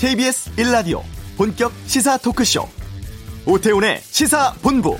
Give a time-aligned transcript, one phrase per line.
[0.00, 1.02] KBS 1라디오
[1.36, 2.66] 본격 시사 토크쇼
[3.46, 4.96] 오태훈의 시사본부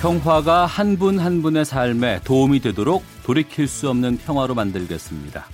[0.00, 5.46] 평화가 한 분 한 분의 삶에 도움이 되도록 돌이킬 수 없는 평화로 만들겠습니다.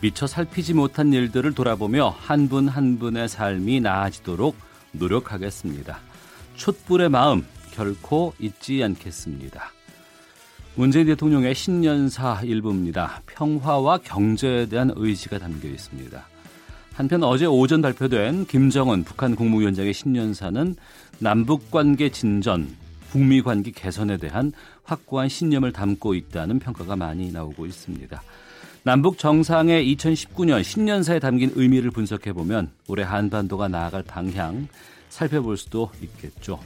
[0.00, 4.56] 미처 살피지 못한 일들을 돌아보며 한 분한 분의 삶이 나아지도록
[4.92, 5.98] 노력하겠습니다.
[6.56, 7.46] 촛불의 마음
[7.78, 9.70] 결코 잊지 않겠습니다.
[10.74, 13.22] 문재인 대통령의 신년사 일부입니다.
[13.26, 16.26] 평화와 경제에 대한 의지가 담겨 있습니다.
[16.94, 20.74] 한편 어제 오전 발표된 김정은 북한 국무위원장의 신년사는
[21.20, 22.68] 남북 관계 진전,
[23.12, 28.20] 북미 관계 개선에 대한 확고한 신념을 담고 있다는 평가가 많이 나오고 있습니다.
[28.82, 34.66] 남북 정상의 2019년 신년사에 담긴 의미를 분석해 보면 올해 한반도가 나아갈 방향
[35.10, 36.58] 살펴볼 수도 있겠죠.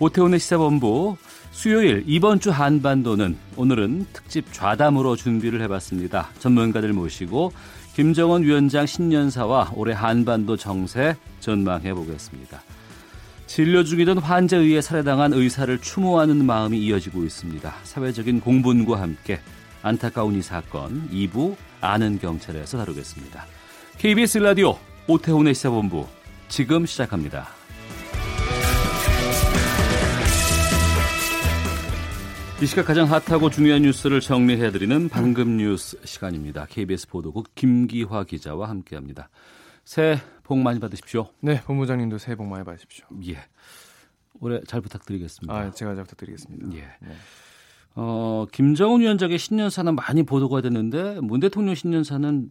[0.00, 1.16] 오태훈의 시사본부
[1.50, 6.30] 수요일 이번 주 한반도는 오늘은 특집 좌담으로 준비를 해봤습니다.
[6.38, 7.52] 전문가들 모시고
[7.94, 12.62] 김정은 위원장 신년사와 올해 한반도 정세 전망해 보겠습니다.
[13.48, 17.74] 진료 중이던 환자에 의해 살해당한 의사를 추모하는 마음이 이어지고 있습니다.
[17.82, 19.40] 사회적인 공분과 함께
[19.82, 23.46] 안타까운 이 사건 2부 아는 경찰에서 다루겠습니다.
[23.96, 24.76] KBS 라디오
[25.08, 26.06] 오태훈의 시사본부
[26.48, 27.57] 지금 시작합니다.
[32.60, 36.66] 이 시각 가장 핫하고 중요한 뉴스를 정리해드리는 방금 뉴스 시간입니다.
[36.68, 39.28] KBS 보도국 김기화 기자와 함께합니다.
[39.84, 41.28] 새해 복 많이 받으십시오.
[41.40, 43.06] 네, 본부장님도 새해 복 많이 받으십시오.
[43.28, 43.38] 예.
[44.40, 45.54] 올해 잘 부탁드리겠습니다.
[45.54, 46.76] 아, 제가 잘 부탁드리겠습니다.
[46.76, 46.80] 예.
[46.80, 47.14] 네.
[47.94, 52.50] 어, 김정은 위원장의 신년사는 많이 보도가 됐는데 문 대통령 신년사는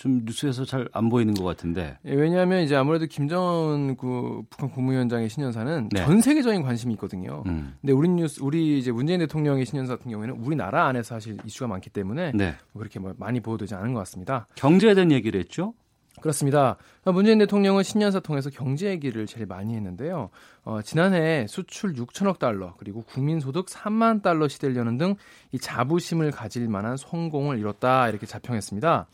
[0.00, 1.98] 좀 뉴스에서 잘 안 보이는 것 같은데.
[2.06, 6.04] 예, 왜냐하면 이제 아무래도 김정은 그 북한 국무위원장의 신년사는 네.
[6.04, 7.42] 전 세계적인 관심이 있거든요.
[7.46, 7.74] 음.
[7.82, 11.90] 근데 우리 뉴스 우리 이제 문재인 대통령의 신년사 같은 경우에는 우리나라 안에서 사실 이슈가 많기
[11.90, 12.54] 때문에 네.
[12.76, 14.46] 그렇게 뭐 많이 보도되지 않은 것 같습니다.
[14.54, 15.74] 경제에 대한 얘기를 했죠?
[16.20, 16.76] 그렇습니다.
[17.04, 20.30] 문재인 대통령은 신년사 통해서 경제 얘기를 제일 많이 했는데요.
[20.64, 25.14] 어, 지난해 수출 6천억 달러 그리고 국민소득 3만 달러 시대려는 등
[25.52, 29.06] 이 자부심을 가질 만한 성공을 이뤘다 이렇게 자평했습니다.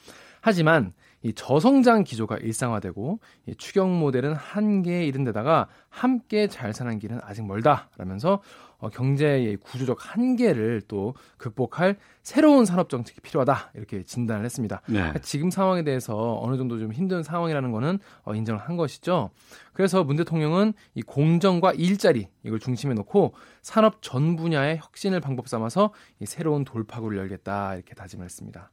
[0.47, 0.93] 하지만
[1.23, 3.19] 이 저성장 기조가 일상화되고
[3.49, 8.41] 이 추경 모델은 한계에 이른 데다가 함께 잘 사는 길은 아직 멀다라면서
[8.79, 14.83] 어, 경제의 구조적 한계를 또 극복할 새로운 산업 정책이 필요하다 이렇게 진단을 했습니다.
[14.87, 15.15] 네.
[15.21, 19.31] 지금 상황에 대해서 어느 정도 좀 힘든 상황이라는 거는 어, 인정을 한 것이죠.
[19.73, 25.93] 그래서 문 대통령은 이 공정과 일자리 이걸 중심에 놓고 산업 전 분야의 혁신을 방법 삼아서
[26.21, 28.71] 이 새로운 돌파구를 열겠다 이렇게 다짐을 했습니다.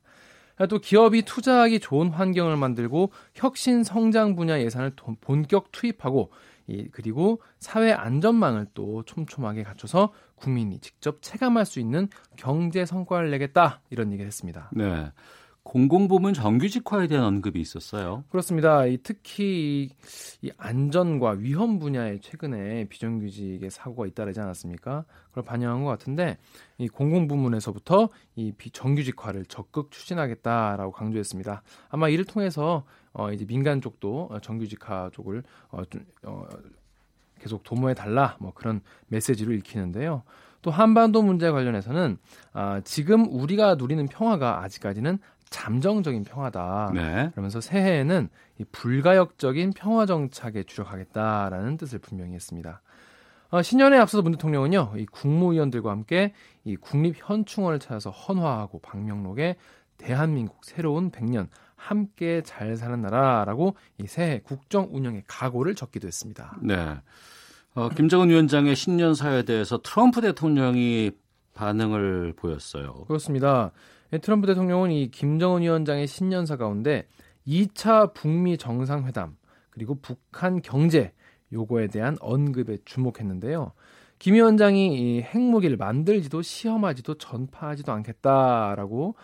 [0.69, 6.31] 또 기업이 투자하기 좋은 환경을 만들고 혁신 성장 분야 예산을 본격 투입하고
[6.67, 13.81] 이, 그리고 사회 안전망을 또 촘촘하게 갖춰서 국민이 직접 체감할 수 있는 경제 성과를 내겠다
[13.89, 14.69] 이런 얘기를 했습니다.
[14.73, 15.11] 네.
[15.63, 18.25] 공공부문 정규직화에 대한 언급이 있었어요.
[18.29, 18.85] 그렇습니다.
[18.85, 19.89] 이 특히
[20.41, 25.05] 이 안전과 위험 분야에 최근에 비정규직의 사고가 잇따르지 않았습니까?
[25.29, 26.37] 그걸 반영한 것 같은데
[26.77, 31.63] 이 공공부문에서부터 이 비정규직화를 적극 추진하겠다라고 강조했습니다.
[31.89, 36.45] 아마 이를 통해서 어 이제 민간 쪽도 정규직화 쪽을 어, 좀, 어
[37.39, 40.23] 계속 도모해 달라 뭐 그런 메시지를 읽히는데요.
[40.63, 42.17] 또 한반도 문제 관련해서는
[42.53, 45.19] 아, 지금 우리가 누리는 평화가 아직까지는
[45.53, 46.91] 잠정적인 평화다.
[46.95, 47.29] 네.
[47.33, 48.27] 그러면서 새해에는
[48.57, 52.81] 이 불가역적인 평화 정착에 주력하겠다라는 뜻을 분명히 했습니다.
[53.51, 56.33] 어, 신년에 앞서서 문 대통령은요, 이 국무위원들과 함께
[56.63, 59.57] 이 국립 현충원을 찾아서 헌화하고 방명록에
[59.99, 66.57] 대한민국 새로운 100년 함께 잘 사는 나라라고 이 새해 국정 운영의 각오를 적기도 했습니다.
[66.63, 66.95] 네.
[67.75, 71.11] 어, 김정은 위원장의 신년 사회에 대해서 트럼프 대통령이
[71.53, 73.05] 반응을 보였어요.
[73.05, 73.71] 그렇습니다.
[74.13, 77.07] 예, 트럼프 대통령은 이 김정은 위원장의 신년사 가운데
[77.47, 79.35] 2차 북미 정상회담
[79.71, 81.13] 그리고 북한 경제
[81.51, 83.71] 요거에 대한 언급에 주목했는데요.
[84.19, 89.15] 김 위원장이 이 핵무기를 만들지도 시험하지도 전파하지도 않겠다라고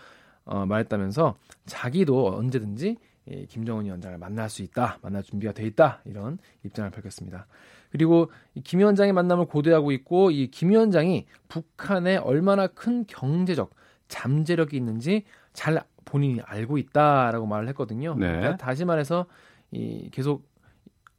[0.45, 1.35] 어, 말했다면서
[1.67, 2.97] 자기도 언제든지
[3.27, 7.45] 이 김정은 위원장을 만날 수 있다, 만날 준비가 돼 있다 이런 입장을 밝혔습니다.
[7.91, 8.31] 그리고
[8.63, 13.69] 김 위원장의 만남을 고대하고 있고 이 김 위원장이 북한에 얼마나 큰 경제적
[14.09, 15.23] 잠재력이 있는지
[15.53, 18.15] 잘 본인이 알고 있다라고 말을 했거든요.
[18.15, 18.27] 네.
[18.27, 19.25] 그러니까 다시 말해서
[19.71, 20.49] 이 계속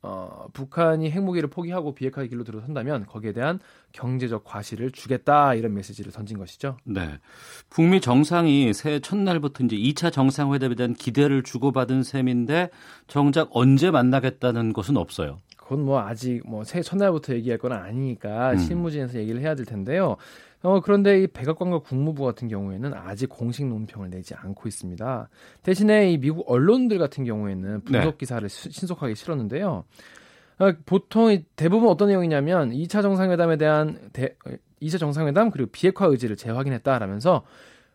[0.03, 3.61] 어, 북한이 핵무기를 포기하고 비핵화의 길로 들어선다면 거기에 대한
[3.93, 6.79] 경제적 과실을 주겠다 이런 메시지를 던진 것이죠.
[6.85, 7.19] 네.
[7.69, 12.71] 북미 정상이 새해 첫날부터 이제 2차 정상회담에 대한 기대를 주고받은 셈인데
[13.09, 15.39] 정작 언제 만나겠다는 것은 없어요.
[15.59, 18.57] 그건 뭐 아직 뭐 새해 첫날부터 얘기할 건 아니니까 음.
[18.59, 20.17] 실무진에서 얘기를 해야 될 텐데요.
[20.63, 25.29] 어, 그런데 이 백악관과 국무부 같은 경우에는 아직 공식 논평을 내지 않고 있습니다.
[25.63, 28.17] 대신에 이 미국 언론들 같은 경우에는 분석 네.
[28.19, 29.85] 기사를 시- 신속하게 실었는데요.
[30.59, 34.37] 어, 보통 이 대부분 어떤 내용이냐면 2차 정상회담에 대한 대,
[34.83, 37.43] 2차 정상회담 그리고 비핵화 의지를 재확인했다라면서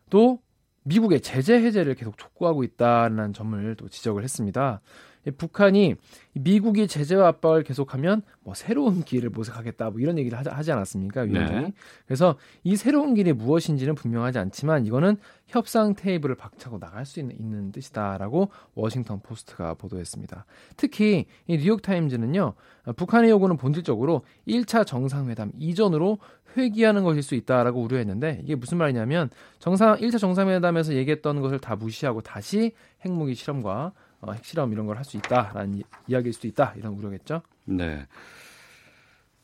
[0.10, 0.40] 또
[0.84, 4.82] 미국의 제재 해제를 계속 촉구하고 있다는 점을 또 지적을 했습니다.
[5.26, 5.96] 이 북한이
[6.34, 11.66] 미국이 제재와 압박을 계속하면 뭐 새로운 길을 모색하겠다 뭐 이런 얘기를 하지, 않았습니까 위원장이?
[11.66, 11.74] 네.
[12.06, 15.18] 그래서 이 새로운 길이 무엇인지는 분명하지 않지만 이거는
[15.48, 20.46] 협상 테이블을 박차고 나갈 수 있는, 있는 뜻이다라고 워싱턴 포스트가 보도했습니다.
[20.78, 22.54] 특히 이 뉴욕 타임즈는요
[22.86, 26.20] 어, 북한의 요구는 본질적으로 1차 정상회담 이전으로
[26.58, 29.30] 회귀하는 것일 수 있다라고 우려했는데 이게 무슨 말이냐면
[29.60, 32.74] 정상 1차 정상회담에서 얘기했던 것을 다 무시하고 다시
[33.04, 33.94] 핵무기 실험과
[34.26, 37.42] 어, 핵실험 이런 걸 할 수 있다라는 이- 이야기일 수도 있다 이런 우려겠죠.
[37.66, 38.06] 네.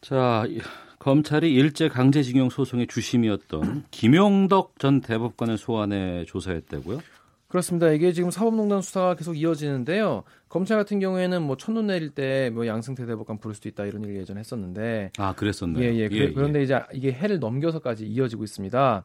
[0.02, 0.60] 자, 이-
[1.00, 7.00] 검찰이 일제 강제징용 소송의 주심이었던 김용덕 전 대법관을 소환해 조사했다고요?
[7.48, 7.90] 그렇습니다.
[7.90, 10.24] 이게 지금 사법농단 수사가 계속 이어지는데요.
[10.48, 14.18] 검찰 같은 경우에는 뭐 첫눈 내릴 때 뭐 양승태 대법관 부를 수도 있다 이런 얘기
[14.20, 15.84] 예전에 했었는데 아, 그랬었나요?
[15.84, 16.08] 예, 예.
[16.08, 19.04] 그, 런데 이제 이게 해를 넘겨서까지 이어지고 있습니다.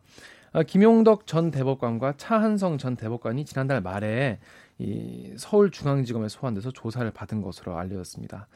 [0.52, 4.38] 아, 김용덕 전 대법관과 차한성 전 대법관이 지난달 말에
[4.78, 8.48] 이 서울중앙지검에 소환돼서 조사를 받은 것으로 알려졌습니다.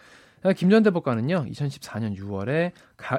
[0.43, 2.73] 아, 김전 대법관은요, 2014년 6월에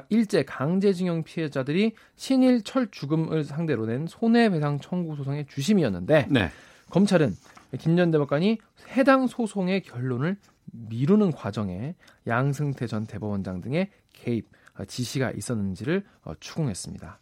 [0.08, 6.50] 일제 강제징용 피해자들이 신일 철 죽음을 상대로 낸 손해배상 청구 소송의 주심이었는데 네.
[6.90, 7.34] 검찰은
[7.78, 8.58] 김 전 대법관이
[8.96, 10.36] 해당 소송의 결론을
[10.72, 11.94] 미루는 과정에
[12.26, 17.18] 양승태 전 대법원장 등의 개입 어, 지시가 있었는지를 어, 추궁했습니다.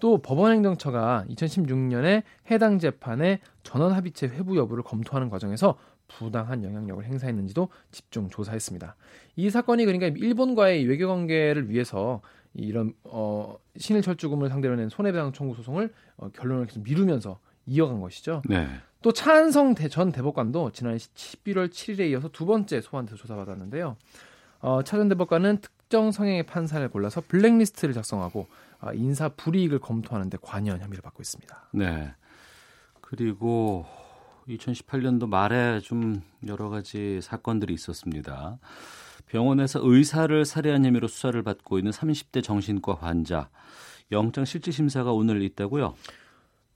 [0.00, 8.28] 또 법원행정처가 2016년에 해당 재판의 전원 합의체 회부 여부를 검토하는 과정에서 부당한 영향력을 행사했는지도 집중
[8.30, 8.96] 조사했습니다.
[9.36, 12.20] 이 사건이 그러니까 일본과의 외교 관계를 위해서
[12.54, 18.42] 이런 어, 신일철 죽음을 상대로 낸 손해배상 청구 소송을 어, 결론을 계속 미루면서 이어간 것이죠.
[18.48, 18.66] 네.
[19.02, 23.96] 또 차한성 대- 전 대법관도 지난해 11월 7일에 이어서 두 번째 소환돼서 조사받았는데요.
[24.60, 30.80] 어, 차전 대법관은 특정 성향의 판사를 골라서 블랙리스트를 작성하고 아, 인사 불이익을 검토하는 데 관여한
[30.80, 31.68] 혐의를 받고 있습니다.
[31.72, 32.12] 네.
[33.00, 33.86] 그리고
[34.48, 38.58] 2018년도 말에 좀 여러 가지 사건들이 있었습니다.
[39.26, 43.50] 병원에서 의사를 살해한 혐의로 수사를 받고 있는 30대 정신과 환자
[44.10, 45.94] 영장 실질 심사가 오늘 있다고요?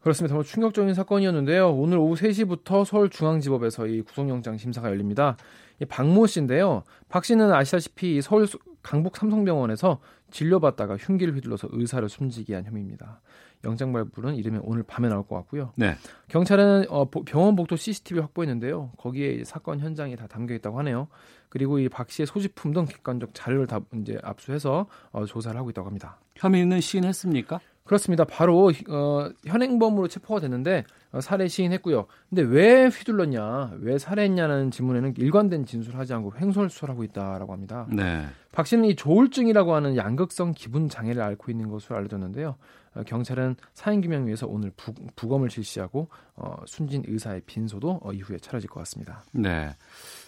[0.01, 0.33] 그렇습니다.
[0.33, 1.73] 정말 충격적인 사건이었는데요.
[1.73, 5.37] 오늘 오후 3시부터 서울중앙지법에서 이 구속영장 심사가 열립니다.
[5.81, 6.83] 이 박모 씨인데요.
[7.09, 10.01] 박 씨는 아시다시피 서울 수- 강북 삼성병원에서
[10.33, 13.21] 진료받다가 흉기를 휘둘러서 의사를 숨지게 한 혐의입니다.
[13.65, 15.73] 영장 발부는 이르면 오늘 밤에 나올 것 같고요.
[15.77, 15.95] 네.
[16.29, 18.91] 경찰은 어, 보- 병원 복도 CCTV 를 확보했는데요.
[18.99, 21.07] 거기에 사건 현장이 다 담겨 있다고 하네요.
[21.49, 25.87] 그리고 이 박 씨의 소지품 등 객관적 자료를 다 이제 압수해서 어, 조사를 하고 있다고
[25.87, 26.19] 합니다.
[26.35, 27.61] 혐의는 시인했습니까?
[27.85, 28.25] 그렇습니다.
[28.25, 32.07] 바로 어, 현행범으로 체포가 됐는데 어, 살해 시인했고요.
[32.29, 37.87] 근데 왜 휘둘렀냐, 왜 살해했냐는 질문에는 일관된 진술을 하지 않고 횡설 수설하고 있다라고 합니다.
[37.91, 38.27] 네.
[38.53, 42.57] 박 씨는 이 조울증이라고 하는 양극성 기분 장애를 앓고 있는 것으로 알려졌는데요.
[42.95, 48.39] 어, 경찰은 사인 규명 위해서 오늘 부, 부검을 실시하고 어, 순진 의사의 빈소도 어, 이후에
[48.39, 49.25] 차려질 것 같습니다.
[49.33, 49.75] 네.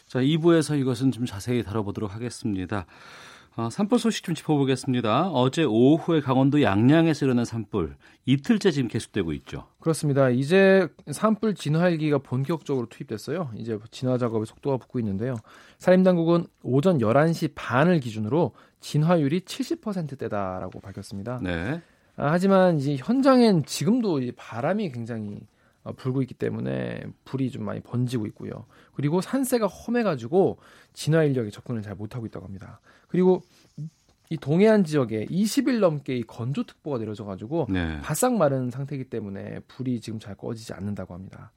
[0.07, 2.87] 자, 2부에서 이것은 좀 자세히 다뤄보도록 하겠습니다.
[3.57, 5.31] 어, 산불 소식 좀 짚어보겠습니다.
[5.31, 7.95] 어제 오후에 강원도 양양에서 일어난 산불
[8.27, 9.69] 이틀째 지금 계속되고 있죠.
[9.79, 10.29] 그렇습니다.
[10.29, 13.51] 이제 산불 진화헬기가 본격적으로 투입됐어요.
[13.57, 15.37] 이제 진화 작업에 속도가 붙고 있는데요.
[15.79, 21.39] 산림당국은 오전 11시 반을 기준으로 진화율이 70%대다라고 밝혔습니다.
[21.41, 21.81] 네.
[22.17, 25.45] 아, 하지만 이제 현장엔 지금도 이 바람이 굉장히 어,
[25.93, 28.67] 불고 있기 때문에 불이 좀 많이 번지고 있고요.
[28.95, 30.59] 그리고 산세가 험해가지고
[30.93, 32.81] 진화 인력이 접근을 잘 못하고 있다고 합니다.
[33.09, 33.43] 그리고
[34.31, 38.01] 이 동해안 지역에 20일 넘게 이 건조특보가 내려져가지고 네.
[38.01, 41.53] 바싹 마른 상태이기 때문에 불이 지금 잘 꺼지지 않는다고 합니다.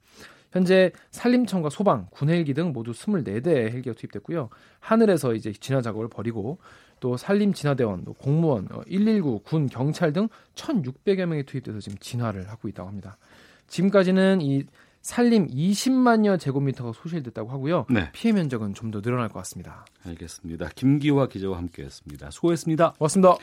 [0.52, 4.48] 현재 산림청과 소방, 군 헬기 등 모두 24대의 헬기가 투입됐고요.
[4.80, 6.58] 하늘에서 이제 진화 작업을 벌이고
[7.00, 12.48] 또 산림 진화대원, 또 공무원, 어, 119, 군, 경찰 등 1,600여 명이 투입돼서 지금 진화를
[12.48, 13.18] 하고 있다고 합니다.
[13.68, 14.64] 지금까지는 이
[15.02, 17.86] 산림 20만여 제곱미터가 소실됐다고 하고요.
[17.88, 18.10] 네.
[18.12, 19.86] 피해 면적은 좀 더 늘어날 것 같습니다.
[20.04, 20.70] 알겠습니다.
[20.74, 22.30] 김기화 기자와 함께했습니다.
[22.30, 22.94] 수고했습니다.
[22.98, 23.36] 고맙습니다.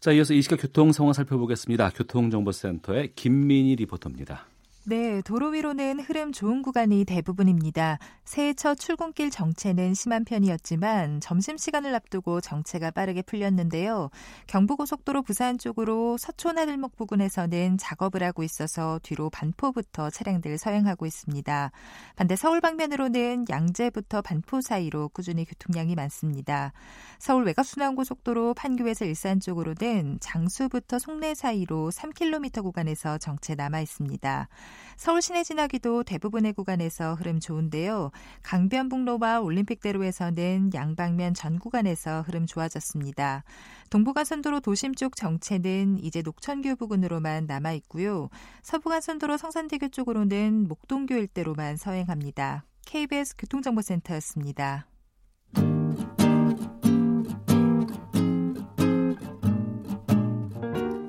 [0.00, 1.90] 자, 이어서 이 시각 교통 상황 살펴보겠습니다.
[1.90, 4.46] 교통정보센터의 김민희 리포터입니다.
[4.84, 7.98] 네, 도로 위로는 흐름 좋은 구간이 대부분입니다.
[8.24, 14.08] 새해 첫 출근길 정체는 심한 편이었지만 점심시간을 앞두고 정체가 빠르게 풀렸는데요.
[14.46, 21.72] 경부고속도로 부산 쪽으로 서촌하들목 부근에서는 작업을 하고 있어서 뒤로 반포부터 차량들 서행하고 있습니다.
[22.16, 26.72] 반대 서울 방면으로는 양재부터 반포 사이로 꾸준히 교통량이 많습니다.
[27.18, 34.48] 서울 외곽순환고속도로 판교에서 일산 쪽으로는 장수부터 송내 사이로 3km 구간에서 정체 남아 있습니다.
[34.96, 38.10] 서울 시내 지나기도 대부분의 구간에서 흐름 좋은데요.
[38.42, 43.44] 강변북로와 올림픽대로에서는 양방면 전 구간에서 흐름 좋아졌습니다.
[43.90, 48.28] 동부간선도로 도심 쪽 정체는 이제 녹천교 부근으로만 남아 있고요.
[48.62, 52.64] 서부간선도로 성산대교 쪽으로는 목동교 일대로만 서행합니다.
[52.86, 54.86] KBS 교통정보센터였습니다.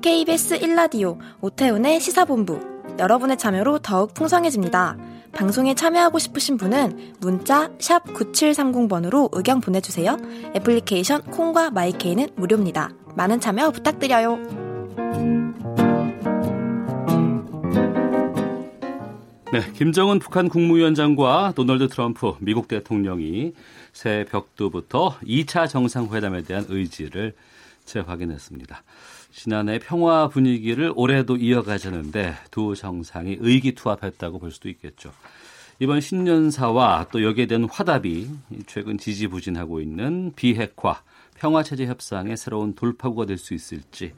[0.02, 4.96] KBS 1라디오 오태훈의 시사본부 여러분의 참여로 더욱 풍성해집니다.
[5.32, 10.16] 방송에 참여하고 싶으신 분은 문자 9730번으로 의견 보내주세요.
[10.54, 12.90] 애플리케이션 콩과 마이케이는 무료입니다.
[13.16, 14.62] 많은 참여 부탁드려요.
[19.52, 23.52] 네, 김정은 북한 국무위원장과 도널드 트럼프 미국 대통령이
[23.92, 27.34] 새 벽두부터 2차 정상회담에 대한 의지를
[27.84, 28.82] 재확인했습니다.
[29.32, 35.12] 지난해 평화 분위기를 올해도 이어가자는데 두 정상이 의기투합했다고 볼 수도 있겠죠.
[35.78, 38.30] 이번 신년사와 또 여기에 대한 화답이
[38.66, 41.02] 최근 지지부진하고 있는 비핵화,
[41.34, 44.12] 평화체제 협상의 새로운 돌파구가 될 수 있을지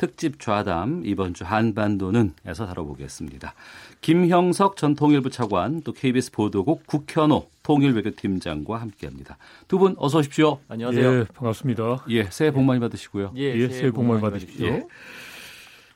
[0.00, 3.52] 특집 좌담 이번 주 한반도는에서 다뤄보겠습니다.
[4.00, 9.36] 김형석 전 통일부 차관 또 KBS 보도국 국현호 통일외교팀장과 함께합니다.
[9.68, 10.58] 두 분 어서 오십시오.
[10.68, 11.20] 안녕하세요.
[11.20, 12.06] 예, 반갑습니다.
[12.08, 13.32] 예, 새해 복 많이 받으시고요.
[13.36, 14.66] 예, 예 새해 복 많이 받으십시오.
[14.68, 14.86] 예.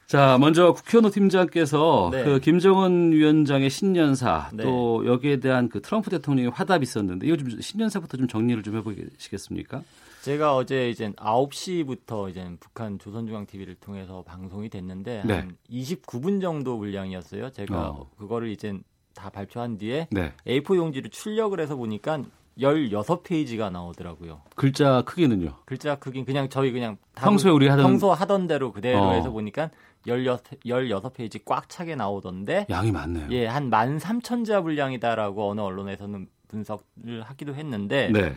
[0.07, 2.25] 자, 먼저 국현호 팀장께서 네.
[2.25, 4.65] 그 김정은 위원장의 신년사 네.
[4.65, 9.83] 또 여기에 대한 그 트럼프 대통령의 화답이 있었는데 이거 좀 신년사부터 좀 정리를 좀 해보시겠습니까?
[10.25, 15.35] 제가 어제 이제 9시부터 이제 북한 조선중앙 TV를 통해서 방송이 됐는데 네.
[15.35, 17.51] 한 29분 정도 분량이었어요.
[17.51, 18.11] 제가 어.
[18.17, 18.73] 그거를 이제
[19.15, 20.33] 다 발표한 뒤에 네.
[20.47, 22.23] A4 용지를 출력을 해서 보니까
[22.59, 24.41] 16페이지가 나오더라고요.
[24.57, 25.57] 글자 크기는요?
[25.67, 29.13] 글자 크기는 그냥 저희 그냥 평소에 우리 하던 평소 하던 대로 그대로 어.
[29.13, 29.69] 해서 보니까
[30.07, 33.29] 16, 16페이지 꽉 차게 나오던데 양이 많네요.
[33.31, 38.35] 예, 한 13,000자 분량이다라고 어느 언론에서는 분석을 하기도 했는데 네.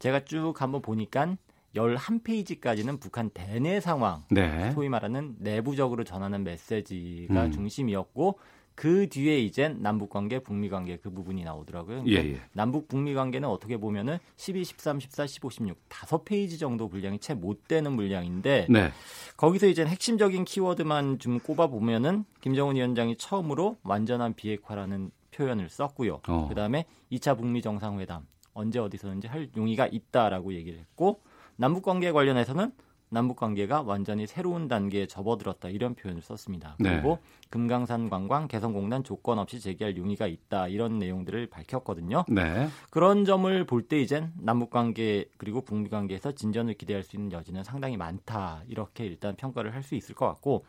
[0.00, 1.36] 제가 쭉 한번 보니까
[1.76, 4.72] 11페이지까지는 북한 대내 상황, 네.
[4.72, 7.52] 소위 말하는 내부적으로 전하는 메시지가 음.
[7.52, 8.40] 중심이었고
[8.74, 12.04] 그 뒤에 이제 남북 관계, 북미 관계 그 부분이 나오더라고요.
[12.06, 12.40] 예, 예.
[12.52, 17.34] 남북 북미 관계는 어떻게 보면은 12, 13, 14, 15, 16 다섯 페이지 정도 분량이 채
[17.34, 18.90] 못 되는 물량인데 네.
[19.36, 26.22] 거기서 이제 핵심적인 키워드만 좀 꼽아 보면은 김정은 위원장이 처음으로 완전한 비핵화라는 표현을 썼고요.
[26.26, 26.48] 어.
[26.48, 28.26] 그다음에 2차 북미 정상회담
[28.60, 31.22] 언제 어디서든지 할 용의가 있다라고 얘기를 했고
[31.56, 32.72] 남북 관계 관련해서는
[33.12, 36.76] 남북 관계가 완전히 새로운 단계에 접어들었다 이런 표현을 썼습니다.
[36.78, 36.90] 네.
[36.92, 37.18] 그리고
[37.50, 42.24] 금강산 관광 개성공단 조건 없이 재개할 용의가 있다 이런 내용들을 밝혔거든요.
[42.28, 42.68] 네.
[42.90, 47.64] 그런 점을 볼 때 이젠 남북 관계 그리고 북미 관계에서 진전을 기대할 수 있는 여지는
[47.64, 50.64] 상당히 많다 이렇게 일단 평가를 할 수 있을 것 같고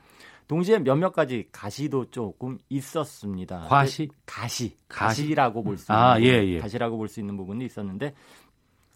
[0.52, 3.68] 동시에 몇몇 가지 가시도 조금 있었습니다.
[3.70, 4.10] 과시?
[4.26, 4.76] 가시.
[4.90, 6.60] 가시라고 볼 수 있는 아, 예, 예.
[6.60, 8.14] 가시라고 볼 수 있는 부분이 있었는데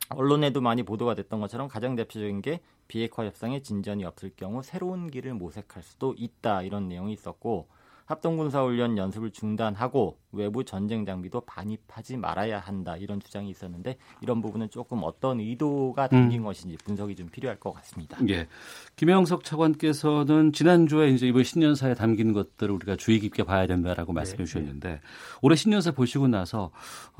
[0.10, 2.60] 언론에도 많이 보도가 됐던 것처럼 가장 대표적인 게
[2.90, 7.70] 비핵화 협상에 진전이 없을 경우 새로운 길을 모색할 수도 있다 이런 내용이 있었고
[8.06, 15.00] 합동군사훈련 연습을 중단하고 외부 전쟁 장비도 반입하지 말아야 한다 이런 주장이 있었는데 이런 부분은 조금
[15.04, 16.46] 어떤 의도가 담긴 음.
[16.46, 18.18] 것인지 분석이 좀 필요할 것 같습니다.
[18.30, 18.48] 예,
[18.96, 24.20] 김영석 차관께서는 지난주에 이제 이번 신년사에 담긴 것들을 우리가 주의 깊게 봐야 된다라고 네.
[24.20, 25.02] 말씀해 주셨는데
[25.42, 26.72] 올해 신년사 보시고 나서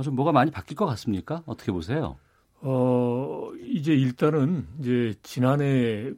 [0.04, 1.42] 좀 뭐가 많이 바뀔 것 같습니까?
[1.46, 2.18] 어떻게 보세요?
[2.62, 6.12] 어, 이제 일단은 이제 지난해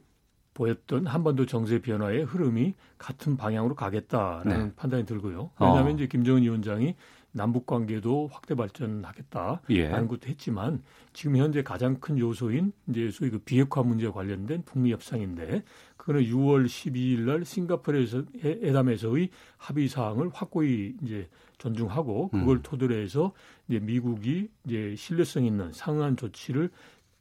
[0.58, 4.72] 보였던 한반도 정세 변화의 흐름이 같은 방향으로 가겠다라는 네.
[4.74, 5.50] 판단이 들고요.
[5.60, 5.94] 왜냐하면 어.
[5.94, 6.96] 이제 김정은 위원장이
[7.30, 9.88] 남북 관계도 확대 발전하겠다라는 예.
[9.88, 15.62] 것도 했지만 지금 현재 가장 큰 요소인 이제 소위 그 비핵화 문제 관련된 북미 협상인데
[15.96, 22.62] 그거는 6월 12일 날 싱가포르에서 회담에서의 합의 사항을 확고히 이제 존중하고 그걸 음.
[22.62, 23.32] 토대로 해서
[23.68, 26.70] 이제 미국이 이제 신뢰성 있는 상한 조치를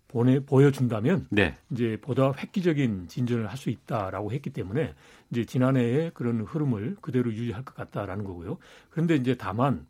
[0.08, 1.58] 보내 보여준다면 네.
[1.70, 4.94] 이제 보다 획기적인 진전을 할 수 있다라고 했기 때문에
[5.32, 8.58] 이제 지난해의 그런 흐름을 그대로 유지할 것 같다라는 거고요.
[8.92, 9.86] 그런데 이제 다만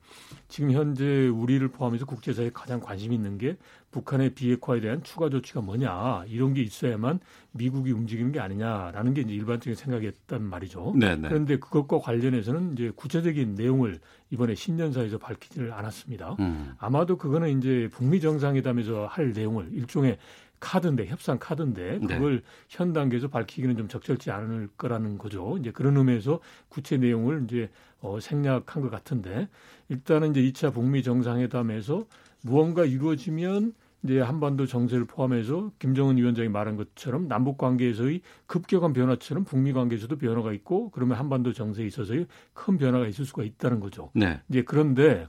[0.47, 3.57] 지금 현재 우리를 포함해서 국제사회에 가장 관심 있는 게
[3.97, 7.19] 북한의 비핵화에 대한 추가 조치가 뭐냐 이런 게 있어야만
[7.51, 10.93] 미국이 움직이는 게 아니냐라는 게 이제 일반적인 생각이었단 말이죠.
[10.99, 11.15] 네네.
[11.15, 11.27] 네.
[11.29, 13.99] 그런데 그것과 관련해서는 이제 구체적인 내용을
[14.29, 16.35] 이번에 신년사에서 밝히지를 않았습니다.
[16.39, 16.73] 음.
[16.77, 20.19] 아마도 그거는 이제 북미 정상회담에서 할 내용을 일종의
[20.59, 22.07] 카드인데 협상 카드인데 네.
[22.07, 22.43] 그걸 네.
[22.69, 25.57] 현 단계에서 밝히기는 좀 적절치 않을 거라는 거죠.
[25.59, 26.39] 이제 그런 의미에서
[26.69, 27.69] 구체 내용을 이제
[28.01, 29.47] 어, 생략한 것 같은데
[29.89, 32.05] 일단은 이제 2차 북미 정상회담에서
[32.43, 33.73] 무언가 이루어지면
[34.03, 40.53] 이제 한반도 정세를 포함해서 김정은 위원장이 말한 것처럼 남북 관계에서의 급격한 변화처럼 북미 관계에서도 변화가
[40.53, 44.11] 있고 그러면 한반도 정세에 있어서의 큰 변화가 있을 수가 있다는 거죠.
[44.13, 44.39] 네.
[44.49, 45.27] 이제 그런데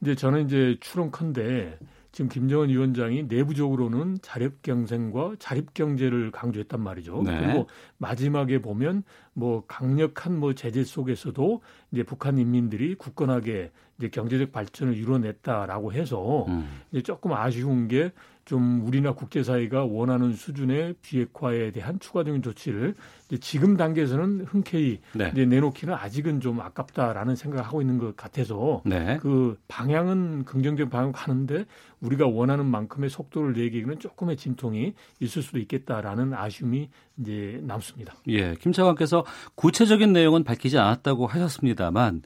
[0.00, 1.78] 이제 저는 이제 추론컨대
[2.14, 7.22] 지금 김정은 위원장이 내부적으로는 자립 경쟁과 자립 경제를 강조했단 말이죠.
[7.24, 7.40] 네.
[7.40, 7.66] 그리고
[7.98, 9.02] 마지막에 보면
[9.34, 11.60] 뭐 강력한 뭐 제재 속에서도
[11.92, 16.68] 이제 북한 인민들이 굳건하게 이제 경제적 발전을 이뤄냈다라고 해서 음.
[16.90, 18.12] 이제 조금 아쉬운 게
[18.44, 22.94] 좀 우리나 국제사회가 원하는 수준의 비핵화에 대한 추가적인 조치를
[23.26, 25.30] 이제 지금 단계에서는 흔쾌히 네.
[25.32, 29.16] 이제 내놓기는 아직은 좀 아깝다라는 생각을 하고 있는 것 같아서 네.
[29.20, 31.64] 그 방향은 긍정적 방향 가는데
[32.00, 38.14] 우리가 원하는 만큼의 속도를 내기에는 조금의 진통이 있을 수도 있겠다라는 아쉬움이 이제 남습니다.
[38.28, 42.22] 예, 김 차관께서 구체적인 내용은 밝히지 않았다고 하셨습니다만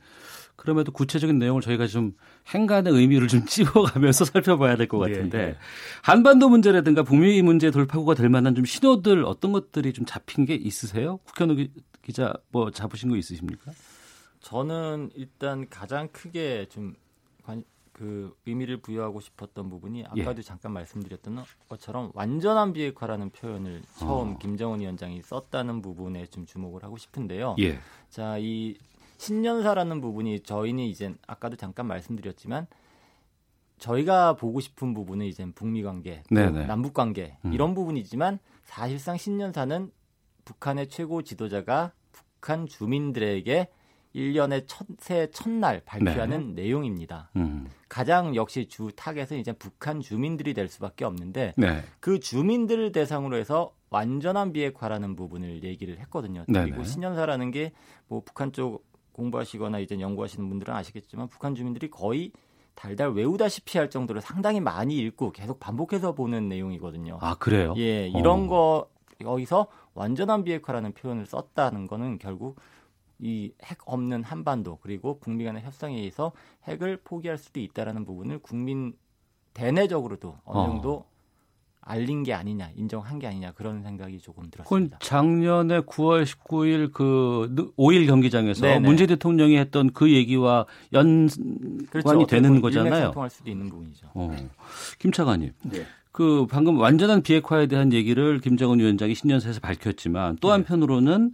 [0.56, 2.12] 그럼에도 구체적인 내용을 저희가 좀
[2.52, 5.56] 행간의 의미를 좀 찝어가면서 살펴봐야 될 것 같은데 네, 네.
[6.02, 11.18] 한반도 문제라든가 북미 문제 돌파구가 될 만한 좀 신호들 어떤 것들이 좀 잡힌 게 있으세요?
[11.18, 11.66] 국현우
[12.02, 13.70] 기자 뭐 잡으신 거 있으십니까?
[14.40, 16.94] 저는 일단 가장 크게 좀
[17.98, 20.42] 그 의미를 부여하고 싶었던 부분이 아까도 예.
[20.42, 24.38] 잠깐 말씀드렸던 것처럼 완전한 비핵화라는 표현을 처음 어.
[24.38, 27.56] 김정은 위원장이 썼다는 부분에 좀 주목을 하고 싶은데요.
[27.58, 27.80] 예.
[28.08, 28.78] 자, 이
[29.16, 32.68] 신년사라는 부분이 저희는 이제 아까도 잠깐 말씀드렸지만
[33.78, 36.22] 저희가 보고 싶은 부분은 이제 북미 관계,
[36.68, 37.52] 남북 관계 음.
[37.52, 39.90] 이런 부분이지만 사실상 신년사는
[40.44, 43.68] 북한의 최고 지도자가 북한 주민들에게
[44.14, 46.62] 1년의 첫, 새 첫날 발표하는 네.
[46.62, 47.30] 내용입니다.
[47.36, 47.68] 음.
[47.88, 51.82] 가장 역시 주 타겟은 이제 북한 주민들이 될 수밖에 없는데 네.
[52.00, 56.44] 그 주민들을 대상으로 해서 완전한 비핵화라는 부분을 얘기를 했거든요.
[56.48, 56.70] 네네.
[56.70, 57.72] 그리고 신년사라는 게
[58.08, 62.32] 뭐 북한 쪽 공부하시거나 이제 연구하시는 분들은 아시겠지만 북한 주민들이 거의
[62.74, 67.18] 달달 외우다시피 할 정도로 상당히 많이 읽고 계속 반복해서 보는 내용이거든요.
[67.20, 67.74] 아 그래요?
[67.76, 68.46] 예, 이런 어.
[68.46, 68.90] 거
[69.20, 72.56] 여기서 완전한 비핵화라는 표현을 썼다는 거는 결국
[73.20, 76.32] 이 핵 없는 한반도 그리고 북미 간의 협상에 의해서
[76.64, 78.92] 핵을 포기할 수도 있다라는 부분을 국민
[79.54, 80.66] 대내적으로도 어느 어.
[80.66, 81.06] 정도 어.
[81.80, 84.98] 알린 게 아니냐, 인정한 게 아니냐 그런 생각이 조금 들었습니다.
[85.00, 88.80] 작년에 9월 19일 그 5일 경기장에서 네네.
[88.80, 91.28] 문재 대통령이 했던 그 얘기와 연관이
[91.88, 92.26] 그렇죠.
[92.26, 93.12] 되는 거잖아요.
[93.12, 94.06] 통할 수도 있는 부분이죠.
[94.12, 94.36] 어.
[94.98, 95.52] 김 차관님.
[95.62, 95.86] 네.
[96.12, 100.52] 그 방금 완전한 비핵화에 대한 얘기를 김정은 위원장이 신년사에서 밝혔지만 또 네.
[100.52, 101.32] 한편으로는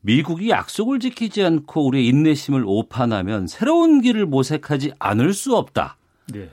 [0.00, 5.96] 미국이 약속을 지키지 않고 우리의 인내심을 오판하면 새로운 길을 모색하지 않을 수 없다.
[6.32, 6.50] 네.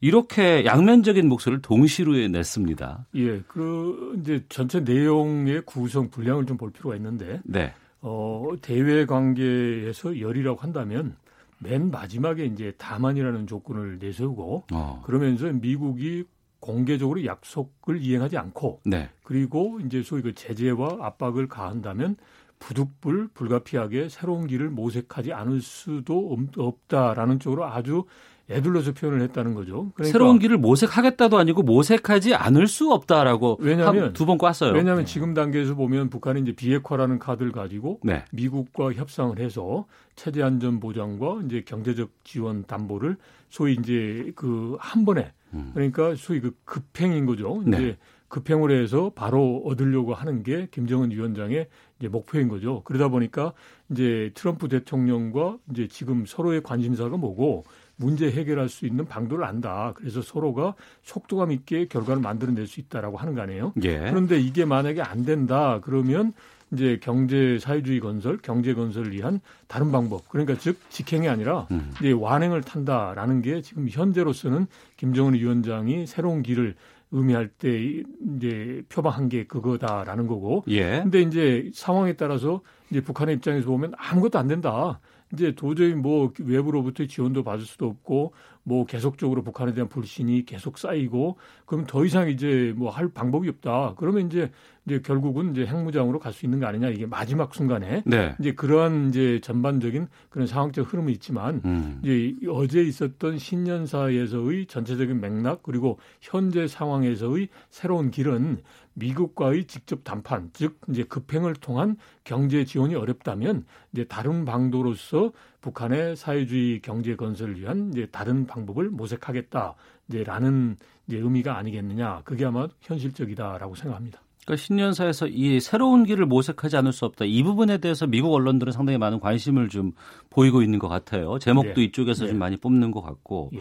[0.00, 3.06] 이렇게 양면적인 목소리를 동시로 냈습니다.
[3.14, 7.72] 예, 그 이제 전체 내용의 구성 분량을 좀 볼 필요가 있는데, 네.
[8.00, 11.14] 어, 대외 관계에서 열이라고 한다면
[11.60, 15.02] 맨 마지막에 이제 다만이라는 조건을 내세우고 어.
[15.06, 16.24] 그러면서 미국이
[16.62, 19.10] 공개적으로 약속을 이행하지 않고 네.
[19.24, 22.16] 그리고 이제 소위 그 제재와 압박을 가한다면
[22.60, 28.04] 부득불 불가피하게 새로운 길을 모색하지 않을 수도 없다라는 쪽으로 아주
[28.48, 29.90] 애둘러서 표현을 했다는 거죠.
[29.94, 34.72] 그러니까 새로운 길을 모색하겠다도 아니고 모색하지 않을 수 없다라고 왜냐하면 두 번 꽈어요.
[34.72, 35.12] 왜냐하면 네.
[35.12, 38.24] 지금 단계에서 보면 북한이 이제 비핵화라는 카드를 가지고 네.
[38.30, 43.16] 미국과 협상을 해서 체제 안전 보장과 이제 경제적 지원 담보를
[43.50, 45.41] 소위 이제 그 한 번에 음.
[45.74, 47.62] 그러니까 소위 그 급행인 거죠.
[47.66, 47.76] 네.
[47.76, 47.96] 이제
[48.28, 52.82] 급행을 해서 바로 얻으려고 하는 게 김정은 위원장의 이제 목표인 거죠.
[52.84, 53.52] 그러다 보니까
[53.90, 57.64] 이제 트럼프 대통령과 이제 지금 서로의 관심사가 뭐고
[57.96, 59.92] 문제 해결할 수 있는 방도를 안다.
[59.94, 63.74] 그래서 서로가 속도감 있게 결과를 만들어낼 수 있다라고 하는 거 아니에요?
[63.84, 63.98] 예.
[63.98, 66.32] 그런데 이게 만약에 안 된다 그러면
[66.72, 70.28] 이제 경제 사회주의 건설, 경제 건설을 위한 다른 방법.
[70.28, 71.92] 그러니까 즉 직행이 아니라 음.
[71.98, 76.74] 이제 완행을 탄다라는 게 지금 현재로서는 김정은 위원장이 새로운 길을
[77.12, 78.02] 의미할 때
[78.36, 80.64] 이제 표방한 게 그거다라는 거고.
[80.68, 81.00] 예.
[81.02, 84.98] 근데 이제 상황에 따라서 이제 북한의 입장에서 보면 아무것도 안 된다.
[85.32, 88.32] 이제 도저히 뭐 외부로부터 지원도 받을 수도 없고
[88.64, 93.94] 뭐 계속적으로 북한에 대한 불신이 계속 쌓이고 그럼 더 이상 이제 뭐 할 방법이 없다.
[93.96, 94.50] 그러면 이제
[94.84, 98.34] 이제 결국은 이제 핵무장으로 갈 수 있는 거 아니냐 이게 마지막 순간에 네.
[98.40, 102.00] 이제 그러한 이제 전반적인 그런 상황적 흐름이 있지만 음.
[102.02, 108.58] 이제 어제 있었던 신년사에서의 전체적인 맥락 그리고 현재 상황에서의 새로운 길은
[108.94, 117.16] 미국과의 직접談判, 즉 이제 급행을 통한 경제 지원이 어렵다면 이제 다른 방도로서 북한의 사회주의 경제
[117.16, 119.74] 건설을 위한 이제 다른 방법을 모색하겠다.
[120.08, 120.76] 이제라는
[121.06, 122.22] 이제 의미가 아니겠느냐.
[122.24, 124.20] 그게 아마 현실적이다라고 생각합니다.
[124.44, 127.24] 그러니까 신년사에서 이 새로운 길을 모색하지 않을 수 없다.
[127.24, 129.92] 이 부분에 대해서 미국 언론들은 상당히 많은 관심을 좀
[130.30, 131.38] 보이고 있는 것 같아요.
[131.38, 131.84] 제목도 네.
[131.84, 132.30] 이쪽에서 네.
[132.30, 133.52] 좀 많이 뽑는 것 같고.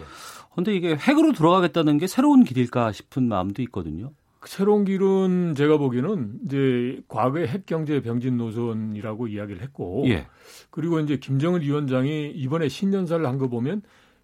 [0.51, 0.75] 그런데 예.
[0.75, 4.11] 이게 핵으로 돌아가겠다는 게 새로운 길일까 싶은 마음도 있거든요.
[4.41, 10.25] 그 새로운 길은 제가 보기에는 이제 과거의 핵 경제 병진 노선이라고 이야기를 했고, 예.
[10.71, 13.83] 그리고 이제 김정은 위원장이 이번에 신년사를 한 거 보면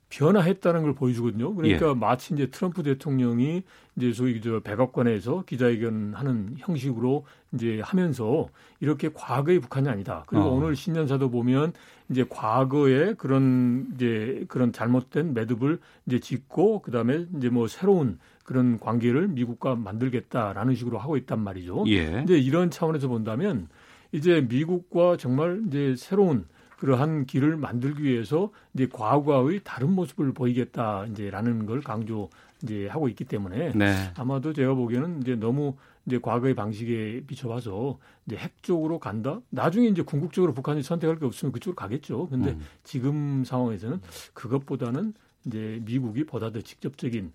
[0.09, 1.53] 변화했다는 걸 보여주거든요.
[1.53, 1.93] 그러니까 예.
[1.93, 3.63] 마치 이제 트럼프 대통령이
[3.97, 8.47] 이제 소위 저 백악관에서 기자회견하는 형식으로 이제 하면서
[8.79, 10.23] 이렇게 과거의 북한이 아니다.
[10.27, 10.53] 그리고 어.
[10.53, 11.73] 오늘 신년사도 보면
[12.09, 19.27] 이제 과거에 그런 이제 그런 잘못된 매듭을 이제 짓고 그다음에 이제 뭐 새로운 그런 관계를
[19.27, 21.83] 미국과 만들겠다라는 식으로 하고 있단 말이죠.
[21.87, 22.11] 예.
[22.11, 23.67] 근데 이런 차원에서 본다면
[24.13, 26.45] 이제 미국과 정말 이제 새로운
[26.77, 32.29] 그러한 길을 만들기 위해서 이제 과거의 다른 모습을 보이겠다 이제라는 걸 강조
[32.63, 34.13] 이제 하고 있기 때문에 네.
[34.15, 39.41] 아마도 제가 보기에는 이제 너무 이제 과거의 방식에 비춰봐서 이제 핵 쪽으로 간다.
[39.49, 42.29] 나중에 이제 궁극적으로 북한이 선택할 게 없으면 그쪽으로 가겠죠.
[42.29, 42.61] 근데 음.
[42.85, 43.99] 지금 상황에서는
[44.33, 47.33] 그것보다는 이제 미국이 보다 더 직접적인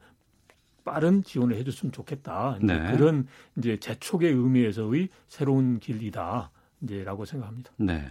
[0.84, 2.58] 빠른 지원을 해줬으면 좋겠다.
[2.62, 2.92] 이제 네.
[2.92, 6.50] 그런 이제 재촉의 의미에서의 새로운 길이다.
[6.82, 7.70] 이제라고 생각합니다.
[7.76, 8.10] 네.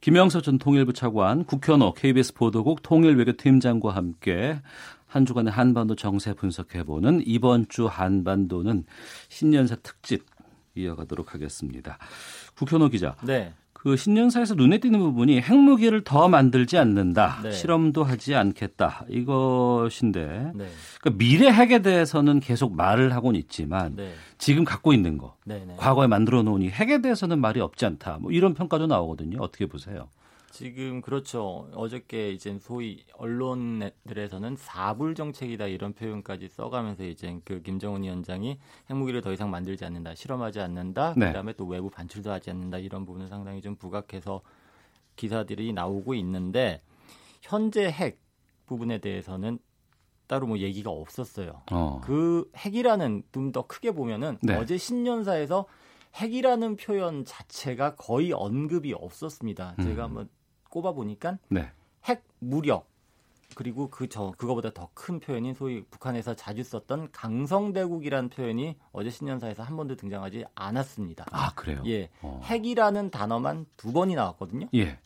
[0.00, 4.60] 김영서 전 통일부 차관, 국현호 KBS 보도국 통일외교팀장과 함께
[5.06, 8.84] 한 주간의 한반도 정세 분석해보는 이번 주 한반도는
[9.28, 10.24] 신년사 특집
[10.74, 11.98] 이어가도록 하겠습니다.
[12.54, 13.16] 국현호 기자.
[13.22, 13.52] 네.
[13.82, 17.50] 그 신년사에서 눈에 띄는 부분이 핵무기를 더 만들지 않는다, 네.
[17.50, 20.68] 실험도 하지 않겠다 이것인데 네.
[21.00, 24.12] 그러니까 미래 핵에 대해서는 계속 말을 하고는 있지만 네.
[24.38, 25.74] 지금 갖고 있는 거, 네, 네.
[25.78, 29.38] 과거에 만들어 놓은 이 핵에 대해서는 말이 없지 않다, 뭐 이런 평가도 나오거든요.
[29.40, 30.06] 어떻게 보세요?
[30.52, 31.68] 지금 그렇죠.
[31.74, 38.58] 어저께 이제 소위 언론들에서는 사불 정책이다 이런 표현까지 써가면서 이제 그 김정은 위원장이
[38.90, 41.28] 핵무기를 더 이상 만들지 않는다, 실험하지 않는다, 네.
[41.28, 44.42] 그다음에 또 외부 반출도 하지 않는다 이런 부분은 상당히 좀 부각해서
[45.16, 46.82] 기사들이 나오고 있는데
[47.40, 48.20] 현재 핵
[48.66, 49.58] 부분에 대해서는
[50.26, 51.62] 따로 뭐 얘기가 없었어요.
[51.72, 52.00] 어.
[52.04, 54.54] 그 핵이라는 좀 더 크게 보면은 네.
[54.56, 55.66] 어제 신년사에서
[56.16, 59.76] 핵이라는 표현 자체가 거의 언급이 없었습니다.
[59.78, 59.84] 음.
[59.84, 60.28] 제가 한번
[60.72, 61.70] 꼽아 보니까 네.
[62.06, 62.88] 핵 무력
[63.54, 69.62] 그리고 그 저 그거보다 더 큰 표현인 소위 북한에서 자주 썼던 강성대국이라는 표현이 어제 신년사에서
[69.62, 71.26] 한 번도 등장하지 않았습니다.
[71.30, 71.82] 아 그래요?
[71.86, 72.40] 예, 어.
[72.44, 74.68] 핵이라는 단어만 두 번이 나왔거든요.
[74.74, 74.98] 예.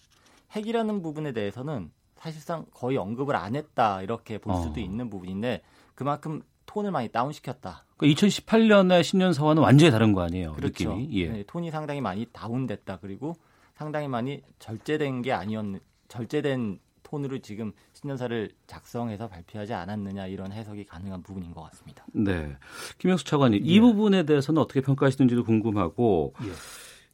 [0.52, 4.56] 핵이라는 부분에 대해서는 사실상 거의 언급을 안 했다 이렇게 볼 어.
[4.62, 4.82] 수도 어.
[4.84, 5.62] 있는 부분인데
[5.96, 7.84] 그만큼 톤을 많이 다운시켰다.
[7.96, 10.52] 그러니까 2018년의 신년사와는 완전히 다른 거 아니에요?
[10.52, 10.94] 그렇죠.
[10.94, 11.08] 느낌이?
[11.20, 11.28] 예.
[11.30, 12.98] 네, 톤이 상당히 많이 다운됐다.
[13.00, 13.34] 그리고
[13.76, 15.64] 상당히 많이 절제된 게 아니었
[16.08, 22.04] 절제된 톤으로 지금 신년사를 작성해서 발표하지 않았느냐 이런 해석이 가능한 부분인 것 같습니다.
[22.12, 22.56] 네,
[22.98, 23.64] 김영수 차관님 예.
[23.64, 26.46] 이 부분에 대해서는 어떻게 평가하시는지도 궁금하고 예.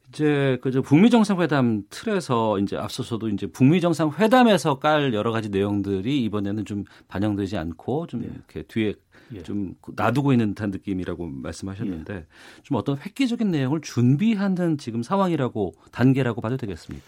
[0.09, 6.65] 이제 그저 북미 정상회담 틀에서 이제 앞서서도 이제 북미 정상회담에서 깔 여러 가지 내용들이 이번에는
[6.65, 8.27] 좀 반영되지 않고 좀 예.
[8.27, 8.93] 이렇게 뒤에
[9.35, 9.43] 예.
[9.43, 12.25] 좀 놔두고 있는 듯한 느낌이라고 말씀하셨는데 예.
[12.63, 17.05] 좀 어떤 획기적인 내용을 준비하는 지금 상황이라고 단계라고 봐도 되겠습니까?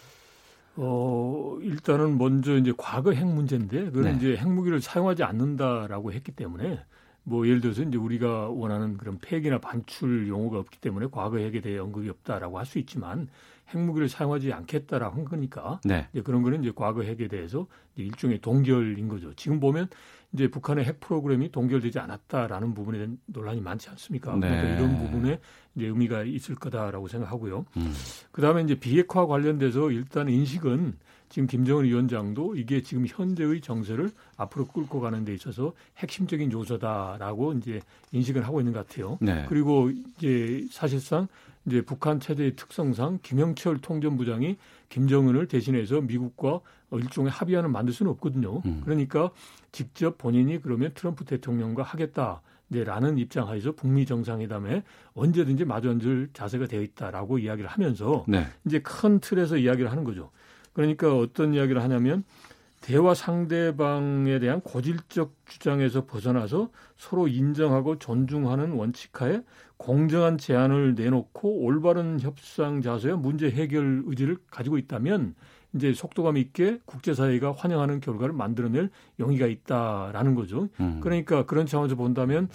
[0.76, 4.14] 어, 일단은 먼저 이제 과거 핵 문제인데 그건 네.
[4.16, 6.80] 이제 핵무기를 사용하지 않는다라고 했기 때문에
[7.22, 11.78] 뭐 예를 들어서 이제 우리가 원하는 그런 폐기나 반출 용어가 없기 때문에 과거 핵에 대해
[11.78, 13.28] 언급이 없다라고 할 수 있지만
[13.74, 16.06] 핵무기를 사용하지 않겠다라고 한 거니까 네.
[16.12, 19.34] 이제 그런 거는 이제 과거 핵에 대해서 일종의 동결인 거죠.
[19.34, 19.88] 지금 보면
[20.36, 24.36] 이제 북한의 핵 프로그램이 동결되지 않았다라는 부분에 대한 논란이 많지 않습니까?
[24.36, 24.48] 네.
[24.48, 25.40] 그러니까 이런 부분에
[25.74, 27.64] 이제 의미가 있을 거다라고 생각하고요.
[27.78, 27.94] 음.
[28.30, 30.98] 그 다음에 이제 비핵화 관련돼서 일단 인식은
[31.30, 37.80] 지금 김정은 위원장도 이게 지금 현재의 정세를 앞으로 끌고 가는 데 있어서 핵심적인 요소다라고 이제
[38.12, 39.18] 인식을 하고 있는 것 같아요.
[39.22, 39.46] 네.
[39.48, 41.28] 그리고 이제 사실상
[41.64, 44.56] 이제 북한 체제의 특성상 김영철 통전부장이
[44.88, 46.60] 김정은을 대신해서 미국과
[46.92, 48.62] 일종의 합의안을 만들 수는 없거든요.
[48.64, 48.80] 음.
[48.84, 49.30] 그러니까
[49.72, 52.42] 직접 본인이 그러면 트럼프 대통령과 하겠다.
[52.68, 54.82] 네, 라는 입장 하에서 북미 정상회담에
[55.14, 58.46] 언제든지 마주 앉을 자세가 되어 있다라고 이야기를 하면서 네.
[58.64, 60.30] 이제 큰 틀에서 이야기를 하는 거죠.
[60.72, 62.24] 그러니까 어떤 이야기를 하냐면
[62.80, 69.42] 대화 상대방에 대한 고질적 주장에서 벗어나서 서로 인정하고 존중하는 원칙하에
[69.76, 75.34] 공정한 제안을 내놓고 올바른 협상 자세와 문제 해결 의지를 가지고 있다면
[75.74, 80.68] 이제 속도감 있게 국제사회가 환영하는 결과를 만들어낼 용의가 있다라는 거죠.
[80.80, 81.00] 음.
[81.02, 82.48] 그러니까 그런 차원에서 본다면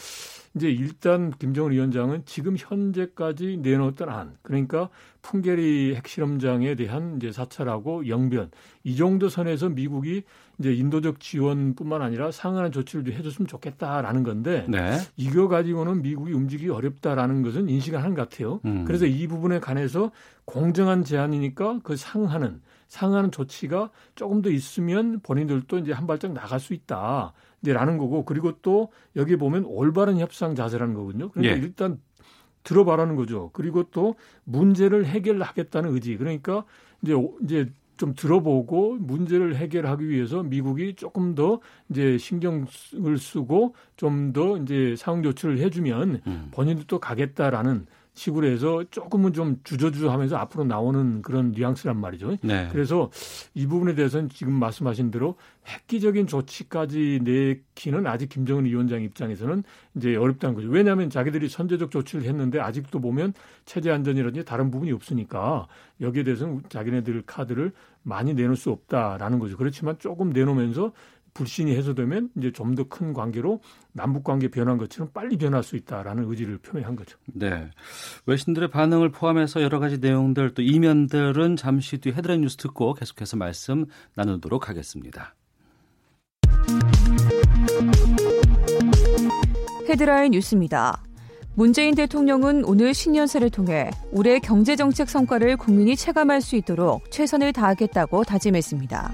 [0.56, 4.90] 이제 일단 김정은 위원장은 지금 현재까지 내놓았던 안, 그러니까
[5.22, 8.52] 풍계리 핵실험장에 대한 이제 사찰하고 영변
[8.84, 10.24] 이 정도 선에서 미국이
[10.62, 14.98] 이제 인도적 지원뿐만 아니라 상응하는 조치를 해줬으면 좋겠다라는 건데 네.
[15.18, 18.62] 이거 가지고는 미국이 움직이기 어렵다라는 것은 인식을 하는 것 같아요.
[18.66, 18.86] 음.
[18.86, 20.12] 그래서 이 부분에 관해서
[20.46, 26.74] 공정한 제안이니까 그 상하는 상하는 조치가 조금 더 있으면 본인들도 이제 한 발짝 나갈 수
[26.74, 27.34] 있다.
[27.64, 31.30] 라는 거고 그리고 또 여기 보면 올바른 협상 자세라는 거거든요.
[31.30, 31.60] 그러니까 예.
[31.60, 32.00] 일단
[32.64, 33.50] 들어봐라는 거죠.
[33.54, 36.18] 그리고 또 문제를 해결하겠다는 의지.
[36.18, 36.64] 그러니까
[37.02, 41.60] 이제 이제 좀 들어보고 문제를 해결하기 위해서 미국이 조금 더
[41.92, 42.66] 이제 신경을
[43.20, 46.48] 쓰고 좀 더 이제 상응 조치를 해주면 음.
[46.52, 52.38] 본인들도 가겠다라는 식으로 해서 조금은 좀 주저주저하면서 앞으로 나오는 그런 뉘앙스란 말이죠.
[52.42, 52.68] 네.
[52.72, 53.10] 그래서
[53.54, 55.36] 이 부분에 대해서는 지금 말씀하신 대로
[55.68, 59.64] 획기적인 조치까지 내기는 아직 김정은 위원장 입장에서는
[59.96, 60.68] 이제 어렵다는 거죠.
[60.68, 63.34] 왜냐하면 자기들이 선제적 조치를 했는데 아직도 보면
[63.66, 65.68] 체제 안전이라든지 다른 부분이 없으니까
[66.02, 67.72] 여기에 대해서는 자기네들 카드를
[68.04, 69.56] 많이 내놓을 수 없다라는 거죠.
[69.56, 70.92] 그렇지만 조금 내놓으면서
[71.34, 73.62] 불신이 해소되면 이제 좀 더 큰 관계로
[73.94, 77.18] 남북 관계 변한 것처럼 빨리 변할 수 있다라는 의지를 표명한 거죠.
[77.34, 77.70] 네.
[78.26, 83.86] 외신들의 반응을 포함해서 여러 가지 내용들 또 이면들은 잠시 뒤 헤드라인 뉴스 듣고 계속해서 말씀
[84.16, 85.36] 나누도록 하겠습니다.
[89.90, 91.04] 헤드라인 뉴스입니다.
[91.54, 99.12] 문재인 대통령은 오늘 신년사를 통해 올해 경제정책 성과를 국민이 체감할 수 있도록 최선을 다하겠다고 다짐했습니다.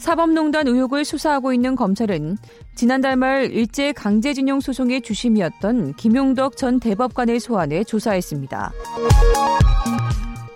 [0.00, 2.38] 사법농단 의혹을 수사하고 있는 검찰은
[2.74, 8.72] 지난달 말 일제 강제징용 소송의 주심이었던 김용덕 전 대법관의 소환에 조사했습니다.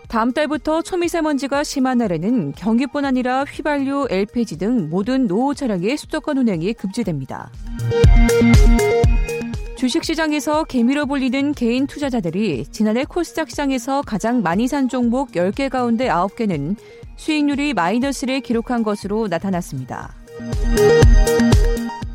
[0.08, 6.72] 다음 달부터 초미세먼지가 심한 날에는 경기뿐 아니라 휘발유, LPG 등 모든 노후 차량의 수도권 운행이
[6.72, 7.50] 금지됩니다.
[9.84, 16.76] 주식시장에서 개미로 불리는 개인 투자자들이 지난해 코스닥 시장에서 가장 많이 산 종목 10개 가운데 9개는
[17.16, 20.14] 수익률이 마이너스를 기록한 것으로 나타났습니다.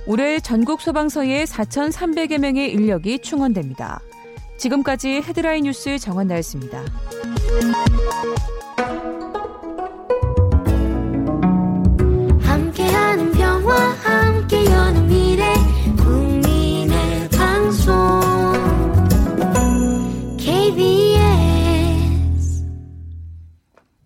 [0.08, 4.00] 올해 전국 소방서에 4,300여 명의 인력이 충원됩니다.
[4.58, 6.84] 지금까지 헤드라인 뉴스 정한나였습니다.
[12.42, 14.29] 함께하는 평화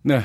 [0.06, 0.20] 네.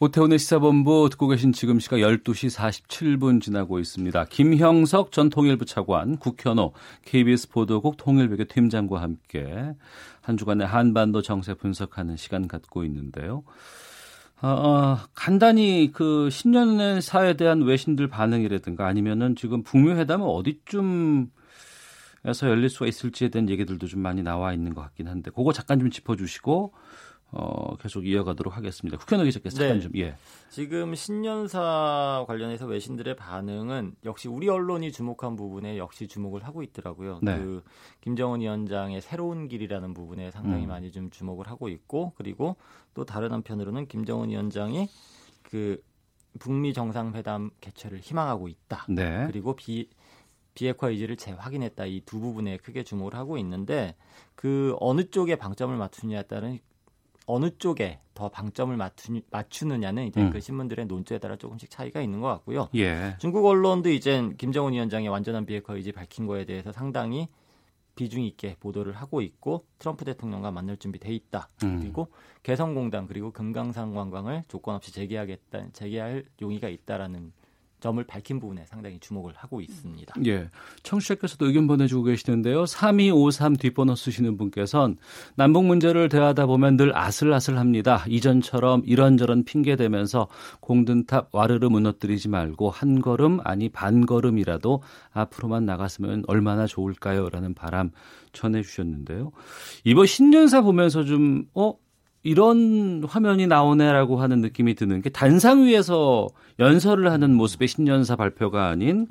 [0.00, 4.24] 오태훈의 시사본부 듣고 계신 지금 시각 12시 47분 지나고 있습니다.
[4.24, 6.72] 김형석 전 통일부 차관, 국현호
[7.04, 9.76] KBS 보도국 통일부의 팀장과 함께
[10.22, 13.44] 한 주간의 한반도 정세 분석하는 시간 갖고 있는데요.
[14.40, 21.28] 어, 어, 간단히 그 신년사에 대한 외신들 반응이라든가 아니면은 지금 북미 회담은 어디쯤
[22.24, 25.80] 에서 열릴 수가 있을지에 대한 얘기들도 좀 많이 나와 있는 것 같긴 한데 그거 잠깐
[25.80, 26.72] 좀 짚어주시고
[27.34, 28.98] 어, 계속 이어가도록 하겠습니다.
[28.98, 29.82] 국회의원 기자께서 잠깐 네.
[29.82, 30.14] 좀 예.
[30.50, 37.20] 지금 신년사 관련해서 외신들의 반응은 역시 우리 언론이 주목한 부분에 역시 주목을 하고 있더라고요.
[37.22, 37.38] 네.
[37.38, 37.62] 그
[38.02, 40.68] 김정은 위원장의 새로운 길이라는 부분에 상당히 음.
[40.68, 42.56] 많이 좀 주목을 하고 있고 그리고
[42.92, 44.88] 또 다른 한편으로는 김정은 위원장이
[45.42, 45.82] 그
[46.38, 48.86] 북미 정상회담 개최를 희망하고 있다.
[48.90, 49.24] 네.
[49.26, 49.88] 그리고 비
[50.54, 51.86] 비핵화 의지를 재확인했다.
[51.86, 53.94] 이 두 부분에 크게 주목을 하고 있는데
[54.34, 56.58] 그 어느 쪽에 방점을 맞추냐에 따른
[57.32, 60.30] 어느 쪽에 더 방점을 맞추, 맞추 느냐는 이제 음.
[60.30, 62.68] 그 신문들의 논조에 따라 조금씩 차이가 있는 것 같고요.
[62.74, 63.16] 예.
[63.18, 67.28] 중국 언론도 이제 김정은 위원장의 완전한 비핵화 의지 밝힌 거에 대해서 상당히
[67.94, 71.48] 비중 있게 보도를 하고 있고 트럼프 대통령과 만날 준비 돼 있다.
[71.64, 71.80] 음.
[71.80, 72.08] 그리고
[72.42, 77.32] 개성공단 그리고 금강산 관광을 조건 없이 재개하겠다, 재개할 용의가 있다라는
[77.82, 80.14] 점을 밝힌 부분에 상당히 주목을 하고 있습니다.
[80.26, 80.48] 예.
[80.84, 82.64] 청취자께서도 의견 보내주고 계시는데요.
[82.64, 84.96] 3253 뒷번호 쓰시는 분께서는
[85.34, 88.04] 남북 문제를 대하다 보면 늘 아슬아슬합니다.
[88.06, 90.28] 이전처럼 이런저런 핑계 대면서
[90.60, 94.80] 공든탑 와르르 무너뜨리지 말고 한 걸음 아니 반 걸음이라도
[95.12, 97.30] 앞으로만 나갔으면 얼마나 좋을까요?
[97.30, 97.90] 라는 바람
[98.32, 99.32] 전해 주셨는데요.
[99.82, 101.74] 이번 신년사 보면서 좀, 어?
[102.24, 109.08] 이런 화면이 나오네라고 하는 느낌이 드는 게 단상 위에서 연설을 하는 모습의 신년사 발표가 아닌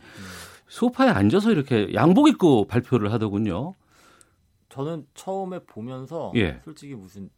[0.67, 3.75] 소파에 앉아서 이렇게 양복 입고 발표를 하더군요.
[4.69, 6.59] 저는 처음에 보면서 예.
[6.63, 7.29] 솔직히 무슨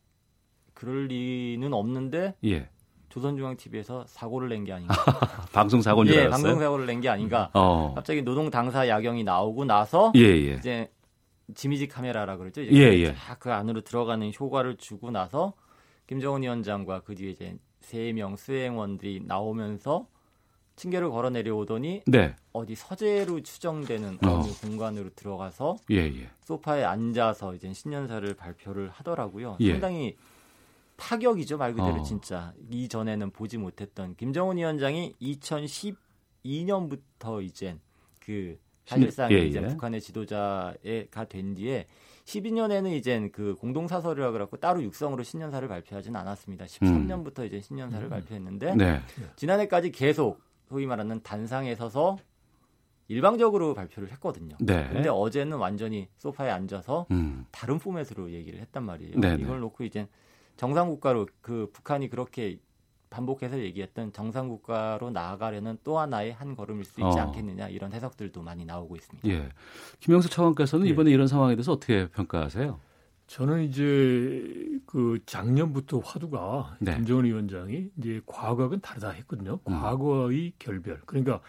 [0.76, 2.70] 그럴 리는 없는데 예.
[3.10, 4.94] 조선중앙TV에서 사고를 낸 게 아닌가.
[5.54, 6.44] 방송 사고인 줄 예, 알았어요.
[6.44, 7.50] 방송 사고를 낸 게 아닌가.
[7.54, 7.94] 어.
[7.96, 10.54] 갑자기 노동 당사 야경이 나오고 나서 예, 예.
[10.56, 10.92] 이제
[11.56, 12.62] 지미지 카메라라 그러죠.
[12.62, 13.16] 이제 예, 예.
[13.40, 15.54] 그 안으로 들어가는 효과를 주고 나서
[16.08, 20.08] 김정은 위원장과 그 뒤에 이제 세 명 수행원들이 나오면서
[20.76, 22.36] 층계를 걸어 내려오더니 네.
[22.52, 24.44] 어디 서재로 추정되는 어.
[24.44, 26.30] 느 공간으로 들어가서 예, 예.
[26.46, 29.58] 소파에 앉아서 이제 신년사를 발표를 하더라고요.
[29.60, 29.72] 예.
[29.74, 30.16] 상당히
[30.98, 32.04] 파격이죠 말 그대로 어.
[32.04, 37.78] 진짜 이전에는 보지 못했던 김정은 위원장이 2012년부터 이제
[38.20, 39.68] 그 사실상 예, 이제 예.
[39.68, 40.74] 북한의 지도자가
[41.30, 41.86] 된 뒤에
[42.26, 46.66] 12년에는 이제 그 공동 사설이라 그래갖고 따로 육성으로 신년사를 발표하지는 않았습니다.
[46.66, 47.46] 13년부터 음.
[47.46, 48.10] 이제 신년사를 음.
[48.10, 49.02] 발표했는데 네.
[49.36, 52.18] 지난해까지 계속 소위 말하는 단상에 서서
[53.10, 54.56] 일방적으로 발표를 했거든요.
[54.60, 54.88] 네.
[54.92, 57.46] 근데 어제는 완전히 소파에 앉아서 음.
[57.52, 59.20] 다른 포맷으로 얘기를 했단 말이에요.
[59.20, 59.44] 네, 네.
[59.44, 60.08] 이걸 놓고 이제
[60.56, 62.58] 정상 국가로 그 북한이 그렇게
[63.14, 67.22] 반복해서 얘기했던 정상 국가로 나아가려는 또 하나의 한 걸음일 수 있지 어.
[67.22, 69.30] 않겠느냐 이런 해석들도 많이 나오고 있습니다.
[69.30, 69.50] 예.
[70.00, 70.90] 김영수 차관께서는 예.
[70.90, 72.80] 이번에 이런 상황에 대해서 어떻게 평가하세요?
[73.28, 76.96] 저는 이제 그 작년부터 화두가 네.
[76.96, 79.60] 김정은 위원장이 이제 과거하고는 다르다 했거든요.
[79.68, 79.74] 음.
[79.74, 81.00] 과거의 결별.
[81.06, 81.40] 그러니까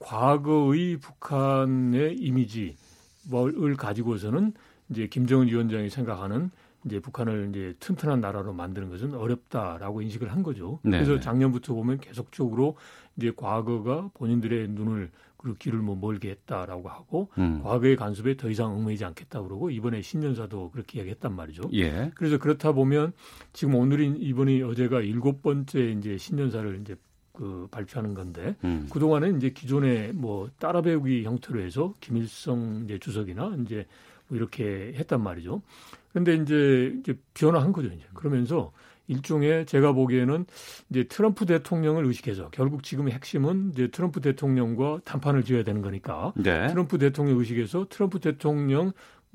[0.00, 4.52] 과거의 북한의 이미지를 가지고서는
[4.90, 6.50] 이제 김정은 위원장이 생각하는
[6.84, 10.80] 이제 북한을 이제 튼튼한 나라로 만드는 것은 어렵다라고 인식을 한 거죠.
[10.82, 11.20] 네 그래서 네.
[11.20, 12.76] 작년부터 보면 계속적으로
[13.16, 17.62] 이제 과거가 본인들의 눈을 그리고 길을 뭐 멀게 했다라고 하고 음.
[17.62, 21.68] 과거의 간섭에 더 이상 얽매이지 않겠다 그러고 이번에 신년사도 그렇게 이야기했단 말이죠.
[21.72, 22.10] 예.
[22.14, 23.12] 그래서 그렇다 보면
[23.52, 26.96] 지금 오늘이 이번이 어제가 일곱 번째 이제 신년사를 이제
[27.32, 28.86] 그 발표하는 건데 음.
[28.90, 33.86] 그 동안은 이제 기존의 뭐 따라 배우기 형태로 해서 김일성 이제 주석이나 이제
[34.28, 35.62] 뭐 이렇게 했단 말이죠.
[36.12, 37.88] 그런데 이제 이제 변화한 거죠.
[37.88, 38.72] 이제 그러면서
[39.08, 40.46] 일종의 제가 보기에는
[40.90, 46.68] 이제 트럼프 대통령을 의식해서 결국 지금의 핵심은 이제 트럼프 대통령과谈판을 지어야 되는 거니까 네.
[46.68, 48.92] 트럼프 대통령 의식에서 트럼프 대통령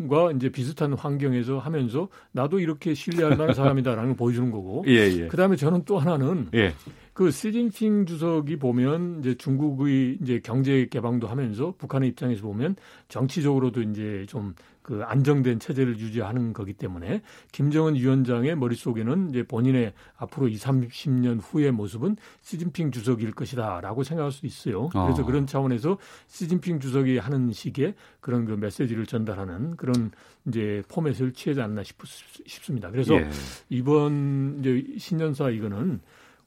[0.09, 4.83] 과 이제 비슷한 환경에서 하면서 나도 이렇게 신뢰할 만한 사람이다라는 걸 보여주는 거고.
[4.85, 5.27] 예, 예.
[5.27, 6.71] 그다음에 저는 또 하나는 예.
[7.13, 12.75] 그 시진핑 주석이 보면 이제 중국의 이제 경제 개방도 하면서 북한의 입장에서 보면
[13.07, 14.53] 정치적으로도 이제 좀
[14.87, 17.21] 그 안정된 체제를 유지하는 거기 때문에
[17.51, 24.45] 김정은 위원장의 머릿속에는 이제 본인의 앞으로 20, 30년 후의 모습은 시진핑 주석일 것이다라고 생각할 수
[24.45, 24.87] 있어요.
[24.87, 25.25] 그래서 어.
[25.25, 25.97] 그런 차원에서
[26.27, 30.11] 시진핑 주석이 하는 식의 그런 그 메시지를 전달하는 그런
[30.47, 31.97] 이제 포맷을 취하지 않나 싶,
[32.45, 32.89] 싶습니다.
[32.89, 33.29] 그래서 예.
[33.67, 35.99] 이번 이제 신년사 이거는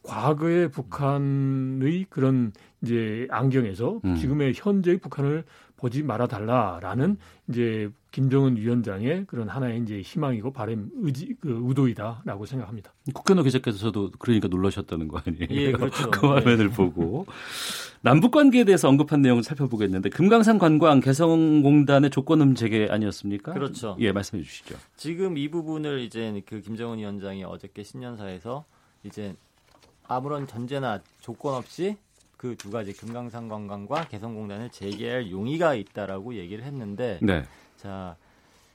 [0.02, 4.14] 과거의 북한의 그런 이제 안경에서 음.
[4.14, 5.44] 지금의 현재의 북한을
[5.76, 12.92] 보지 말아 달라라는 이제 김정은 위원장의 그런 하나의 이제 희망이고 바람 의지 그 의도이다라고 생각합니다.
[13.14, 15.46] 국회의원 기자께서도 그러니까 놀라셨다는 거 아니에요?
[15.50, 16.10] 예, 그렇죠.
[16.10, 16.74] 그 화면을 네.
[16.74, 17.26] 보고
[18.02, 23.52] 남북 관계에 대해서 언급한 내용을 살펴보겠는데 금강산 관광 개성공단의 조건음 재개 아니었습니까?
[23.52, 23.96] 그렇죠.
[24.00, 24.76] 예, 말씀해 주시죠.
[24.96, 28.64] 지금 이 부분을 이제 그 김정은 위원장이 어저께 신년사에서
[29.04, 29.34] 이제
[30.08, 31.96] 아무런 전제나 조건 없이
[32.40, 37.42] 그 두 가지 금강산 관광과 개성공단을 재개할 용의가 있다라고 얘기를 했는데 네.
[37.80, 38.16] 자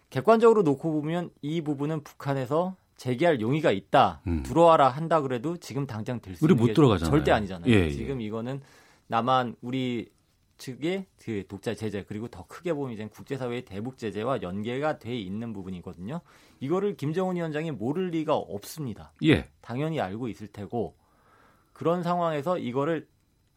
[0.10, 4.42] 객관적으로 놓고 보면 이 부분은 북한에서 재개할 용의가 있다 음.
[4.44, 6.74] 들어와라 한다 그래도 지금 당장 될 수 있는 게
[7.06, 7.72] 절대 아니잖아요.
[7.72, 7.92] 예, 예.
[7.92, 8.62] 지금 이거는
[9.08, 10.10] 나만 우리
[10.58, 15.54] 측의 그 독자 제재 그리고 더 크게 보면 이제 국제사회의 대북 제재와 연계가 돼 있는
[15.54, 16.22] 부분이거든요.
[16.62, 19.12] 이거를 김정은 위원장이 모를 리가 없습니다.
[19.24, 19.50] 예.
[19.62, 20.96] 당연히 알고 있을 테고
[21.74, 23.08] 그런 상황에서 이거를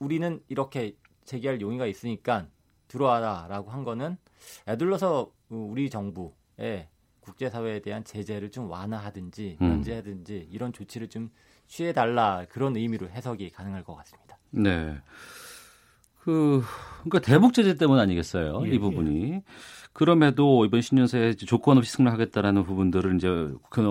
[0.00, 2.48] 우리는 이렇게 제기할 용의가 있으니까
[2.88, 4.16] 들어와라라고 한 거는
[4.66, 6.88] 애둘러서 우리 정부의
[7.20, 9.68] 국제사회에 대한 제재를 좀 완화하든지 음.
[9.68, 11.30] 면제하든지 이런 조치를 좀
[11.66, 14.38] 취해달라 그런 의미로 해석이 가능할 것 같습니다.
[14.50, 14.98] 네.
[16.20, 16.62] 그
[17.04, 18.62] 그러니까 대북 제재 때문 아니겠어요?
[18.66, 19.32] 예, 이 부분이.
[19.32, 19.42] 예.
[19.92, 23.28] 그럼에도 이번 신년사에 조건 없이 승낙하겠다라는 부분들을 이제
[23.62, 23.82] 국회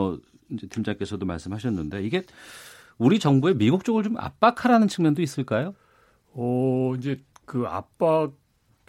[0.51, 2.23] 이제 팀장께서도 말씀하셨는데 이게
[2.97, 5.75] 우리 정부의 미국 쪽을 좀 압박하라는 측면도 있을까요?
[6.33, 8.33] 어, 이제 그 압박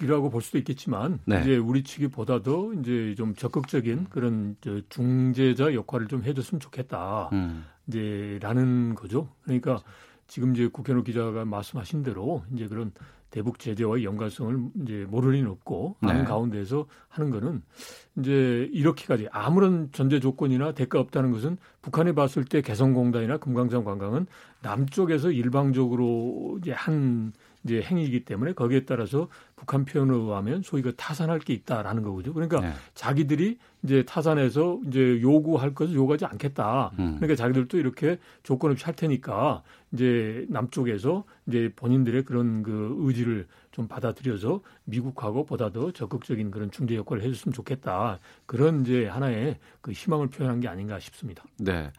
[0.00, 1.40] 이라고 볼 수도 있겠지만 네.
[1.40, 7.30] 이제 우리 측이 보다도 이제 좀 적극적인 그런 저 중재자 역할을 좀 해줬으면 좋겠다.
[7.32, 7.64] 음.
[7.88, 9.28] 이제라는 거죠.
[9.42, 9.82] 그러니까
[10.26, 12.92] 지금 이제 국회의원 기자가 말씀하신 대로 이제 그런
[13.30, 16.24] 대북 제재와의 연관성을 이제 모를 리는 없고 하는 네.
[16.24, 17.62] 가운데서 하는 거는
[18.18, 24.26] 이제 이렇게까지 아무런 전제 조건이나 대가 없다는 것은 북한이 봤을 때 개성공단이나 금강산 관광은
[24.62, 27.32] 남쪽에서 일방적으로 이제 한
[27.68, 32.32] 이제 행위이기 때문에 거기에 따라서 북한 표현에 의하면 소위 그 타산할 게 있다라는 거거든요.
[32.32, 32.72] 그러니까 네.
[32.94, 36.92] 자기들이 이제 타산해서 이제 요구할 것을 요구하지 않겠다.
[36.98, 37.16] 음.
[37.16, 39.62] 그러니까 자기들도 이렇게 조건 없이 할 테니까
[39.92, 46.96] 이제 남쪽에서 이제 본인들의 그런 그 의지를 좀 받아들여서 미국하고 보다 더 적극적인 그런 중재
[46.96, 48.18] 역할을 해줬으면 좋겠다.
[48.46, 51.44] 그런 이제 하나의 그 희망을 표현한 게 아닌가 싶습니다.
[51.58, 51.92] 네.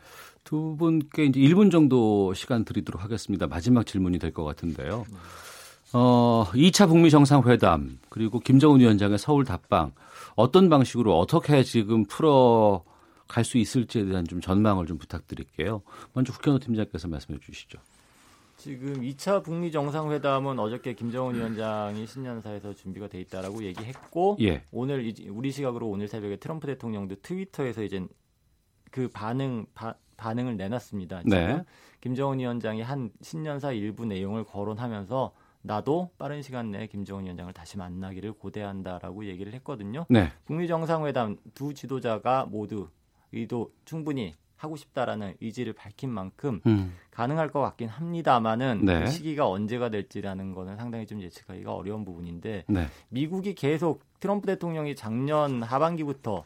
[0.44, 3.46] 두 분께 이제 1분 정도 시간 드리도록 하겠습니다.
[3.48, 5.06] 마지막 질문이 될 것 같은데요.
[5.94, 9.92] 어, 2차 북미 정상회담 그리고 김정은 위원장의 서울 답방
[10.36, 12.84] 어떤 방식으로 어떻게 지금 풀어
[13.30, 15.84] 갈 수 있을지에 대한 좀 전망을 좀 부탁드릴게요.
[16.14, 17.80] 먼저 국현호 팀장께서 말씀해 주시죠.
[18.58, 24.64] 지금 2차 북미 정상회담은 어저께 김정은 위원장이 신년사에서 준비가 돼 있다라고 얘기했고 예.
[24.72, 28.06] 오늘 우리 시각으로 오늘 새벽에 트럼프 대통령도 트위터에서 이제
[28.92, 31.22] 그 반응 바, 반응을 내놨습니다.
[31.26, 31.64] 네.
[32.02, 35.32] 김정은 위원장이 한 신년사 일부 내용을 거론하면서
[35.62, 40.06] 나도 빠른 시간 내에 김정은 위원장을 다시 만나기를 고대한다라고 얘기를 했거든요.
[40.10, 40.32] 네.
[40.46, 42.90] 북미 정상회담 두 지도자가 모두
[43.32, 46.94] 의도 충분히 하고 싶다라는 의지를 밝힌 만큼 음.
[47.12, 49.06] 가능할 것 같긴 합니다만은 네.
[49.06, 52.88] 그 시기가 언제가 될지라는 거는 상당히 좀 예측하기가 어려운 부분인데 네.
[53.08, 56.44] 미국이 계속 트럼프 대통령이 작년 하반기부터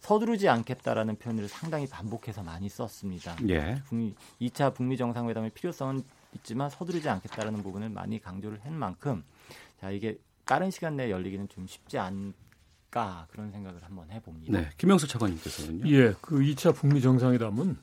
[0.00, 3.36] 서두르지 않겠다라는 표현을 상당히 반복해서 많이 썼습니다.
[3.48, 3.76] 예.
[3.86, 6.02] 북미, 2차 북미 정상회담의 필요성은
[6.38, 9.22] 있지만 서두르지 않겠다라는 부분을 많이 강조를 한 만큼
[9.80, 14.58] 자 이게 빠른 시간 내에 열리기는 좀 쉽지 않을까 그런 생각을 한번 해봅니다.
[14.58, 15.88] 네, 김영수 차관님께서는요.
[15.90, 17.76] 예, 그 2차 북미 정상회담은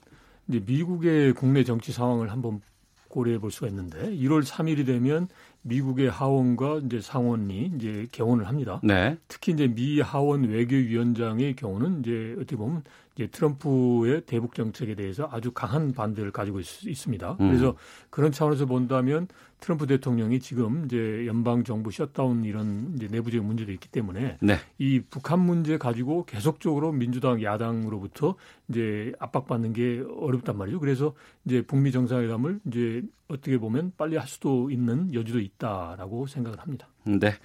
[0.48, 2.62] 이제 미국의 국내 정치 상황을 한번
[3.08, 5.28] 고려해 볼 수가 있는데 1월 3일이 되면
[5.66, 8.80] 미국의 하원과 이제 상원이 이제 개원을 합니다.
[8.84, 9.18] 네.
[9.28, 12.84] 특히 이제 미 하원 외교위원장의 경우는 이제 어떻게 보면
[13.16, 17.48] 이제 트럼프의 대북 정책에 대해서 아주 강한 반대를 가지고 있, 습니다 음.
[17.50, 17.76] 그래서
[18.10, 19.28] 그런 차원에서 본다면
[19.66, 24.58] 트럼프 대통령이 지금 이제 연방 정부 셧다운 이런 이제 내부적인 문제도 있기 때문에 네.
[24.78, 28.36] 이 북한 문제 가지고 계속적으로 민주당 야당으로부터
[28.70, 30.80] 이제 압박받는 게 어렵단 말이죠.
[30.80, 36.88] 그래서 이제 북미 정상회담을 이제 어떻게 보면 빨리 할 수도 있는 여지도 있다라고 생각을 합니다.
[37.06, 37.36] 네.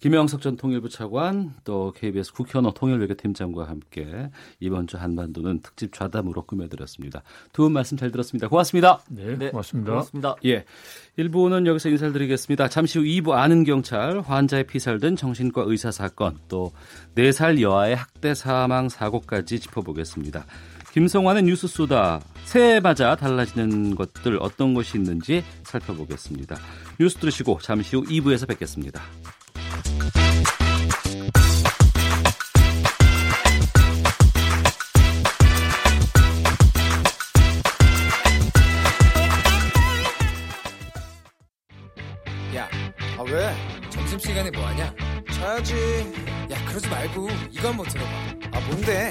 [0.00, 7.22] 김영석 전 통일부 차관 또 KBS 국현호 통일외교팀장과 함께 이번 주 한반도는 특집 좌담으로 꾸며드렸습니다.
[7.52, 8.48] 두 분 말씀 잘 들었습니다.
[8.48, 9.00] 고맙습니다.
[9.10, 9.90] 네, 네 고맙습니다.
[9.92, 10.36] 고맙습니다.
[10.46, 10.64] 예.
[11.18, 12.68] 1부는 여기서 인사를 드리겠습니다.
[12.68, 16.72] 잠시 후 2부 아는 경찰, 환자의 피살된 정신과 의사 사건, 또
[17.16, 20.46] 4살 여아의 학대 사망 사고까지 짚어보겠습니다.
[20.92, 26.56] 김성환의 뉴스 소다 새해 맞아 달라지는 것들 어떤 것이 있는지 살펴보겠습니다.
[26.98, 29.00] 뉴스 들으시고 잠시 후 2부에서 뵙겠습니다.
[42.56, 42.68] 야,
[43.16, 43.54] 아 왜?
[43.90, 44.92] 점심시간에 뭐하냐?
[45.32, 45.74] 자야지.
[46.50, 48.10] 야, 그러지 말고 이거 한번 들어봐.
[48.52, 49.10] 아 뭔데?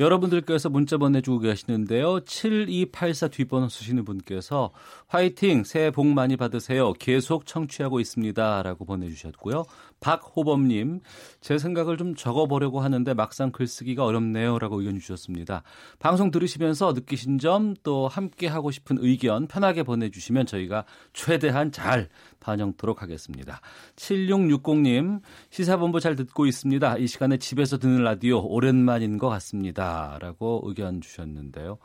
[0.00, 2.20] 여러분들께서 문자 보내주고 계시는데요.
[2.20, 4.70] 7284 뒷번호 쓰시는 분께서
[5.08, 5.62] 화이팅!
[5.64, 6.94] 새해 복 많이 받으세요.
[6.94, 8.62] 계속 청취하고 있습니다.
[8.62, 9.66] 라고 보내주셨고요.
[10.00, 11.00] 박호범님,
[11.40, 14.58] 제 생각을 좀 적어보려고 하는데 막상 글쓰기가 어렵네요.
[14.58, 15.62] 라고 의견 주셨습니다.
[15.98, 22.08] 방송 들으시면서 느끼신 점 또 함께 하고 싶은 의견 편하게 보내주시면 저희가 최대한 잘
[22.40, 23.60] 반영토록 하겠습니다.
[23.96, 25.20] 7660님,
[25.50, 26.98] 시사본부 잘 듣고 있습니다.
[26.98, 30.18] 이 시간에 집에서 듣는 라디오 오랜만인 것 같습니다.
[30.20, 31.78] 라고 의견 주셨는데요.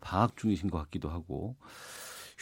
[0.00, 1.56] 방학 중이신 것 같기도 하고.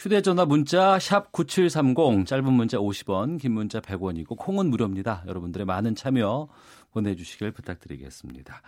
[0.05, 5.23] 휴대전화 문자 샵 9730 짧은 문자 50원 긴 문자 100원이고 콩은 무료입니다.
[5.25, 6.47] 여러분들의 많은 참여
[6.91, 8.61] 보내주시길 부탁드리겠습니다.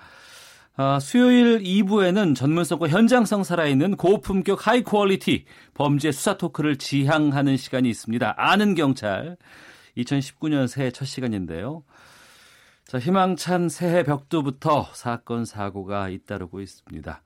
[0.78, 5.45] 아, 수요일 2부에는 전문성과 현장성 살아있는 고품격 high quality
[5.76, 8.34] 범죄 수사 토크를 지향하는 시간이 있습니다.
[8.36, 9.38] 아는 경찰
[9.96, 11.84] 2019년 새해 첫 시간인데요.
[12.88, 17.22] 자, 희망찬 새해 벽두부터 사건 사고가 잇따르고 있습니다.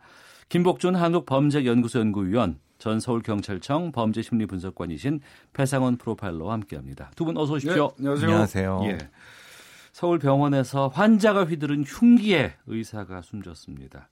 [0.49, 5.19] 김복준 한국범죄연구소 연구위원 전 서울경찰청 범죄심리분석관이신
[5.53, 7.11] 배상원 프로파일러와 함께합니다.
[7.15, 7.89] 두 분 어서 오십시오.
[7.99, 8.27] 네, 안녕하세요.
[8.29, 8.81] 안녕하세요.
[8.85, 8.97] 예.
[9.91, 14.09] 서울병원에서 환자가 휘두른 흉기에 의사가 숨졌습니다.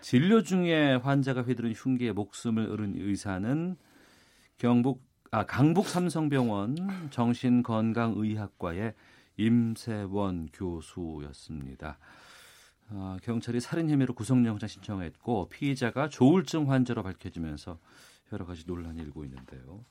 [0.00, 3.76] 진료 중에 환자가 휘두른 흉기에 목숨을 잃은 의사는
[4.56, 8.94] 경북 아 강북 삼성병원 정신건강의학과의
[9.36, 11.98] 임세원 교수였습니다.
[12.90, 17.78] 어, 경찰이 살인 혐의로 구속영장 신청했고 피의자가 조울증 환자로 밝혀지면서
[18.32, 19.84] 여러 가지 논란이 일고 있는데요.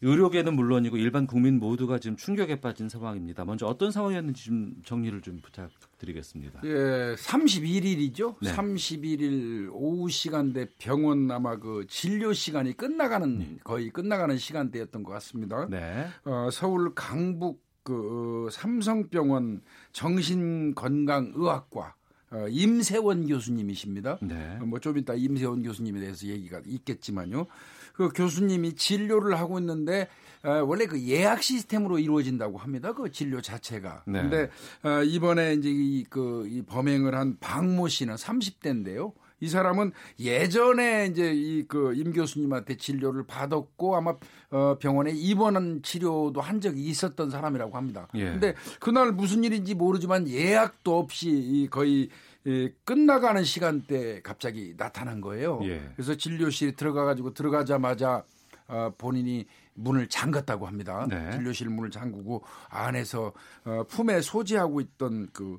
[0.00, 3.44] 의료계는 물론이고 일반 국민 모두가 지금 충격에 빠진 상황입니다.
[3.44, 6.60] 먼저 어떤 상황이었는지 좀 정리를 좀 부탁드리겠습니다.
[6.64, 8.36] 예, 31일이죠.
[8.40, 8.52] 네.
[8.52, 13.56] 31일 오후 시간대 병원 아마 그 진료 시간이 끝나가는 네.
[13.64, 15.66] 거의 끝나가는 시간대였던 것 같습니다.
[15.68, 16.06] 네.
[16.24, 19.62] 어, 서울 강북 그 어, 삼성병원
[19.92, 21.94] 정신건강의학과
[22.30, 24.18] 어, 임세원 교수님이십니다.
[24.20, 24.58] 네.
[24.60, 27.46] 어, 뭐좀 이따 임세원 교수님에 대해서 얘기가 있겠지만요.
[27.94, 30.08] 그 교수님이 진료를 하고 있는데
[30.44, 32.92] 어, 원래 그 예약 시스템으로 이루어진다고 합니다.
[32.92, 34.02] 그 진료 자체가.
[34.06, 34.20] 네.
[34.20, 34.50] 근데
[34.82, 39.14] 어, 이번에 이제 이, 그, 이 범행을 한 박모 씨는 30대인데요.
[39.40, 44.14] 이 사람은 예전에 이제 이 그 임 교수님한테 진료를 받았고 아마
[44.50, 48.08] 어 병원에 입원한 치료도 한 적이 있었던 사람이라고 합니다.
[48.14, 48.24] 예.
[48.30, 52.08] 근데 그날 무슨 일인지 모르지만 예약도 없이 거의
[52.46, 55.60] 예, 끝나가는 시간대 갑자기 나타난 거예요.
[55.64, 55.90] 예.
[55.94, 58.24] 그래서 진료실에 들어가 가지고 들어가자마자
[58.68, 61.06] 어, 본인이 문을 잠갔다고 합니다.
[61.08, 61.30] 네.
[61.32, 63.32] 진료실 문을 잠그고 안에서
[63.64, 65.58] 어, 품에 소지하고 있던 그,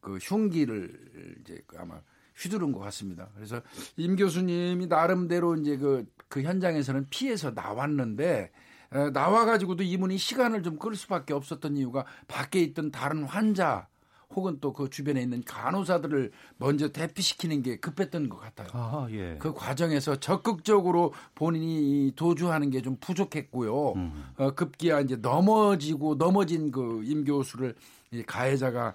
[0.00, 2.00] 그 흉기를 이제 그 아마
[2.36, 3.28] 휘두른 것 같습니다.
[3.34, 3.60] 그래서
[3.96, 8.50] 임 교수님이 나름대로 이제 그, 그 현장에서는 피해서 나왔는데
[8.92, 13.88] 에, 나와가지고도 이분이 시간을 좀 끌 수밖에 없었던 이유가 밖에 있던 다른 환자
[14.34, 18.68] 혹은 또 그 주변에 있는 간호사들을 먼저 대피시키는 게 급했던 것 같아요.
[18.72, 19.36] 아, 예.
[19.38, 23.92] 그 과정에서 적극적으로 본인이 도주하는 게 좀 부족했고요.
[23.92, 24.24] 음.
[24.36, 27.74] 어, 급기야 이제 넘어지고 넘어진 그 임 교수를
[28.10, 28.92] 이 가해자가 에,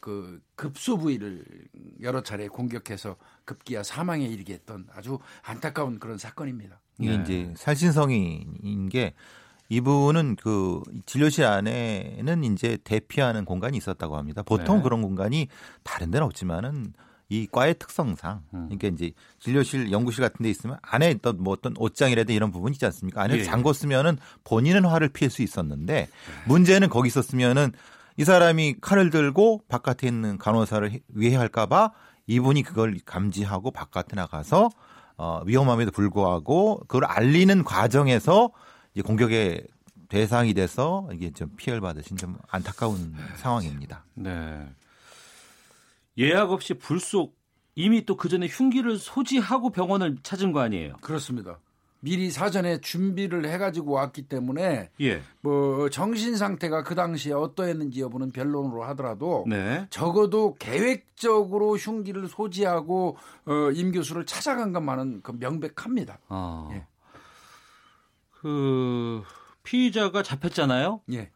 [0.00, 1.44] 그 급소 부위를
[2.02, 6.80] 여러 차례 공격해서 급기야 사망에 이르게 했던 아주 안타까운 그런 사건입니다.
[6.98, 7.22] 이게 네.
[7.22, 9.14] 이제 살신성인인 게
[9.70, 14.42] 이분은 그 진료실 안에는 이제 대피하는 공간이 있었다고 합니다.
[14.42, 14.82] 보통 네.
[14.82, 15.48] 그런 공간이
[15.84, 16.92] 다른 데는 없지만은
[17.30, 18.68] 이 과의 특성상 음.
[18.68, 22.84] 그러니까 이제 진료실 연구실 같은 데 있으면 안에 있던 뭐 어떤 옷장이라든 이런 부분이 있지
[22.86, 23.22] 않습니까?
[23.22, 23.44] 안에 예.
[23.44, 26.08] 잠궜으면은 본인은 화를 피할 수 있었는데 네.
[26.46, 27.72] 문제는 거기 있었으면은
[28.16, 31.92] 이 사람이 칼을 들고 바깥에 있는 간호사를 위해할까봐
[32.26, 34.70] 이분이 그걸 감지하고 바깥에 나가서
[35.16, 38.50] 어, 위험함에도 불구하고 그걸 알리는 과정에서
[38.94, 39.66] 이제 공격의
[40.08, 44.04] 대상이 돼서 이게 좀 피해를 받으신 좀 안타까운 상황입니다.
[44.14, 44.66] 네.
[46.18, 47.38] 예약 없이 불속
[47.76, 50.96] 이미 또 그 전에 흉기를 소지하고 병원을 찾은 거 아니에요?
[51.00, 51.58] 그렇습니다.
[52.00, 55.22] 미리 사전에 준비를 해가지고 왔기 때문에 예.
[55.42, 59.86] 뭐 정신 상태가 그 당시에 어떠했는지 여부는 변론으로 하더라도 네.
[59.90, 66.18] 적어도 계획적으로 흉기를 소지하고 어, 임 교수를 찾아간 것만은 그 명백합니다.
[66.28, 66.68] 아.
[66.72, 66.86] 예.
[68.40, 69.22] 그
[69.62, 71.02] 피의자가 잡혔잖아요.
[71.12, 71.30] 예.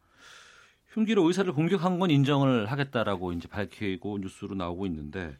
[0.92, 5.36] 흉기로 의사를 공격한 건 인정을 하겠다라고 이제 밝히고 뉴스로 나오고 있는데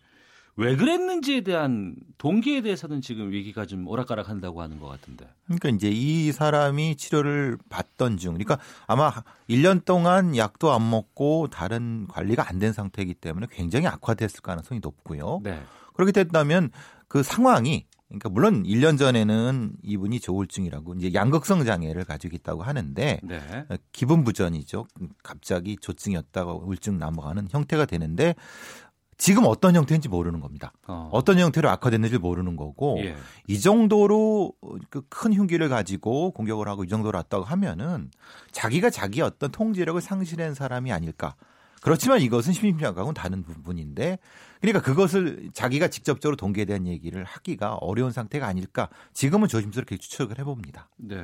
[0.57, 5.27] 왜 그랬는지에 대한 동기에 대해서는 지금 얘기가 좀 오락가락한다고 하는 것 같은데.
[5.47, 9.13] 그러니까 이제 이 사람이 치료를 받던 중, 그러니까 아마
[9.51, 15.41] 1년 동안 약도 안 먹고 다른 관리가 안 된 상태이기 때문에 굉장히 악화됐을 가능성이 높고요.
[15.43, 15.61] 네.
[15.93, 16.71] 그렇게 됐다면
[17.09, 23.67] 그 상황이 그러니까 물론 1년 전에는 이분이 조울증이라고 이제 양극성 장애를 가지고 있다고 하는데 네.
[23.91, 24.87] 기분 부전이죠.
[25.25, 28.37] 갑자기 조증이었다가 우울증 넘어가는 형태가 되는데
[29.17, 30.73] 지금 어떤 형태인지 모르는 겁니다.
[30.87, 31.21] 어.
[31.25, 33.17] 떤 형태로 악화됐는지 모르는 거고 예.
[33.47, 34.53] 이 정도로
[34.91, 38.11] 그큰 흉기를 가지고 공격을 하고 이 정도로 왔다고 하면은
[38.53, 41.35] 자기가 자기 어떤 통제력을 상실한 사람이 아닐까.
[41.81, 44.19] 그렇지만 이것은 심리학하고는 다른 부분인데
[44.63, 50.89] 그러니까 그것을 자기가 직접적으로 동기에 대한 얘기를 하기가 어려운 상태가 아닐까 지금은 조심스럽게 추측을 해봅니다.
[50.97, 51.23] 네.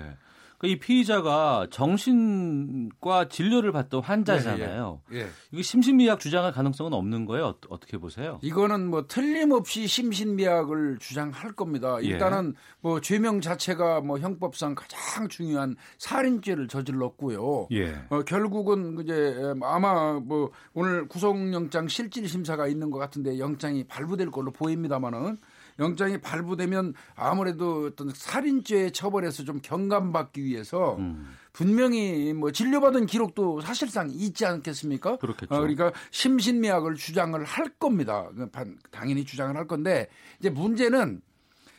[0.61, 5.01] 그러니까 이 피의자가 정신과 진료를 받던 환자잖아요.
[5.13, 5.21] 예, 예.
[5.23, 5.29] 예.
[5.53, 7.55] 이게 심신미약 주장할 가능성은 없는 거예요?
[7.71, 8.39] 어, 떻게 보세요?
[8.43, 11.97] 이거는 뭐 틀림없이 심신미약을 주장할 겁니다.
[12.03, 12.09] 예.
[12.09, 12.61] 일단은 예.
[12.83, 17.69] 뭐 죄명 자체가 뭐 형법상 가장 중요한 살인죄를 저질렀고요.
[17.73, 17.95] 예.
[18.11, 24.51] 어, 결국은 이제 아마 뭐 오늘 구속영장 실질 심사가 있는 것 같은데 영장이 발부될 걸로
[24.51, 25.39] 보입니다만은
[25.79, 31.37] 영장이 발부되면 아무래도 어떤 살인죄 처벌에서 좀 경감받기 위해서 음.
[31.53, 35.17] 분명히 뭐 진료받은 기록도 사실상 있지 않겠습니까?
[35.17, 35.55] 그렇겠죠.
[35.55, 38.29] 어, 그러니까 심신미약을 주장을 할 겁니다.
[38.35, 38.51] 그
[38.91, 40.09] 당연히 주장을 할 건데
[40.39, 41.21] 이제 문제는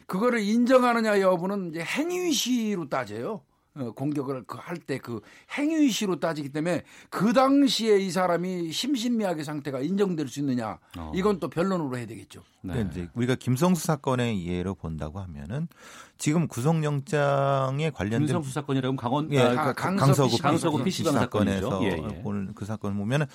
[0.07, 3.41] 그거를 인정하느냐 여부는 이제 행위시로 따져요.
[3.73, 5.21] 어, 공격을 그할때 그
[5.57, 11.11] 행위시로 따지기 때문에 그 당시에 이 사람이 심신미약의 상태가 인정될 수 있느냐 어.
[11.15, 12.43] 이건 또 변론으로 해야 되겠죠.
[12.63, 12.85] 네.
[12.91, 15.69] 이제 우리가 김성수 사건의 예로 본다고 하면은
[16.17, 22.21] 지금 구속영장에 관련된 김성수 사건이라면 강원 예, 아, 강서구 강서구 PC방 사건에서 예, 예.
[22.25, 23.25] 오늘 그 사건 보면은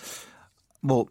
[0.82, 1.06] 뭐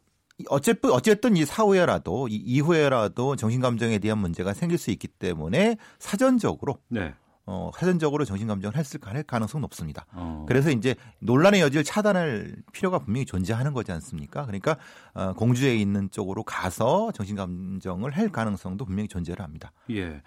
[0.50, 6.78] 어쨌든 어쨌든 이 사후에라도 이 이후에라도 정신 감정에 대한 문제가 생길 수 있기 때문에 사전적으로
[6.90, 7.14] 네.
[7.48, 10.06] 어, 사전적으로 정신감정을 했을 가능성은 높습니다.
[10.14, 10.46] 어.
[10.48, 14.46] 그래서 이제 논란의 여지를 차단할 필요가 분명히 존재하는 거지 않습니까?
[14.46, 14.78] 그러니까
[15.14, 19.72] 어, 공주에 있는 쪽으로 가서 정신감정을 할 가능성도 분명히 존재를 합니다.
[19.92, 20.22] 예.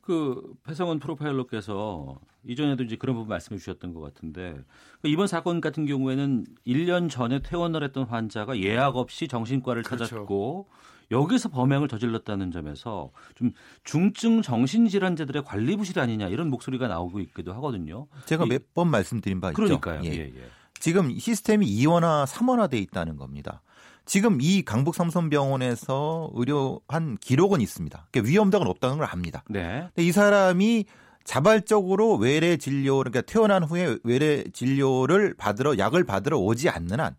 [0.00, 4.56] 그 배성원 프로파일러께서 이전에도 이제 그런 부분 말씀해 주셨던 것 같은데
[5.02, 10.06] 그 이번 사건 같은 경우에는 1년 전에 퇴원을 했던 환자가 예약 없이 정신과를 그렇죠.
[10.06, 10.68] 찾았고
[11.10, 13.52] 여기서 범행을 저질렀다는 점에서 좀
[13.84, 18.06] 중증 정신질환자들의 관리 부실 아니냐 이런 목소리가 나오고 있기도 하거든요.
[18.26, 20.00] 제가 몇 번 말씀드린 바 그러니까요.
[20.02, 20.12] 있죠.
[20.12, 20.16] 예.
[20.18, 20.42] 예, 예.
[20.78, 23.62] 지금 시스템이 2원화, 3원화돼 있다는 겁니다.
[24.06, 28.08] 지금 이 강북 삼성병원에서 의료한 기록은 있습니다.
[28.10, 29.42] 그러니까 위험도가 높다는 걸 압니다.
[29.48, 29.88] 네.
[29.94, 30.86] 근데 이 사람이
[31.24, 37.14] 자발적으로 외래 진료 그러니까 퇴원한 후에 외래 진료를 받으러 약을 받으러 오지 않는 한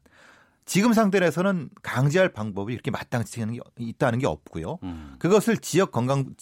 [0.72, 3.46] 지금 상태에서는 강제할 방법이 이렇게 마땅치
[3.78, 4.80] 있다는 게 없고요.
[4.84, 5.16] 음.
[5.20, 6.34] 그것을 지역 건강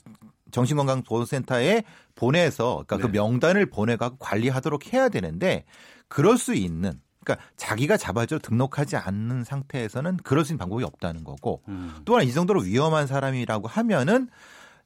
[0.51, 1.81] 정신건강보호센터에
[2.13, 3.07] 보내서 그러니까 그 네.
[3.07, 5.65] 그 명단을 보내갖고 관리하도록 해야 되는데
[6.07, 11.63] 그럴 수 있는 그러니까 자기가 자발적으로 등록하지 않는 상태에서는 그럴 수 있는 방법이 없다는 거고
[11.67, 11.95] 음.
[12.05, 14.29] 또한 이 정도로 위험한 사람이라고 하면은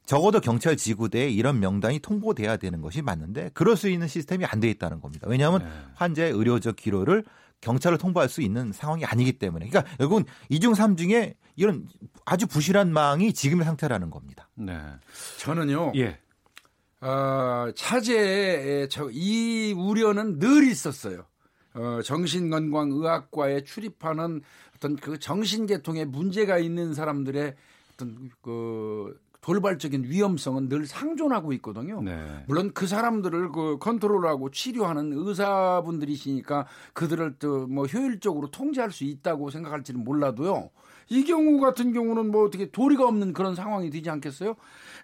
[0.06, 4.70] 적어도 경찰 지구대에 이런 명단이 통보돼야 되는 것이 맞는데 그럴 수 있는 시스템이 안 돼
[4.70, 5.26] 있다는 겁니다.
[5.28, 5.70] 왜냐하면 네.
[5.96, 7.24] 환자의 의료적 기로를
[7.60, 9.68] 경찰을 통보할 수 있는 상황이 아니기 때문에.
[9.68, 11.88] 그러니까 결국은 이중 삼중에 이런
[12.24, 14.48] 아주 부실한 망이 지금의 상태라는 겁니다.
[14.54, 14.78] 네.
[15.38, 15.92] 저는요.
[15.96, 16.18] 예.
[17.00, 21.26] 어, 차제에 이 우려는 늘 있었어요.
[21.74, 24.42] 어, 정신건강의학과에 출입하는
[24.76, 27.54] 어떤 그 정신계통에 문제가 있는 사람들의
[27.94, 32.00] 어떤 그 돌발적인 위험성은 늘 상존하고 있거든요.
[32.00, 32.16] 네.
[32.46, 40.02] 물론 그 사람들을 그 컨트롤하고 치료하는 의사분들이시니까 그들을 또 뭐 효율적으로 통제할 수 있다고 생각할지는
[40.04, 40.70] 몰라도요.
[41.10, 44.54] 이 경우 같은 경우는 뭐 어떻게 도리가 없는 그런 상황이 되지 않겠어요?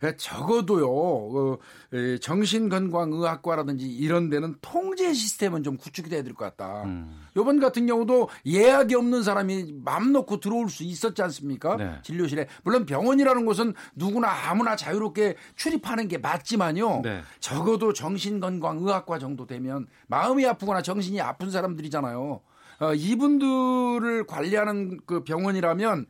[0.02, 1.58] 예, 적어도요, 어,
[1.92, 6.84] 예, 정신건강의학과라든지 이런 데는 통제 시스템은 좀 구축이 돼야 될 것 같다.
[6.84, 7.20] 음.
[7.36, 11.76] 요번 같은 경우도 예약이 없는 사람이 맘 놓고 들어올 수 있었지 않습니까?
[11.76, 11.98] 네.
[12.02, 12.46] 진료실에.
[12.64, 17.02] 물론 병원이라는 곳은 누구나 아무나 자유롭게 출입하는 게 맞지만요.
[17.02, 17.20] 네.
[17.40, 22.40] 적어도 정신건강의학과 정도 되면 마음이 아프거나 정신이 아픈 사람들이잖아요.
[22.80, 26.06] 어, 이분들을 관리하는 그 병원이라면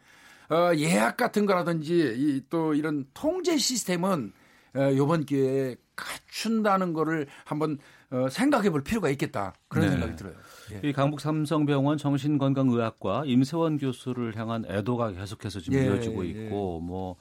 [0.50, 4.32] 어, 예약 같은 거라든지 이, 또 이런 통제 시스템은
[4.74, 7.78] 어, 이번 기회에 갖춘다는 거를 한번
[8.10, 9.54] 어, 생각해 볼 필요가 있겠다.
[9.68, 9.92] 그런 네.
[9.92, 10.34] 생각이 들어요.
[10.72, 10.88] 예.
[10.88, 16.30] 이 강북 삼성병원 정신건강의학과 임세원 교수를 향한 애도가 계속해서 지금 예, 이어지고 예.
[16.30, 16.86] 있고 예.
[16.86, 17.16] 뭐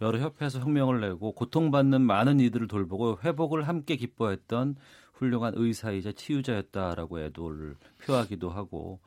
[0.00, 4.74] 여러 협회에서 혁명을 내고 고통받는 많은 이들을 돌보고 회복을 함께 기뻐했던
[5.14, 8.98] 훌륭한 의사이자 치유자였다라고 애도를 표하기도 하고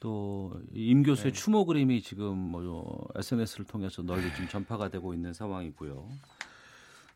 [0.00, 0.38] 또
[0.72, 1.38] 임 교수의 네.
[1.38, 6.08] 추모 그림이 지금 뭐 SNS를 통해서 널리 좀 전파가 되고 있는 상황이고요.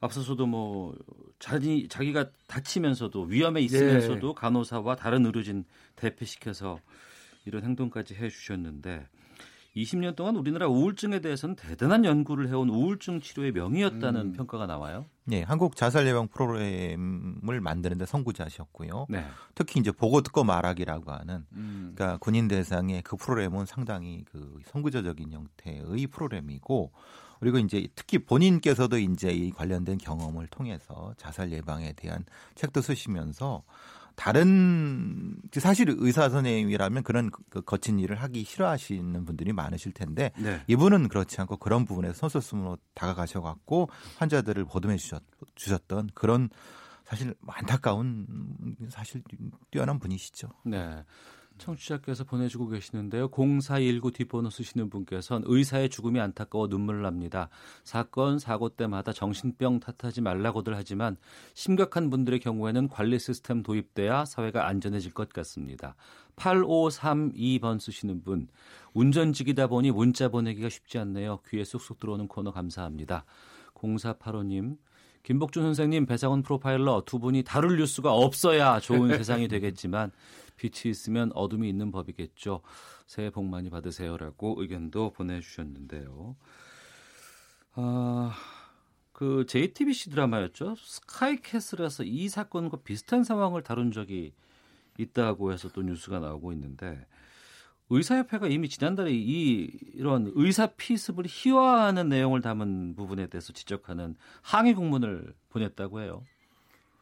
[0.00, 0.96] 앞서서도 뭐
[1.38, 4.34] 자기 자기가 다치면서도 위험에 있으면서도 예.
[4.36, 5.64] 간호사와 다른 의료진
[5.94, 6.80] 대피시켜서
[7.44, 9.06] 이런 행동까지 해 주셨는데
[9.76, 14.32] 20년 동안 우리나라 우울증에 대해서는 대단한 연구를 해온 우울증 치료의 명이었다는 음.
[14.32, 15.06] 평가가 나와요.
[15.24, 19.06] 네, 한국 자살 예방 프로그램을 만드는데 선구자셨고요.
[19.08, 19.24] 네.
[19.54, 21.92] 특히 이제 보고 듣고 말하기라고 하는 음.
[21.94, 26.92] 그러니까 군인 대상의 그 프로그램은 상당히 그 선구자적인 형태의 프로그램이고
[27.40, 33.64] 그리고 이제 특히 본인께서도 이제 이 관련된 경험을 통해서 자살 예방에 대한 책도 쓰시면서
[34.16, 40.62] 다른 사실 의사 선생님이라면 그런 그 거친 일을 하기 싫어하시는 분들이 많으실 텐데 네.
[40.66, 43.88] 이분은 그렇지 않고 그런 부분에서 선수스으로 다가가셔갖고
[44.18, 45.22] 환자들을 보듬해 주셨,
[45.54, 46.48] 주셨던 그런
[47.04, 48.26] 사실 안타까운
[48.90, 49.22] 사실
[49.70, 50.48] 뛰어난 분이시죠.
[50.64, 51.04] 네.
[51.58, 53.28] 청취자께서 보내주고 계시는데요.
[53.28, 57.48] 0419 뒷번호 쓰시는 분께서는 의사의 죽음이 안타까워 눈물 납니다.
[57.84, 61.16] 사건, 사고 때마다 정신병 탓하지 말라고들 하지만
[61.54, 65.94] 심각한 분들의 경우에는 관리 시스템 도입돼야 사회가 안전해질 것 같습니다.
[66.36, 68.48] 8532번 쓰시는 분,
[68.94, 71.40] 운전직이다 보니 문자 보내기가 쉽지 않네요.
[71.48, 73.24] 귀에 쏙쏙 들어오는 코너 감사합니다.
[73.74, 74.76] 0485님,
[75.22, 80.10] 김복준 선생님, 배상훈 프로파일러 두 분이 다룰 뉴스가 없어야 좋은 세상이 되겠지만
[80.62, 82.62] 빛이 있으면 어둠이 있는 법이겠죠.
[83.08, 86.36] 새해 복 많이 받으세요라고 의견도 보내주셨는데요.
[87.74, 88.32] 아,
[89.12, 90.76] 그 JTBC 드라마였죠.
[90.78, 94.34] 스카이캐슬에서 이 사건과 비슷한 상황을 다룬 적이
[94.98, 97.06] 있다고 해서 또 뉴스가 나오고 있는데
[97.90, 105.34] 의사협회가 이미 지난달에 이 이런 의사 피습을 희화하는 내용을 담은 부분에 대해서 지적하는 항의 공문을
[105.48, 106.22] 보냈다고 해요.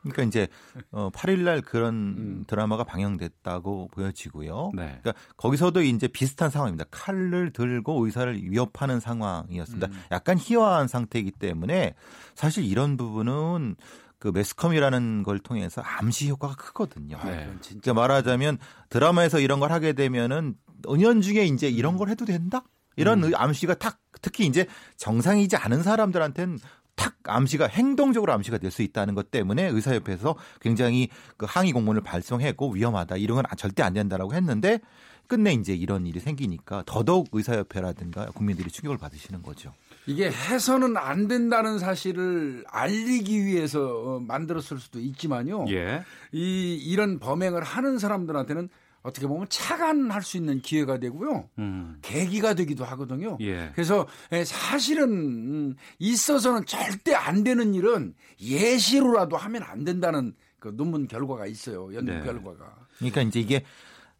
[0.02, 0.48] 그러니까 이제
[0.92, 2.44] 어 8일 날 그런 음.
[2.46, 4.72] 드라마가 방영됐다고 보여지고요.
[4.74, 4.98] 네.
[5.02, 6.84] 그러니까 거기서도 이제 비슷한 상황입니다.
[6.90, 9.86] 칼을 들고 의사를 위협하는 상황이었습니다.
[9.86, 10.02] 음.
[10.10, 11.94] 약간 희화한 상태이기 때문에
[12.34, 13.76] 사실 이런 부분은
[14.18, 17.18] 그 매스컴이라는 걸 통해서 암시 효과가 크거든요.
[17.24, 17.50] 네.
[17.62, 18.58] 그러니까 말하자면
[18.90, 20.54] 드라마에서 이런 걸 하게 되면은
[20.88, 22.62] 은연중에 이제 이런 걸 해도 된다?
[22.96, 23.32] 이런 음.
[23.34, 24.66] 암시가 탁 특히 이제
[24.98, 26.58] 정상이지 않은 사람들한테는
[26.94, 32.70] 탁 암시가 행동적으로 암시가 될 수 있다는 것 때문에 의사협회에서 굉장히 그 항의 공문을 발송했고
[32.70, 34.80] 위험하다 이런 건 절대 안 된다라고 했는데
[35.26, 39.72] 끝내 이제 이런 일이 생기니까 더더욱 의사협회라든가 국민들이 충격을 받으시는 거죠.
[40.06, 45.66] 이게 해서는 안 된다는 사실을 알리기 위해서 어, 만들었을 수도 있지만요.
[45.70, 46.02] 예.
[46.32, 48.68] 이 이런 범행을 하는 사람들한테는
[49.02, 51.48] 어떻게 보면 차관할 수 있는 기회가 되고요.
[51.58, 51.98] 음.
[52.02, 53.38] 계기가 되기도 하거든요.
[53.40, 53.70] 예.
[53.74, 61.08] 그래서 예, 사실은 음, 있어서는 절대 안 되는 일은 예시로라도 하면 안 된다는 그 논문
[61.08, 61.94] 결과가 있어요.
[61.94, 62.20] 연구 네.
[62.22, 62.74] 결과가.
[62.98, 63.64] 그러니까 이제 이게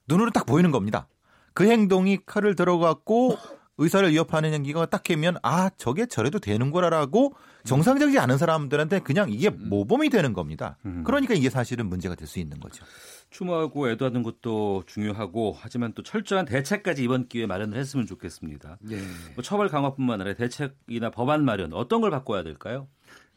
[0.08, 1.06] 눈으로 딱 보이는 겁니다.
[1.52, 3.36] 그 행동이 칼을 들어갖고
[3.76, 9.68] 의사를 위협하는 행기가 딱 하면 아 저게 저래도 되는구나라고 정상적이지 않은 사람들한테 그냥 이게 음.
[9.68, 10.76] 모범이 되는 겁니다.
[10.86, 11.02] 음.
[11.04, 12.84] 그러니까 이게 사실은 문제가 될 수 있는 거죠.
[13.30, 18.78] 추모하고 애도하는 것도 중요하고 하지만 또 철저한 대책까지 이번 기회에 마련을 했으면 좋겠습니다.
[18.80, 18.98] 네.
[19.34, 22.88] 뭐 처벌 강화뿐만 아니라 대책이나 법안 마련 어떤 걸 바꿔야 될까요?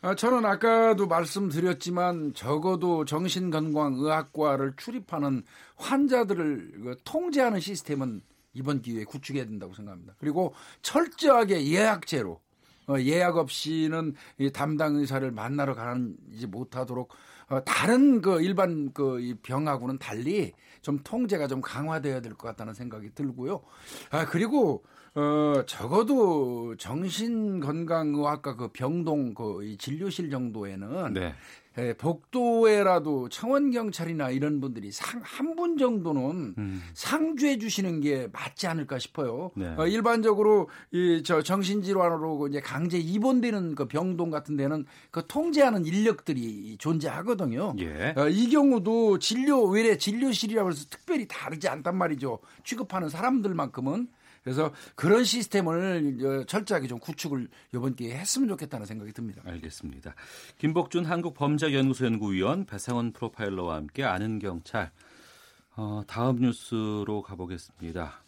[0.01, 5.43] 아, 저는 아까도 말씀드렸지만 적어도 정신건강의학과를 출입하는
[5.77, 8.21] 환자들을 그 통제하는 시스템은
[8.53, 10.15] 이번 기회에 구축해야 된다고 생각합니다.
[10.17, 12.39] 그리고 철저하게 예약제로 어,
[12.99, 17.09] 예약 없이는 이 담당 의사를 만나러 가지 못하도록
[17.49, 23.13] 어, 다른 그 일반 그 병하고는 달리 좀 통제가 좀 강화돼야 될 것 같다는 생각이
[23.13, 23.61] 들고요.
[24.11, 24.83] 아 그리고
[25.15, 31.33] 어 적어도 정신건강의학과 그 병동 그 진료실 정도에는 네.
[31.79, 36.83] 예, 복도에라도 청원 경찰이나 이런 분들이 상한분 정도는 음.
[36.93, 39.51] 상주해 주시는 게 맞지 않을까 싶어요.
[39.55, 39.73] 네.
[39.77, 45.85] 어, 일반적으로 이 저 정신 질환으로 이제 강제 입원되는 그 병동 같은 데는 그 통제하는
[45.85, 47.75] 인력들이 존재하거든요.
[47.79, 48.13] 예.
[48.17, 52.39] 어, 이 경우도 진료 외래 진료실이라고 해서 특별히 다르지 않단 말이죠.
[52.63, 54.07] 취급하는 사람들만큼은
[54.43, 59.41] 그래서 그런 시스템을 철저하게 좀 구축을 이번 기회에 했으면 좋겠다는 생각이 듭니다.
[59.45, 60.15] 알겠습니다.
[60.57, 64.91] 김복준 한국범죄연구소 연구위원 배상원 프로파일러와 함께 아는 경찰
[65.75, 68.19] 어, 다음 뉴스로 가보겠습니다.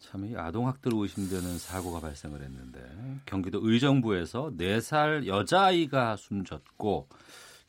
[0.00, 2.80] 참, 이 아동학대로 의심되는 사고가 발생을 했는데,
[3.24, 7.08] 경기도 의정부에서 4살 여자아이가 숨졌고,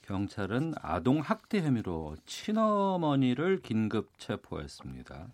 [0.02, 5.28] 경찰은 아동학대 혐의로 친어머니를 긴급 체포했습니다.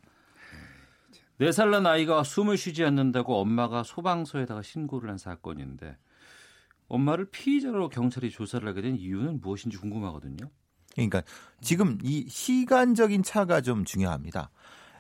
[1.39, 5.97] 4살 난 아이가 숨을 쉬지 않는다고 엄마가 소방서에다가 신고를 한 사건인데
[6.87, 10.49] 엄마를 피의자로 경찰이 조사를 하게 된 이유는 무엇인지 궁금하거든요.
[10.93, 11.21] 그러니까
[11.61, 14.49] 지금 이 시간적인 차가 좀 중요합니다.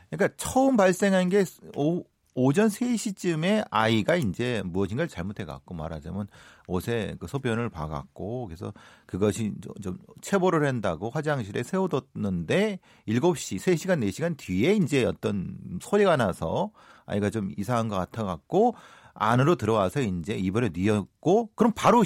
[0.09, 1.43] 그러니까 처음 발생한 게
[1.75, 2.03] 오,
[2.35, 6.27] 오전 3시쯤에 아이가 이제 무엇인가를 잘못해 갖고 말하자면
[6.69, 8.73] 옷에 그 소변을 봐 갖고 그래서
[9.05, 16.71] 그것이 좀 체보를 한다고 화장실에 세워뒀는데 7시, 3시간, 4시간 뒤에 이제 어떤 소리가 나서
[17.05, 18.75] 아이가 좀 이상한 것 같아 갖고
[19.15, 22.03] 안으로 들어와서 이제 이번에 뉘었고 그럼 바로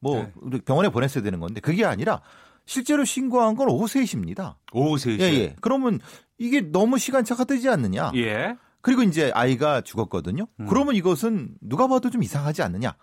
[0.00, 0.58] 뭐 네.
[0.64, 2.22] 병원에 보냈어야 되는 건데 그게 아니라
[2.64, 4.56] 실제로 신고한 건 오후 3시입니다.
[4.72, 5.20] 오후 3시.
[5.20, 5.56] 예, 예.
[5.60, 6.00] 그러면
[6.38, 8.12] 이게 너무 시간차가 뜨지 않느냐?
[8.14, 8.56] 예.
[8.80, 10.46] 그리고 이제 아이가 죽었거든요.
[10.60, 10.66] 음.
[10.66, 12.94] 그러면 이것은 누가 봐도 좀 이상하지 않느냐.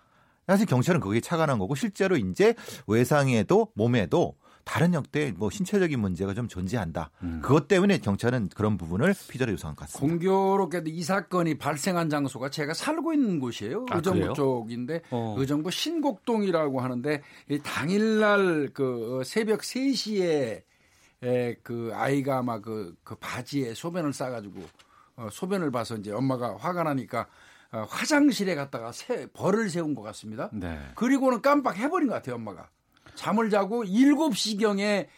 [0.48, 2.54] 사실 경찰은 거기에 착안한 거고 실제로 이제
[2.86, 4.34] 외상에도 몸에도
[4.64, 7.10] 다른 역대 뭐 신체적인 문제가 좀 존재한다.
[7.22, 7.40] 음.
[7.42, 10.06] 그것 때문에 경찰은 그런 부분을 피자로 요청한 것 같습니다.
[10.06, 13.86] 공교롭게도 이 사건이 발생한 장소가 제가 살고 있는 곳이에요.
[13.90, 14.32] 아, 의정부 그래요?
[14.32, 15.34] 쪽인데 어.
[15.38, 17.22] 의정부 신곡동이라고 하는데
[17.62, 20.62] 당일날 그 새벽 3시에
[21.62, 24.62] 그 아이가 아마 그, 그 바지에 소변을 싸가지고
[25.16, 27.24] 어, 소변을 봐서 이제 엄마가 화가 나니까 어,
[27.70, 30.50] 화장실에 갔다가 새, 벌을 세운 것 같습니다.
[30.52, 30.78] 네.
[30.94, 32.70] 그리고는 깜빡 해버린 것 같아요, 엄마가.
[33.14, 35.08] 잠을 자고 7시경에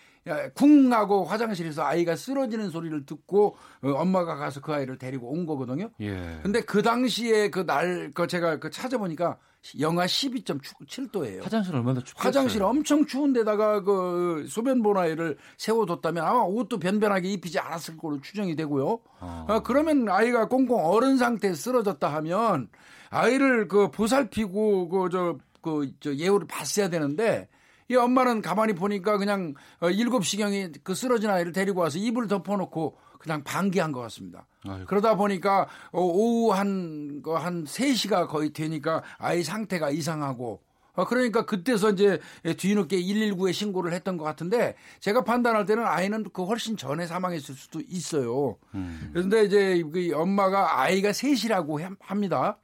[0.54, 5.90] 쿵 하고 화장실에서 아이가 쓰러지는 소리를 듣고 어, 엄마가 가서 그 아이를 데리고 온 거거든요.
[6.00, 6.38] 예.
[6.42, 9.38] 근데 그 당시에 그 날 그 제가 그 찾아보니까
[9.80, 11.42] 영하 12.7도예요.
[11.42, 12.26] 화장실 얼마나 춥겠어요?
[12.28, 18.56] 화장실 엄청 추운 데다가 그 소변 보나이를 세워뒀다면 아마 옷도 변변하게 입히지 않았을 걸로 추정이
[18.56, 19.00] 되고요.
[19.20, 19.46] 아.
[19.48, 22.68] 아, 그러면 아이가 꽁꽁 얼은 상태에 쓰러졌다 하면
[23.10, 27.48] 아이를 그 보살피고 그저그저 예우를 봤어야 되는데
[27.91, 33.43] 이 엄마는 가만히 보니까 그냥 7시경에 어, 그 쓰러진 아이를 데리고 와서 이불 덮어놓고 그냥
[33.43, 34.47] 방기한 것 같습니다.
[34.64, 34.86] 아이고.
[34.86, 40.62] 그러다 보니까 어, 오후 한, 한 3시가 거의 되니까 아이 상태가 이상하고
[40.93, 46.45] 어, 그러니까 그때서 이제 뒤늦게 119에 신고를 했던 것 같은데 제가 판단할 때는 아이는 그
[46.45, 48.57] 훨씬 전에 사망했을 수도 있어요.
[48.74, 49.11] 음.
[49.12, 52.59] 그런데 이제 그 엄마가 아이가 셋이라고 합니다.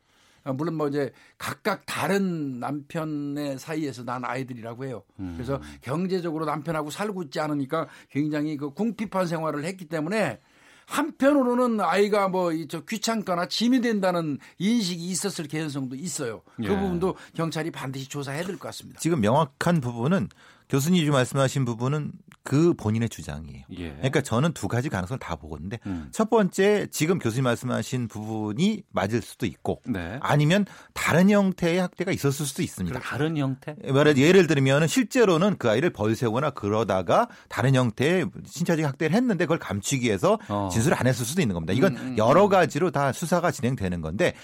[0.47, 5.03] 어, 물론 뭐 이제 각각 다른 남편의 사이에서 난 아이들이라고 해요.
[5.19, 5.35] 음.
[5.37, 10.39] 그래서 경제적으로 남편하고 살고 있지 않으니까 굉장히 그 궁핍한 생활을 했기 때문에
[10.87, 16.43] 한편으로는 아이가 뭐 저 귀찮거나 짐이 된다는 인식이 있었을 개연성도 있어요.
[16.57, 16.69] 그 예.
[16.69, 19.01] 부분도 경찰이 반드시 조사해야 될 것 같습니다.
[19.01, 20.29] 지금 명확한 부분은
[20.69, 22.13] 교수님이 말씀하신 부분은
[22.47, 23.65] 그 본인의 주장이에요.
[23.77, 23.91] 예.
[23.97, 25.77] 그러니까 저는 두 가지 가능성을 다 보거든요.
[25.87, 26.09] 음.
[26.13, 30.19] 첫 번째 지금 교수님 말씀하신 부분이 맞을 수도 있고 네.
[30.23, 33.01] 아니면 다른 형태의 학대가 있었을 수도 있습니다.
[33.01, 33.75] 다른 형태?
[33.85, 40.39] 예를 들면 실제로는 그 아이를 벌세거나 그러다가 다른 형태의 신체적 학대를 했는데 그걸 감추기 위해서
[40.49, 40.69] 어.
[40.73, 41.73] 진술을 안 했을 수도 있는 겁니다.
[41.73, 42.19] 이건 음, 음, 음.
[42.19, 44.35] 여러 가지로 다 수사가 진행되는 건데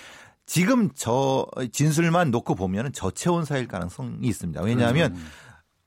[0.44, 4.60] 지금 저 진술만 놓고 보면 저체온 사일 가능성이 있습니다.
[4.62, 5.26] 왜냐하면 음.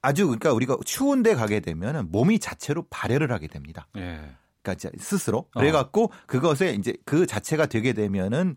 [0.06, 3.88] 아주 그러니까 우리가 추운데 가게 되면 몸이 자체로 발열을 하게 됩니다.
[3.98, 4.22] 예.
[4.74, 6.10] 그러니까 스스로 그래갖고 어.
[6.26, 8.56] 그것에 이제 그 자체가 되게 되면은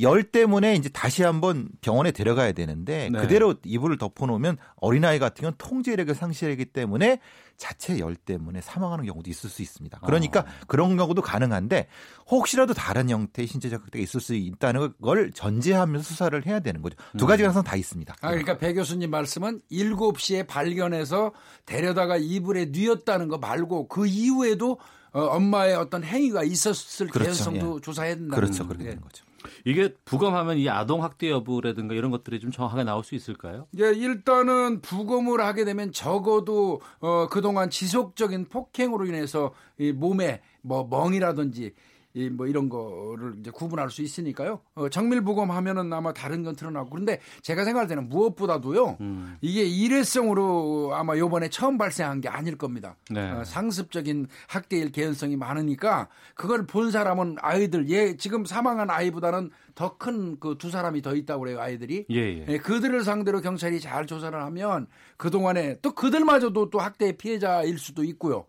[0.00, 3.18] 열 때문에 이제 다시 한번 병원에 데려가야 되는데 네.
[3.18, 7.20] 그대로 이불을 덮어놓으면 어린아이 같은 경우는 통제력을 상실하기 때문에
[7.60, 10.00] 자체 열 때문에 사망하는 경우도 있을 수 있습니다.
[10.06, 10.44] 그러니까 어.
[10.66, 11.88] 그런 경우도 가능한데
[12.30, 16.96] 혹시라도 다른 형태의 신체적 학대가 있을 수 있다는 걸 전제하면서 수사를 해야 되는 거죠.
[17.18, 17.44] 두 가지 음.
[17.44, 18.14] 가능성 다 있습니다.
[18.22, 21.32] 아, 그러니까 배 교수님 말씀은 7시에 발견해서
[21.66, 24.78] 데려다가 이불에 뉘었다는 거 말고 그 이후에도
[25.12, 27.44] 어, 엄마의 어떤 행위가 있었을 그렇죠.
[27.44, 27.80] 가능성도 예.
[27.80, 28.66] 조사해야 된다는 그렇죠.
[28.66, 29.24] 그렇게 되는 거죠.
[29.64, 33.66] 이게 부검하면 이 아동 학대 여부라든가 이런 것들이 좀 정확하게 나올 수 있을까요?
[33.78, 41.72] 예, 일단은 부검을 하게 되면 적어도 어 그동안 지속적인 폭행으로 인해서 이 몸에 뭐 멍이라든지
[42.14, 44.60] 이 뭐 이런 거를 이제 구분할 수 있으니까요.
[44.74, 48.96] 어, 정밀 부검 하면은 아마 다른 건 드러나고 그런데 제가 생각할 때는 무엇보다도요.
[49.00, 49.36] 음.
[49.40, 52.96] 이게 일회성으로 아마 요번에 처음 발생한 게 아닐 겁니다.
[53.10, 53.30] 네.
[53.30, 60.38] 어, 상습적인 학대일 개연성이 많으니까 그걸 본 사람은 아이들 예 지금 사망한 아이보다는 더 큰
[60.40, 62.06] 그 두 사람이 더 있다고 그래요 아이들이.
[62.10, 62.44] 예, 예.
[62.48, 64.86] 예, 그들을 상대로 경찰이 잘 조사를 하면
[65.16, 68.44] 그 동안에 또 그들마저도 또 학대 피해자일 수도 있고요.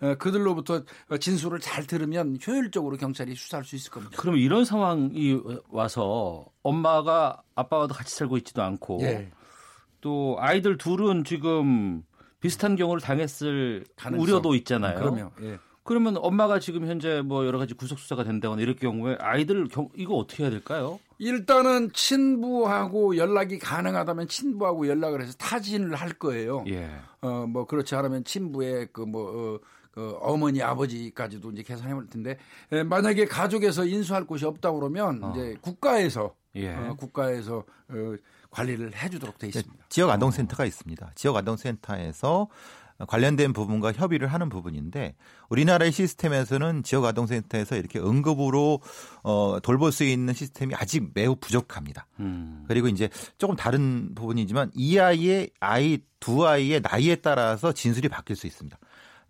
[0.00, 0.82] 어, 그들로부터
[1.18, 4.16] 진술을 잘 들으면 효율적으로 경찰이 수사할 수 있을 겁니다.
[4.18, 5.40] 그럼 이런 상황이
[5.70, 9.30] 와서 엄마가 아빠와도 같이 살고 있지도 않고 예.
[10.00, 12.02] 또 아이들 둘은 지금
[12.40, 14.22] 비슷한 경우를 당했을 가능성.
[14.22, 14.98] 우려도 있잖아요.
[14.98, 15.58] 그러면 예.
[15.82, 20.16] 그러면 엄마가 지금 현재 뭐 여러 가지 구속 수사가 된다거나 이럴 경우에 아이들 경, 이거
[20.16, 20.98] 어떻게 해야 될까요?
[21.18, 26.64] 일단은 친부하고 연락이 가능하다면 친부하고 연락을 해서 타진을 할 거예요.
[26.68, 26.90] 예.
[27.22, 29.60] 어뭐 그렇지 않으면 친부의 그뭐 어,
[29.96, 32.36] 그 어머니 아버지까지도 이제 계산해 볼 텐데
[32.70, 35.32] 에, 만약에 가족에서 인수할 곳이 없다 그러면 어.
[35.32, 36.74] 이제 국가에서 예.
[36.74, 38.16] 어, 국가에서 어,
[38.50, 39.86] 관리를 해주도록 돼 있습니다.
[39.88, 41.12] 지역 안동센터가 있습니다.
[41.14, 42.48] 지역 안동센터에서
[43.08, 45.16] 관련된 부분과 협의를 하는 부분인데
[45.48, 48.80] 우리나라의 시스템에서는 지역 아동센터에서 이렇게 응급으로
[49.22, 52.06] 어, 돌볼 수 있는 시스템이 아직 매우 부족합니다.
[52.20, 52.66] 음.
[52.68, 58.46] 그리고 이제 조금 다른 부분이지만 이 아이의 아이 두 아이의 나이에 따라서 진술이 바뀔 수
[58.46, 58.78] 있습니다.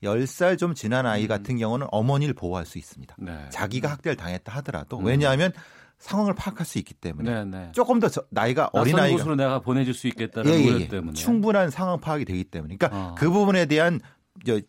[0.02, 1.28] 10살 좀 지난 아이 음.
[1.28, 3.16] 같은 경우는 어머니를 보호할 수 있습니다.
[3.18, 3.46] 네.
[3.50, 5.04] 자기가 학대를 당했다 하더라도 음.
[5.06, 5.52] 왜냐하면
[5.98, 7.72] 상황을 파악할 수 있기 때문에 네, 네.
[7.72, 10.88] 조금 더 나이가 어린 아이가 곳으로 내가 보내줄 수 있겠다는 예, 예, 예.
[10.88, 13.14] 때문에 충분한 상황 파악이 되기 때문에 그러니까 어.
[13.16, 14.00] 그 부분에 대한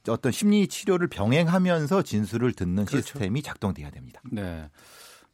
[0.08, 3.06] 어떤 심리 치료를 병행하면서 진술을 듣는 그렇죠.
[3.06, 4.22] 시스템이 작동돼야 됩니다.
[4.32, 4.70] 네.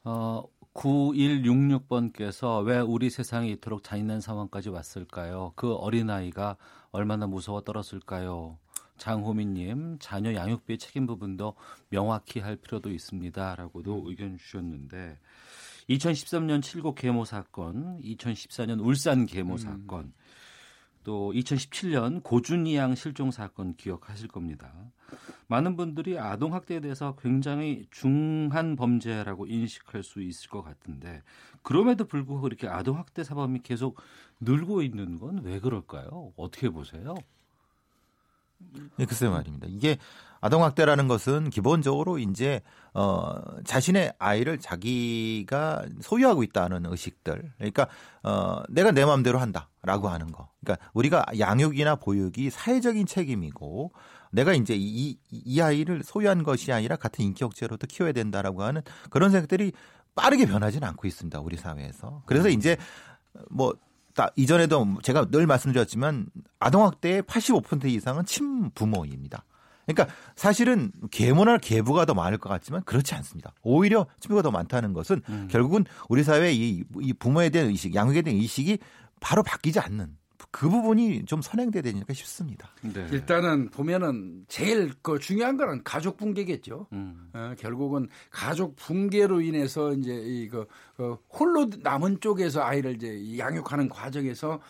[0.03, 5.53] 어, 9166번께서 왜 우리 세상이 이토록 잔인한 상황까지 왔을까요?
[5.55, 6.57] 그 어린아이가
[6.91, 8.57] 얼마나 무서워 떨었을까요?
[9.04, 11.56] 장호민님 자녀 양육비 책임 부분도
[11.89, 15.20] 명확히 할 필요도 있습니다라고도 의견 주셨는데
[15.89, 19.58] 2013년 칠곡 계모 사건, 2014년 울산 계모 음.
[19.58, 20.14] 사건,
[21.04, 24.74] 또 2017년 고준이 양 실종 사건 기억하실 겁니다.
[25.47, 31.24] 많은 분들이 아동 학대에 대해서 굉장히 중한 범죄라고 인식할 수 있을 것 같은데
[31.62, 33.99] 그럼에도 불구하고 이렇게 아동 학대 사범이 계속
[34.39, 36.32] 늘고 있는 건 왜 그럴까요?
[36.38, 37.16] 어떻게 보세요?
[38.97, 39.68] 네, 글쎄 말입니다.
[39.70, 39.97] 이게
[40.41, 42.61] 아동학대라는 것은 기본적으로 이제
[42.93, 43.34] 어
[43.64, 47.53] 자신의 아이를 자기가 소유하고 있다는 의식들.
[47.57, 47.88] 그러니까
[48.24, 50.49] 어 내가 내 마음대로 한다라고 하는 거.
[50.64, 53.93] 그러니까 우리가 양육이나 보육이 사회적인 책임이고
[54.32, 59.72] 내가 이제 이, 이 아이를 소유한 것이 아니라 같은 인격체로도 키워야 된다라고 하는 그런 생각들이
[60.16, 61.39] 빠르게 변하지는 않고 있습니다.
[61.39, 62.24] 우리 사회에서.
[62.26, 62.76] 그래서 이제
[63.49, 63.74] 뭐
[64.36, 66.28] 이전에도 제가 늘 말씀드렸지만
[66.59, 69.43] 아동학대의 85% 이상은 친부모입니다.
[69.86, 73.53] 그러니까 사실은 계모나 계부가 더 많을 것 같지만 그렇지 않습니다.
[73.64, 75.47] 오히려 친부가 더 많다는 것은 음.
[75.51, 78.78] 결국은 우리 사회의 이, 이 부모에 대한 의식, 양육에 대한 의식이
[79.20, 80.16] 바로 바뀌지 않는
[80.54, 82.70] 그 부분이 좀 선행돼야 되니까 싶습니다.
[82.84, 83.08] 네.
[83.12, 86.86] 일단은 보면은 제일 그 중요한 거는 가족 붕괴겠죠.
[86.93, 87.32] 음.
[87.34, 90.68] 어, 결국은 가족 붕괴로 인해서 이제 이거
[90.99, 94.62] 어, 홀로 남은 쪽에서 아이를 이제 양육하는 과정에서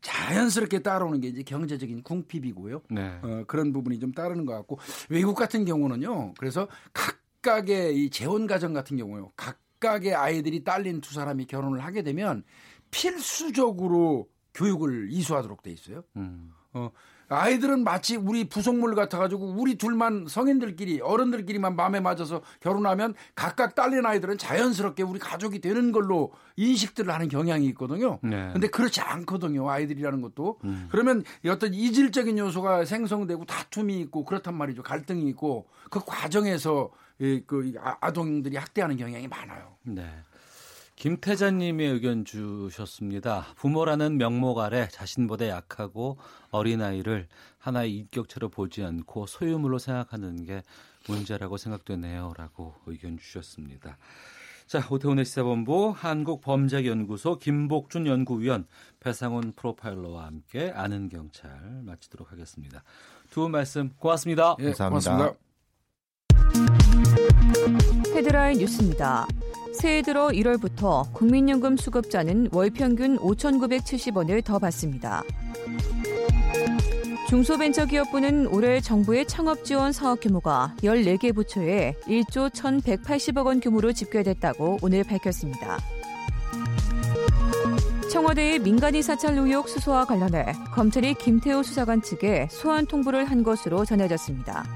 [0.00, 2.82] 자연스럽게 따라오는 게 이제 경제적인 궁핍이고요.
[2.90, 3.20] 네.
[3.22, 6.34] 어, 그런 부분이 좀 따르는 것 같고 외국 같은 경우는요.
[6.38, 9.30] 그래서 각각의 이 재혼 가정 같은 경우요.
[9.36, 12.42] 각각의 아이들이 딸린 두 사람이 결혼을 하게 되면
[12.90, 14.28] 필수적으로
[14.60, 16.02] 교육을 이수하도록 돼 있어요.
[16.16, 16.52] 음.
[16.74, 16.90] 어,
[17.28, 24.36] 아이들은 마치 우리 부속물 같아가지고 우리 둘만 성인들끼리 어른들끼리만 마음에 맞아서 결혼하면 각각 딸린 아이들은
[24.36, 28.18] 자연스럽게 우리 가족이 되는 걸로 인식들을 하는 경향이 있거든요.
[28.22, 28.50] 네.
[28.52, 29.70] 근데 그렇지 않거든요.
[29.70, 30.58] 아이들이라는 것도.
[30.64, 30.88] 음.
[30.90, 34.82] 그러면 어떤 이질적인 요소가 생성되고 다툼이 있고 그렇단 말이죠.
[34.82, 36.90] 갈등이 있고 그 과정에서
[37.46, 39.76] 그 아, 아동들이 학대하는 경향이 많아요.
[39.84, 40.10] 네.
[41.00, 43.46] 김태자님의 의견 주셨습니다.
[43.56, 46.18] 부모라는 명목 아래 자신보다 약하고
[46.50, 47.26] 어린아이를
[47.58, 50.62] 하나의 인격체로 보지 않고 소유물로 생각하는 게
[51.08, 52.34] 문제라고 생각되네요.
[52.36, 53.96] 라고 의견 주셨습니다.
[54.66, 58.66] 자, 오태훈의 시사본부 한국범죄연구소 김복준 연구위원
[59.00, 61.50] 배상훈 프로파일러와 함께 아는 경찰
[61.82, 62.82] 마치도록 하겠습니다.
[63.30, 64.54] 두 분 말씀 고맙습니다.
[64.58, 65.16] 예, 감사합니다.
[65.16, 65.50] 고맙습니다.
[68.14, 69.26] 헤드라인 뉴스입니다.
[69.80, 75.22] 새해 들어 1월부터 국민연금 수급자는 월 평균 5,970원을 더 받습니다.
[77.30, 85.78] 중소벤처기업부는 올해 정부의 창업지원 사업 규모가 14개 부처에 1조 1,180억 원 규모로 집계됐다고 오늘 밝혔습니다.
[88.12, 94.66] 청와대의 민간인 사찰 의혹 수소와 관련해 검찰이 김태우 수사관 측에 소환 통보를 한 것으로 전해졌습니다.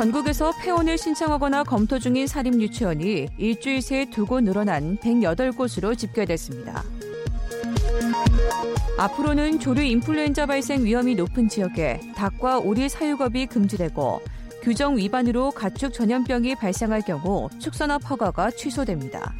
[0.00, 6.82] 전국에서 폐원을 신청하거나 검토 중인 사립 유치원이 일주일 새에 두고 늘어난 108곳으로 집계됐습니다.
[8.96, 14.22] 앞으로는 조류 인플루엔자 발생 위험이 높은 지역에 닭과 오리 사육업이 금지되고
[14.62, 19.34] 규정 위반으로 가축 전염병이 발생할 경우 축산업 허가가 취소됩니다.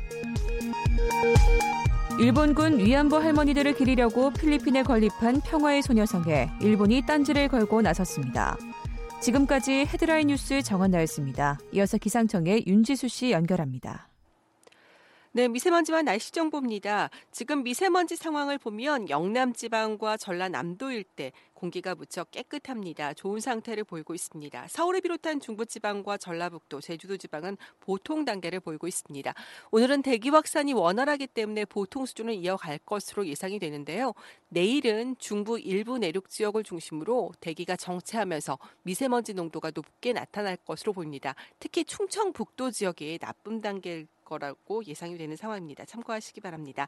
[2.18, 8.58] 일본군 위안부 할머니들을 기리려고 필리핀에 건립한 평화의 소녀성에 일본이 딴지를 걸고 나섰습니다.
[9.20, 11.58] 지금까지 헤드라인 뉴스 정원 나였습니다.
[11.72, 14.09] 이어서 기상청의 윤지수 씨 연결합니다.
[15.32, 17.08] 네, 미세먼지와 날씨 정보입니다.
[17.30, 23.14] 지금 미세먼지 상황을 보면 영남 지방과 전라남도 일대 공기가 무척 깨끗합니다.
[23.14, 24.66] 좋은 상태를 보이고 있습니다.
[24.66, 29.32] 서울을 비롯한 중부 지방과 전라북도, 제주도 지방은 보통 단계를 보이고 있습니다.
[29.70, 34.14] 오늘은 대기 확산이 원활하기 때문에 보통 수준을 이어갈 것으로 예상이 되는데요.
[34.48, 41.36] 내일은 중부 일부 내륙 지역을 중심으로 대기가 정체하면서 미세먼지 농도가 높게 나타날 것으로 보입니다.
[41.60, 45.84] 특히 충청북도 지역이 나쁨 단계일 거라고 예상이 되는 상황입니다.
[45.84, 46.86] 참고하시기 바랍니다.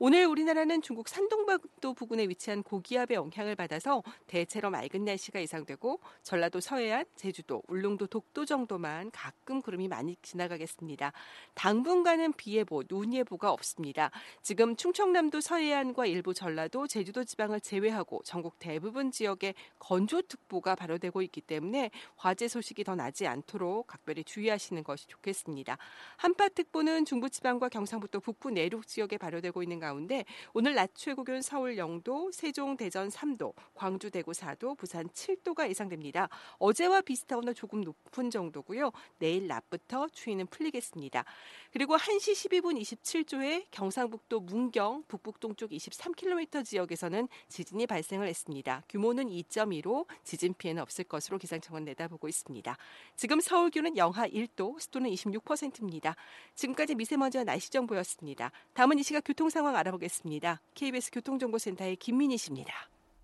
[0.00, 7.04] 오늘 우리나라는 중국 산동반도 부근에 위치한 고기압의 영향을 받아서 대체로 맑은 날씨가 예상되고 전라도 서해안,
[7.14, 11.12] 제주도, 울릉도, 독도 정도만 가끔 구름이 많이 지나가겠습니다.
[11.54, 14.10] 당분간은 비 예보, 눈 예보가 없습니다.
[14.42, 21.92] 지금 충청남도 서해안과 일부 전라도, 제주도 지방을 제외하고 전국 대부분 지역에 건조특보가 발효되고 있기 때문에
[22.16, 25.78] 화재 소식이 더 나지 않도록 각별히 주의하시는 것이 좋겠습니다.
[26.16, 30.24] 한파특보는 중부지방과 경상북도 북부 내륙 지역에 발효되고 있는 가운데
[30.54, 36.30] 오늘 낮 최고 기온 서울 0도, 세종, 대전 3도, 광주, 대구 4도, 부산 7도가 예상됩니다.
[36.58, 38.92] 어제와 비슷하거나 조금 높은 정도고요.
[39.18, 41.24] 내일 낮부터 추위는 풀리겠습니다.
[41.70, 48.84] 그리고 1시 12분 27초에 경상북도 문경 북북동쪽 23km 지역에서는 지진이 발생을 했습니다.
[48.88, 52.76] 규모는 2.2로 지진 피해는 없을 것으로 기상청은 내다보고 있습니다.
[53.16, 56.16] 지금 서울 기온은 영하 1도, 습도는 26%입니다.
[56.54, 58.50] 지금까지 미세먼지와 날씨 정보였습니다.
[58.72, 60.60] 다음은 이 시각 교통 상황 상황 알아보겠습니다.
[60.74, 62.72] KBS 교통정보센터의 김민희 씨입니다.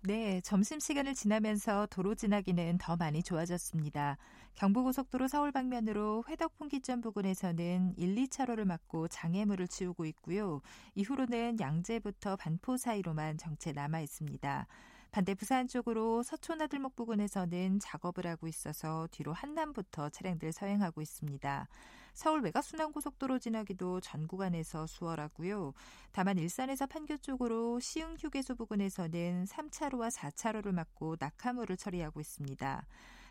[0.01, 4.17] 네, 점심시간을 지나면서 도로 지나기는 더 많이 좋아졌습니다.
[4.55, 10.61] 경부고속도로 서울 방면으로 회덕분기점 부근에서는 1, 2차로를 막고 장애물을 치우고 있고요.
[10.95, 14.67] 이후로는 양재부터 반포 사이로만 정체 남아 있습니다.
[15.11, 21.67] 반대 부산 쪽으로 서초나들목 부근에서는 작업을 하고 있어서 뒤로 한남부터 차량들 서행하고 있습니다.
[22.13, 25.73] 서울 외곽 순환고속도로 지나기도 전 구간에서 수월하고요.
[26.11, 32.85] 다만 일산에서 판교 쪽으로 시흥 휴게소 부근에서는 3차로와 4차로를 막고 낙하물을 처리하고 있습니다.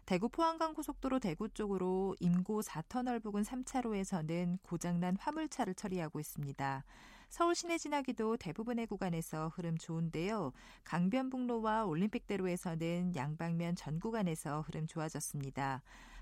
[0.07, 6.85] 대구 포항간 고속도로 대구 쪽으로 임고 4터널 부근 3차로에서는 고장난 화물차를 처리하고 있습니다.
[7.29, 10.53] 서울 시내 지나기도 대부분의 구간에서 흐름 좋은데요.
[10.83, 15.81] 강변북로와 올림픽대로에서는 양방면 전 구간에서 흐름 좋아졌습니다.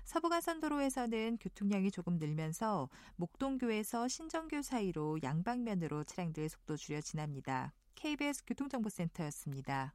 [0.09, 7.73] 서부간선도로에서는 교통량이 조금 늘면서 목동교에서 신정교 사이로 양방면으로 차량들 속도 줄여 지납니다.
[7.93, 9.93] KBS 교통정보센터였습니다.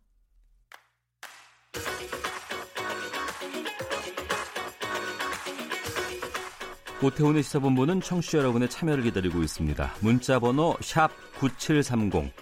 [7.02, 9.94] 오태훈의 시사본부는 청취자 여러분의 참여를 기다리고 있습니다.
[10.00, 10.76] 문자 번호
[11.40, 12.32] 9730.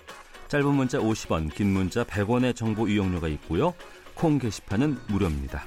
[0.48, 3.72] 짧은 문자 50원, 긴 문자 100원의 정보 이용료가 있고요.
[4.14, 5.64] 콩 게시판은 무료입니다.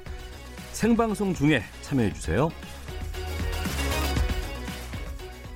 [0.76, 2.50] 생방송 중에 참여해 주세요.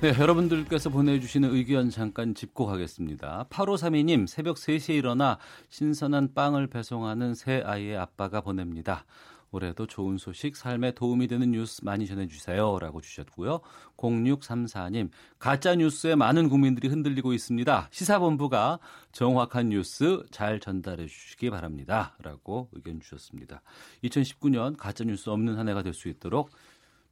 [0.00, 3.46] 네, 여러분들께서 보내주시는 의견 잠깐 짚고 가겠습니다.
[3.50, 9.04] 8532님, 새벽 3시에 일어나 신선한 빵을 배송하는 새 아이의 아빠가 보냅니다.
[9.52, 12.78] 올해도 좋은 소식, 삶에 도움이 되는 뉴스 많이 전해주세요.
[12.80, 13.60] 라고 주셨고요.
[13.96, 17.88] 0634님, 가짜 뉴스에 많은 국민들이 흔들리고 있습니다.
[17.90, 18.78] 시사본부가
[19.12, 22.16] 정확한 뉴스 잘 전달해 주시기 바랍니다.
[22.22, 23.62] 라고 의견 주셨습니다.
[24.04, 26.50] 2019년 가짜 뉴스 없는 한 해가 될 수 있도록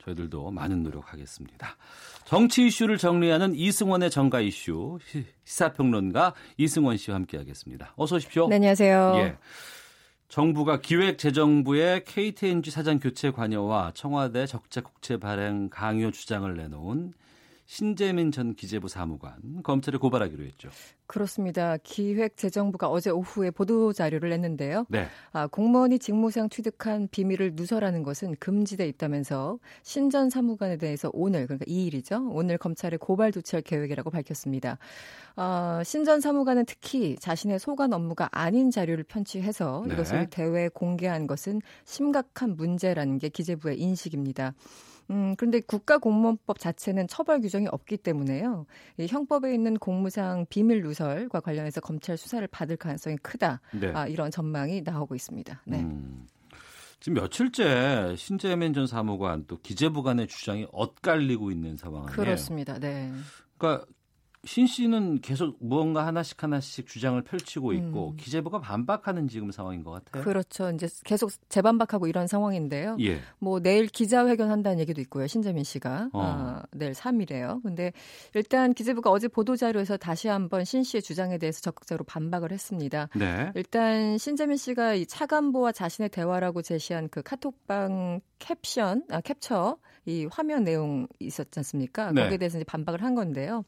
[0.04, 1.76] 저희들도 많은 노력하겠습니다.
[2.24, 4.98] 정치 이슈를 정리하는 이승원의 정가 이슈
[5.44, 7.92] 시사평론가 이승원 씨와 함께하겠습니다.
[7.96, 8.48] 어서 오십시오.
[8.48, 9.12] 네, 안녕하세요.
[9.16, 9.36] 예.
[10.28, 17.14] 정부가 기획재정부의 KTNG 사장 교체 관여와 청와대 적재 국채 발행 강요 주장을 내놓은
[17.68, 20.70] 신재민 전 기재부 사무관 검찰에 고발하기로 했죠.
[21.06, 21.76] 그렇습니다.
[21.76, 24.86] 기획재정부가 어제 오후에 보도 자료를 냈는데요.
[24.88, 25.06] 네.
[25.32, 31.66] 아, 공무원이 직무상 취득한 비밀을 누설하는 것은 금지돼 있다면서 신 전 사무관에 대해서 오늘 그러니까
[31.66, 32.30] 2일이죠.
[32.32, 34.78] 오늘 검찰에 고발 조치할 계획이라고 밝혔습니다.
[35.36, 39.92] 아, 신전 사무관은 특히 자신의 소관 업무가 아닌 자료를 편취해서 네.
[39.92, 44.54] 이것을 대외에 공개한 것은 심각한 문제라는 게 기재부의 인식입니다.
[45.10, 48.66] 음, 그런데 국가공무원법 자체는 처벌 규정이 없기 때문에요.
[48.98, 53.60] 이 형법에 있는 공무상 비밀 누설과 관련해서 검찰 수사를 받을 가능성이 크다.
[53.72, 53.92] 네.
[53.94, 55.62] 아, 이런 전망이 나오고 있습니다.
[55.66, 55.80] 네.
[55.80, 56.26] 음.
[57.00, 62.10] 지금 며칠째 신재민 전 사무관 또 기재부 간의 주장이 엇갈리고 있는 상황이에요.
[62.10, 62.78] 그렇습니다.
[62.78, 63.12] 네.
[63.56, 63.86] 그러니까
[64.48, 68.16] 신 씨는 계속 무언가 하나씩 하나씩 주장을 펼치고 있고 음.
[68.16, 70.24] 기재부가 반박하는 지금 상황인 것 같아요.
[70.24, 70.70] 그렇죠.
[70.70, 72.96] 이제 계속 재반박하고 이런 상황인데요.
[73.00, 73.20] 예.
[73.38, 75.26] 뭐 내일 기자회견 한다는 얘기도 있고요.
[75.26, 76.22] 신재민 씨가 어.
[76.22, 77.62] 아, 내일 3일에요.
[77.62, 77.92] 근데
[78.32, 83.10] 일단 기재부가 어제 보도 자료에서 다시 한번 신 씨의 주장에 대해서 적극적으로 반박을 했습니다.
[83.16, 83.52] 네.
[83.54, 89.76] 일단 신재민 씨가 이 차관보와 자신의 대화라고 제시한 그 카톡방 캡션, 아 캡처
[90.06, 92.12] 이 화면 내용 있었지 않습니까?
[92.12, 92.22] 네.
[92.22, 93.66] 거기에 대해서 이제 반박을 한 건데요.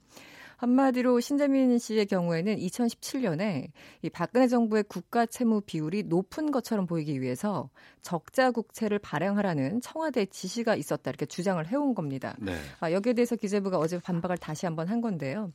[0.61, 3.71] 한마디로 신재민 씨의 경우에는 2017년에
[4.03, 7.71] 이 박근혜 정부의 국가 채무 비율이 높은 것처럼 보이기 위해서
[8.03, 12.37] 적자 국채를 발행하라는 청와대 지시가 있었다 이렇게 주장을 해온 겁니다.
[12.39, 12.55] 네.
[12.81, 15.51] 아, 여기에 대해서 기재부가 어제 반박을 다시 한번 한 건데요.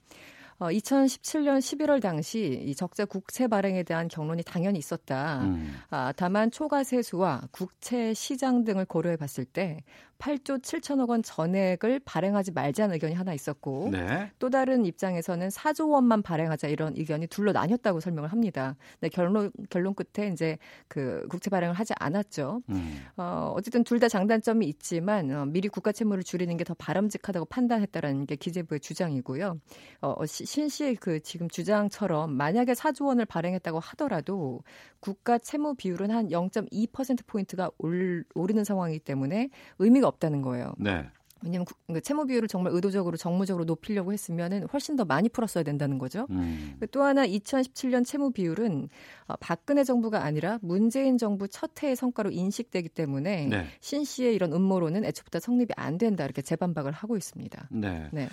[0.58, 5.41] 어, 2017년 11월 당시 이 적자 국채 발행에 대한 경론이 당연히 있었다.
[5.43, 5.76] 음.
[5.91, 9.84] 아, 다만 초과 세수와 국채 시장 등을 고려해 봤을 때
[10.20, 14.32] 8조 7천억 원 전액을 발행하지 말자는 의견이 하나 있었고 네.
[14.39, 18.76] 또 다른 입장에서는 4조 원만 발행하자 이런 의견이 둘로 나뉘었다고 설명을 합니다.
[18.99, 20.57] 네, 결론 결론 끝에 이제
[20.89, 22.61] 그 국채 발행을 하지 않았죠.
[22.70, 23.01] 음.
[23.18, 28.26] 어, 어쨌든 둘 다 장단점이 있지만 어, 미리 국가 채무를 줄이는 게 더 바람직하다고 판단했다라는
[28.26, 29.59] 게 기재부의 주장이고요.
[30.01, 34.61] 어, 신 씨의 그 지금 주장처럼 만약에 4조 원을 발행했다고 하더라도
[34.99, 40.74] 국가 채무 비율은 한 0.2% 포인트가 오르는 상황이기 때문에 의미가 없다는 거예요.
[40.78, 41.06] 네.
[41.45, 46.26] 왜냐하면 그 채무 비율을 정말 의도적으로 정무적으로 높이려고 했으면은 훨씬 더 많이 풀었어야 된다는 거죠.
[46.32, 46.80] 음.
[46.91, 48.89] 또 하나 2017년 채무 비율은
[49.28, 53.68] 어, 박근혜 정부가 아니라 문재인 정부 첫 해의 성과로 인식되기 때문에 네.
[53.80, 57.70] 신 씨의 이런 음모론은 애초부터 성립이 안 된다 이렇게 재반박을 하고 있습니다.
[57.72, 58.10] 네.
[58.12, 58.28] 네.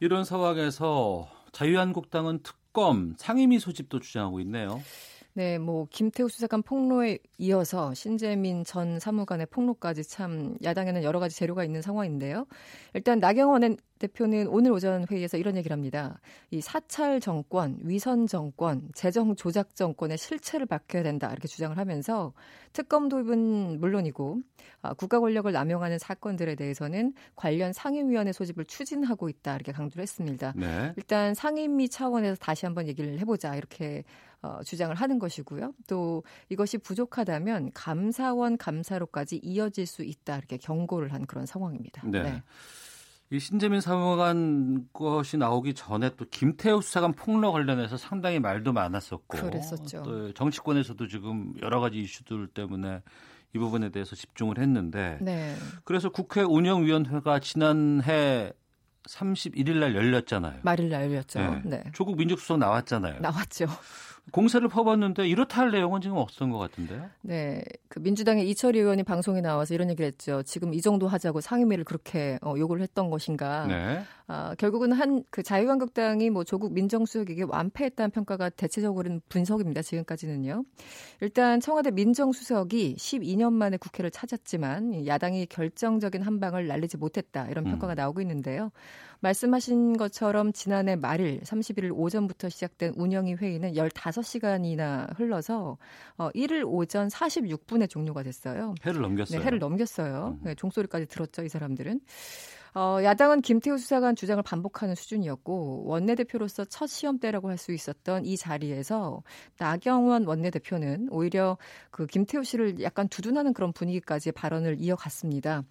[0.00, 4.80] 이런 상황에서 자유한국당은 특검 상임위 소집도 주장하고 있네요.
[5.32, 11.64] 네, 뭐 김태우 수사관 폭로에 이어서 신재민 전 사무관의 폭로까지 참 야당에는 여러 가지 재료가
[11.64, 12.46] 있는 상황인데요.
[12.94, 16.20] 일단 나경원 대표는 오늘 오전 회의에서 이런 얘기를 합니다.
[16.50, 22.32] 이 사찰 정권, 위선 정권, 재정 조작 정권의 실체를 밝혀야 된다 이렇게 주장을 하면서
[22.72, 24.38] 특검 도입은 물론이고
[24.82, 30.54] 아, 국가 권력을 남용하는 사건들에 대해서는 관련 상임위원회 소집을 추진하고 있다 이렇게 강조를 했습니다.
[30.56, 30.92] 네.
[30.96, 34.04] 일단 상임위 차원에서 다시 한번 얘기를 해보자 이렇게
[34.42, 35.74] 어, 주장을 하는 것이고요.
[35.86, 42.02] 또 이것이 부족하다면 감사원 감사로까지 이어질 수 있다 이렇게 경고를 한 그런 상황입니다.
[42.06, 42.22] 네.
[42.22, 42.42] 네.
[43.32, 50.02] 이 신재민 사무관 것이 나오기 전에 또 김태우 수사관 폭로 관련해서 상당히 말도 많았었고 그랬었죠.
[50.02, 53.02] 또 정치권에서도 지금 여러 가지 이슈들 때문에
[53.54, 55.54] 이 부분에 대해서 집중을 했는데 네.
[55.84, 58.52] 그래서 국회 운영위원회가 지난해
[59.08, 60.60] 31일 날 열렸잖아요.
[60.62, 61.38] 말일 날 열렸죠.
[61.38, 61.62] 네.
[61.64, 61.84] 네.
[61.92, 63.20] 조국 민족수석 나왔잖아요.
[63.20, 63.66] 나왔죠.
[64.32, 67.08] 공세를 퍼봤는데 이렇다 할 내용은 지금 없었던 것 같은데요.
[67.22, 70.42] 네, 그 민주당의 이철희 의원이 방송에 나와서 이런 얘기를 했죠.
[70.42, 73.66] 지금 이 정도 하자고 상임위를 그렇게 어, 요구를 했던 것인가.
[73.66, 74.02] 네.
[74.26, 79.82] 아, 결국은 한 그 자유한국당이 뭐 조국 민정수석에게 완패했다는 평가가 대체적으로는 분석입니다.
[79.82, 80.64] 지금까지는요.
[81.20, 87.70] 일단 청와대 민정수석이 12년 만에 국회를 찾았지만 야당이 결정적인 한 방을 날리지 못했다 이런 음.
[87.72, 87.96] 평가가 음.
[87.96, 88.70] 나오고 있는데요.
[89.20, 95.78] 말씀하신 것처럼 지난해 말일 31일 오전부터 시작된 운영위 회의는 15시간이나 흘러서
[96.16, 98.74] 어, 1일 오전 46분에 종료가 됐어요.
[98.84, 99.38] 해를 넘겼어요.
[99.38, 100.38] 네, 해를 넘겼어요.
[100.40, 100.44] 음.
[100.44, 102.00] 네, 종소리까지 들었죠, 이 사람들은.
[102.74, 109.22] 어, 야당은 김태우 수사관 주장을 반복하는 수준이었고 원내대표로서 첫 시험대라고 할 수 있었던 이 자리에서
[109.58, 111.58] 나경원 원내대표는 오히려
[111.90, 115.62] 그 김태우 씨를 약간 두둔하는 그런 분위기까지 발언을 이어갔습니다.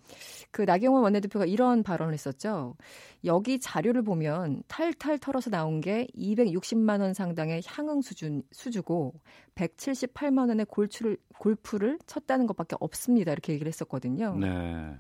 [0.52, 2.76] 그 나경원 원내대표가 이런 발언을 했었죠.
[3.26, 9.16] 여기 자료를 보면 탈탈 털어서 나온 게 260만 원 상당의 향응 수준 수주고
[9.56, 13.32] 178만 원의 골프를 골프를 쳤다는 것밖에 없습니다.
[13.32, 14.38] 이렇게 얘기를 했었거든요.
[14.38, 14.96] 네.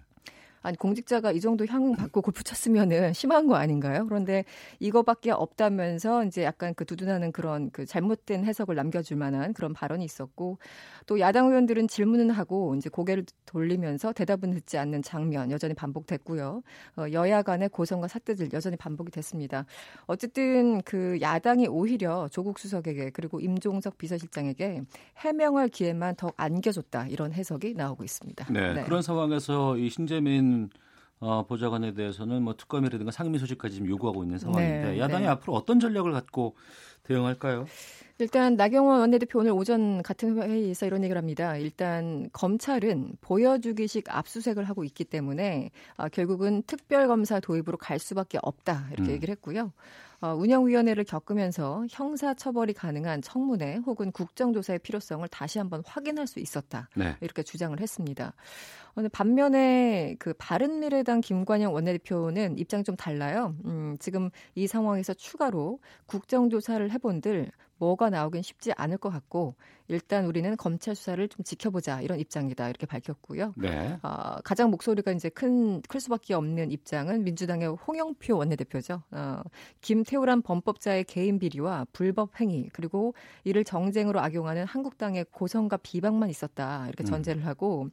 [0.62, 4.06] 아니 공직자가 이 정도 향 받고 골프 쳤으면은 심한 거 아닌가요?
[4.08, 4.44] 그런데
[4.80, 10.58] 이거밖에 없다면서 이제 약간 그 두둔하는 그런 그 잘못된 해석을 남겨줄 만한 그런 발언이 있었고
[11.06, 16.62] 또 야당 의원들은 질문은 하고 이제 고개를 돌리면서 대답은 듣지 않는 장면 여전히 반복됐고요.
[16.98, 19.66] 어, 여야 간의 고성과 사태들 여전히 반복이 됐습니다.
[20.06, 24.82] 어쨌든 그 야당이 오히려 조국 수석에게 그리고 임종석 비서실장에게
[25.18, 28.52] 해명할 기회만 더 안겨줬다 이런 해석이 나오고 있습니다.
[28.52, 28.84] 네, 네.
[28.84, 30.49] 그런 상황에서 이 신재민
[31.22, 35.30] 어, 보좌관에 대해서는 뭐 특검이라든가 상임위 소집까지 지금 요구하고 있는 상황인데 네, 야당이 네.
[35.30, 36.56] 앞으로 어떤 전략을 갖고
[37.04, 37.66] 대응할까요?
[38.20, 41.56] 일단 나경원 원내대표 오늘 오전 같은 회의에서 이런 얘기를 합니다.
[41.56, 49.12] 일단 검찰은 보여주기식 압수색을 하고 있기 때문에 아, 결국은 특별검사 도입으로 갈 수밖에 없다 이렇게
[49.12, 49.16] 음.
[49.16, 49.72] 얘기를 했고요.
[50.22, 56.90] 어, 운영위원회를 겪으면서 형사처벌이 가능한 청문회 혹은 국정조사의 필요성을 다시 한번 확인할 수 있었다.
[56.96, 57.16] 네.
[57.22, 58.34] 이렇게 주장을 했습니다.
[58.96, 63.56] 어, 반면에 그 바른미래당 김관영 원내대표는 입장이 좀 달라요.
[63.66, 69.56] 음, 지금 이 상황에서 추가로 국정조사를 해본들 뭐가 나오긴 쉽지 않을 것 같고
[69.88, 73.54] 일단 우리는 검찰 수사를 좀 지켜보자 이런 입장이다 이렇게 밝혔고요.
[73.58, 73.98] 네.
[74.04, 79.02] 어, 가장 목소리가 이제 큰 클 수밖에 없는 입장은 민주당의 홍영표 원내대표죠.
[79.12, 79.42] 어,
[79.82, 87.04] 김태우란 범법자의 개인 비리와 불법 행위 그리고 이를 정쟁으로 악용하는 한국당의 고성과 비방만 있었다 이렇게
[87.04, 87.06] 음.
[87.06, 87.90] 전제를 하고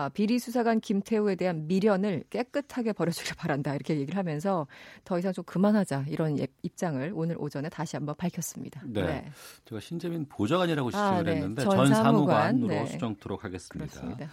[0.00, 4.66] 아, 비리 수사관 김태우에 대한 미련을 깨끗하게 버려주길 바란다 이렇게 얘기를 하면서
[5.04, 8.80] 더 이상 좀 그만하자 이런 예, 입장을 오늘 오전에 다시 한번 밝혔습니다.
[8.86, 9.32] 네, 네.
[9.66, 11.32] 제가 신재민 보좌관이라고 지칭을 아, 네.
[11.32, 12.56] 했는데 전, 전 사무관.
[12.56, 12.86] 으로 네.
[12.86, 14.16] 수정토록 하겠습니다.
[14.16, 14.28] 네.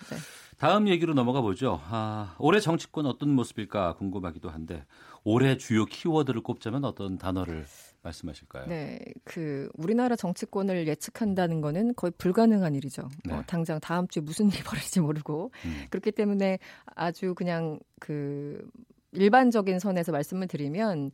[0.58, 1.82] 다음 얘기로 넘어가 보죠.
[1.90, 4.86] 아, 올해 정치권 어떤 모습일까 궁금하기도 한데
[5.24, 7.66] 올해 주요 키워드를 꼽자면 어떤 단어를
[8.08, 8.68] 말씀하실까요?
[8.68, 13.10] 네, 그 우리나라 정치권을 예측한다는 거는 거의 불가능한 일이죠.
[13.26, 13.34] 네.
[13.34, 15.86] 어, 당장 다음 주에 무슨 일이 벌어질지 모르고 음.
[15.90, 16.60] 그렇기 때문에
[16.96, 18.68] 아주 그냥 그
[19.14, 21.12] 일반적인 선에서 말씀을 드리면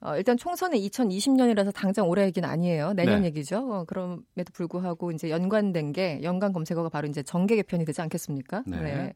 [0.00, 2.92] 어, 일단 총선은 2020년이라서 당장 올해 얘기는 아니에요.
[2.92, 3.28] 내년 네.
[3.28, 3.58] 얘기죠.
[3.58, 8.62] 어, 그럼에도 불구하고 이제 연관된 게 연관 검색어가 바로 이제 정계 개편이 되지 않겠습니까?
[8.66, 8.80] 네.
[8.80, 9.14] 네.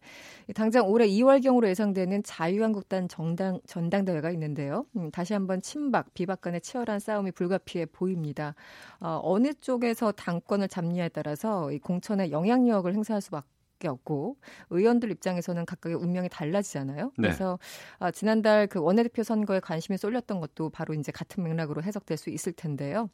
[0.55, 4.85] 당장 올해 2월경으로 예상되는 자유한국당 정당 전당대회가 있는데요.
[4.97, 8.55] 음, 다시 한번 친박 비박 간의 치열한 싸움이 불가피해 보입니다.
[8.99, 13.47] 어, 어느 쪽에서 당권을 잡느냐에 따라서 이 공천의 영향력을 행사할 수밖에
[13.83, 14.37] 수밖에 없고
[14.71, 17.07] 의원들 입장에서는 각각의 운명이 달라지잖아요.
[17.07, 17.13] 네.
[17.17, 17.59] 그래서
[17.99, 22.53] 아, 지난달 그 원내대표 선거에 관심이 쏠렸던 것도 바로 이제 같은 맥락으로 해석될 수 있을
[22.53, 23.11] 텐데요.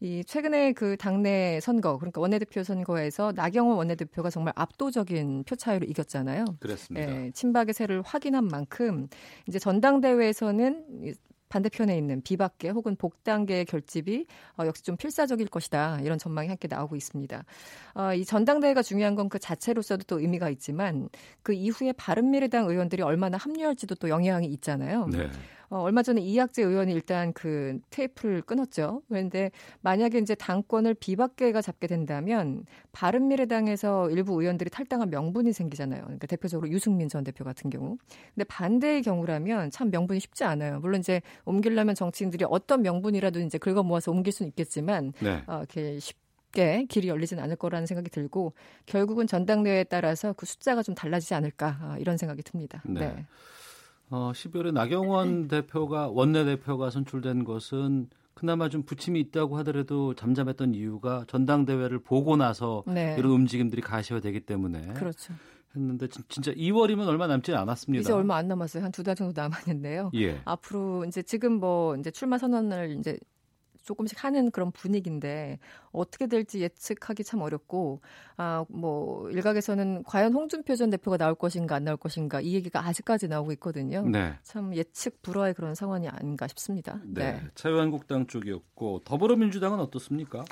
[0.00, 6.44] 이 최근에 그 당내 선거 그러니까 원내대표 선거에서 나경원 원내대표가 정말 압도적인 표 차이로 이겼잖아요.
[6.60, 7.08] 그렇습니다.
[7.08, 9.08] 예, 친박의 세를 확인한 만큼
[9.46, 11.14] 이제 전당대회에서는
[11.52, 14.26] 반대편에 있는 비박계 혹은 복당계의 결집이
[14.58, 17.44] 어, 역시 좀 필사적일 것이다 이런 전망이 함께 나오고 있습니다.
[17.94, 21.08] 어, 이 전당대회가 중요한 건 그 자체로서도 또 의미가 있지만
[21.42, 25.06] 그 이후에 바른미래당 의원들이 얼마나 합류할지도 또 영향이 있잖아요.
[25.06, 25.30] 네.
[25.72, 29.00] 어, 얼마 전에 이학재 의원이 일단 그 테이프를 끊었죠.
[29.08, 29.50] 그런데
[29.80, 36.02] 만약에 이제 당권을 비박계가 잡게 된다면 바른미래당에서 일부 의원들이 탈당한 명분이 생기잖아요.
[36.02, 37.96] 그러니까 대표적으로 유승민 전 대표 같은 경우.
[38.34, 40.78] 근데 반대의 경우라면 참 명분이 쉽지 않아요.
[40.80, 45.42] 물론 이제 옮기려면 정치인들이 어떤 명분이라도 이제 긁어 모아서 옮길 수는 있겠지만 네.
[45.46, 46.20] 어, 이렇게 쉽
[46.52, 48.52] 쉽게 길이 열리진 않을 거라는 생각이 들고
[48.84, 52.82] 결국은 전당대회에 따라서 그 숫자가 좀 달라지지 않을까 어, 이런 생각이 듭니다.
[52.84, 53.00] 네.
[53.00, 53.26] 네.
[54.12, 62.00] 어, 12월에 나경원 대표가 원내대표가 선출된 것은 그나마 좀 부침이 있다고 하더라도 잠잠했던 이유가 전당대회를
[62.00, 63.16] 보고 나서 네.
[63.18, 65.32] 이런 움직임들이 가시화되기 때문에 그렇죠.
[65.74, 68.02] 했는데 진짜 2월이면 얼마 남지 않았습니다.
[68.02, 68.84] 이제 얼마 안 남았어요.
[68.84, 70.10] 한 두 달 정도 남았는데요.
[70.16, 70.40] 예.
[70.44, 73.18] 앞으로 이제 지금 뭐 이제 출마 선언을 이제
[73.82, 75.58] 조금씩 하는 그런 분위기인데
[75.92, 78.00] 어떻게 될지 예측하기 참 어렵고
[78.36, 83.28] 아 뭐 일각에서는 과연 홍준표 전 대표가 나올 것인가 안 나올 것인가 이 얘기가 아직까지
[83.28, 84.02] 나오고 있거든요.
[84.08, 84.34] 네.
[84.42, 87.00] 참 예측 불허의 그런 상황이 아닌가 싶습니다.
[87.04, 87.32] 네.
[87.32, 87.42] 네.
[87.54, 90.44] 자유한국당 쪽이었고 더불어민주당은 어떻습니까?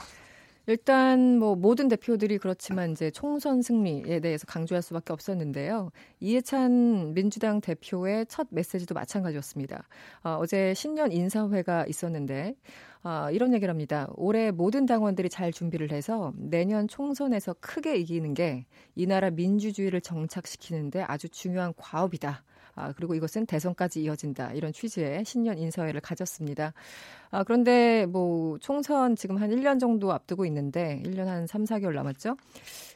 [0.70, 5.90] 일단 뭐 모든 대표들이 그렇지만 이제 총선 승리에 대해서 강조할 수밖에 없었는데요.
[6.20, 9.88] 이해찬 민주당 대표의 첫 메시지도 마찬가지였습니다.
[10.22, 12.54] 어, 제 신년 인사회가 있었는데
[13.02, 14.08] 어, 이런 얘기를 합니다.
[14.14, 18.64] 올해 모든 당원들이 잘 준비를 해서 내년 총선에서 크게 이기는 게
[18.94, 22.44] 이 나라 민주주의를 정착시키는데 아주 중요한 과업이다.
[22.80, 24.52] 아, 그리고 이것은 대선까지 이어진다.
[24.52, 26.72] 이런 취지의 신년 인사회를 가졌습니다.
[27.30, 32.36] 아, 그런데 뭐 총선 지금 한 1년 정도 앞두고 있는데 1년 한 3, 4개월 남았죠.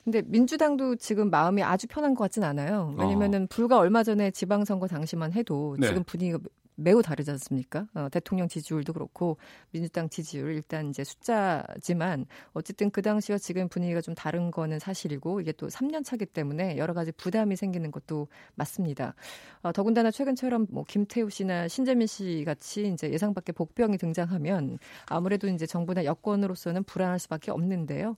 [0.05, 2.95] 근데 민주당도 지금 마음이 아주 편한 것 같진 않아요.
[2.99, 3.47] 왜냐면은 어.
[3.49, 5.87] 불과 얼마 전에 지방선거 당시만 해도 네.
[5.87, 6.39] 지금 분위기가
[6.77, 7.87] 매우 다르지 않습니까?
[7.95, 9.37] 어, 대통령 지지율도 그렇고
[9.71, 15.53] 민주당 지지율 일단 이제 숫자지만 어쨌든 그 당시와 지금 분위기가 좀 다른 거는 사실이고 이게
[15.53, 19.15] 또 3년 차기 때문에 여러 가지 부담이 생기는 것도 맞습니다.
[19.63, 25.49] 어, 더군다나 최근처럼 뭐 김태우 씨나 신재민 씨 같이 이제 예상 밖의 복병이 등장하면 아무래도
[25.49, 28.17] 이제 정부나 여권으로서는 불안할 수밖에 없는데요.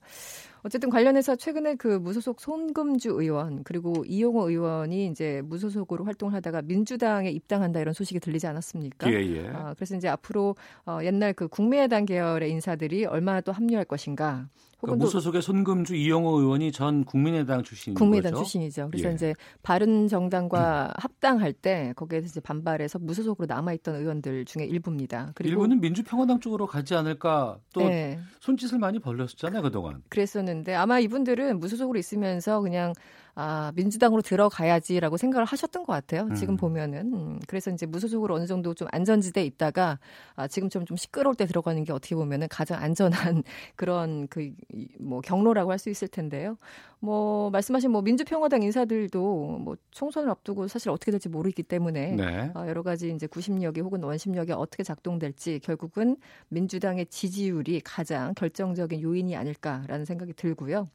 [0.67, 7.31] 어쨌든 관련해서 최근에 그 무소속 손금주 의원 그리고 이용호 의원이 이제 무소속으로 활동을 하다가 민주당에
[7.31, 9.09] 입당한다 이런 소식이 들리지 않았습니까?
[9.13, 9.49] 예, 예.
[9.51, 14.49] 어, 그래서 이제 앞으로 어, 옛날 그 국민의당 계열의 인사들이 얼마나 또 합류할 것인가
[14.81, 18.45] 그러니까 무소속의 손금주 이영호 의원이 전 국민의당 출신인 국민의당 거죠?
[18.45, 18.89] 출신이죠.
[18.91, 19.15] 그래서 예.
[19.15, 20.93] 이제 바른 정당과 음.
[20.97, 25.33] 합당할 때 거기에서 이제 반발해서 무소속으로 남아있던 의원들 중에 일부입니다.
[25.35, 28.19] 그리고 일부는 민주평화당 쪽으로 가지 않을까 또 네.
[28.41, 30.03] 손짓을 많이 벌렸었잖아요 그동안.
[30.11, 32.93] 그랬었는데 아마 이분들은 무소속으로 있으면서 그냥
[33.37, 36.23] 아, 민주당으로 들어가야지라고 생각을 하셨던 것 같아요.
[36.23, 36.35] 음.
[36.35, 37.13] 지금 보면은.
[37.15, 39.99] 음, 그래서 이제 무소속으로 어느 정도 좀 안전지대에 있다가
[40.35, 43.43] 아, 지금처럼 좀 시끄러울 때 들어가는 게 어떻게 보면은 가장 안전한
[43.77, 44.51] 그런 그
[44.99, 46.57] 뭐 경로라고 할 수 있을 텐데요.
[47.01, 52.51] 뭐 말씀하신 뭐 민주평화당 인사들도 뭐 총선을 앞두고 사실 어떻게 될지 모르기 때문에 네.
[52.55, 56.17] 어, 여러 가지 이제 구심력이 혹은 원심력이 어떻게 작동될지 결국은
[56.49, 60.87] 민주당의 지지율이 가장 결정적인 요인이 아닐까라는 생각이 들고요.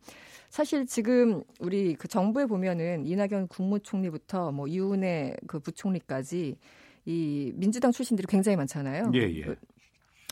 [0.52, 6.58] 사실 지금 우리 그 정부에 보면은 이낙연 국무총리부터 뭐 이훈혜 그 부총리까지
[7.06, 9.12] 이 민주당 출신들이 굉장히 많잖아요.
[9.16, 9.42] 예, 예.
[9.42, 9.56] 그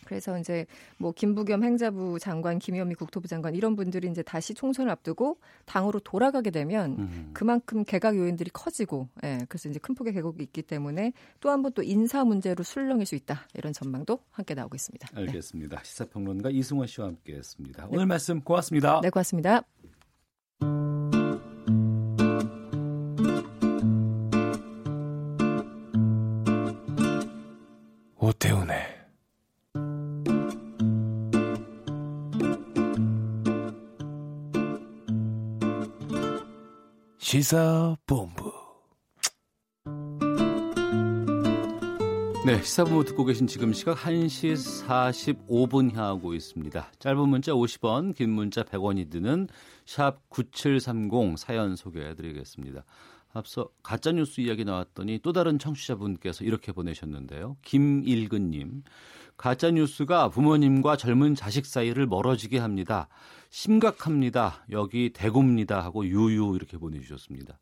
[0.06, 0.66] 그래서 이제
[0.98, 6.50] 뭐 김부겸 행자부 장관, 김현미 국토부 장관 이런 분들이 이제 다시 총선을 앞두고 당으로 돌아가게
[6.50, 7.30] 되면 음.
[7.34, 11.74] 그만큼 개각 요인들이 커지고, 예, 그래서 이제 큰 폭의 개각이 있기 때문에 또 한 번
[11.76, 15.08] 또 인사 문제로 술렁일 수 있다 이런 전망도 함께 나오고 있습니다.
[15.14, 15.22] 네.
[15.22, 15.78] 알겠습니다.
[15.78, 15.84] 네.
[15.86, 17.88] 시사평론가 이승원 씨와 함께했습니다.
[17.90, 18.06] 오늘 네.
[18.08, 19.00] 말씀 고맙습니다.
[19.02, 19.62] 네, 고맙습니다.
[28.18, 29.00] 오태훈의
[37.18, 38.49] 시사본부.
[42.50, 46.94] 네, 시사본부 듣고 계신 지금 시각 1시 45분 향하고 있습니다.
[46.98, 49.48] 짧은 문자 50원, 긴 문자 100원이 드는
[49.86, 52.86] 샵 9730 사연 소개해 드리겠습니다.
[53.34, 57.58] 앞서 가짜 뉴스 이야기 나왔더니 또 다른 청취자분께서 이렇게 보내셨는데요.
[57.62, 58.82] 김일근 님,
[59.38, 63.10] 가짜 뉴스가 부모님과 젊은 자식 사이를 멀어지게 합니다.
[63.52, 64.66] 심각합니다.
[64.72, 65.82] 여기 대구입니다.
[65.82, 67.60] 하고 유유 이렇게 보내 주셨습니다.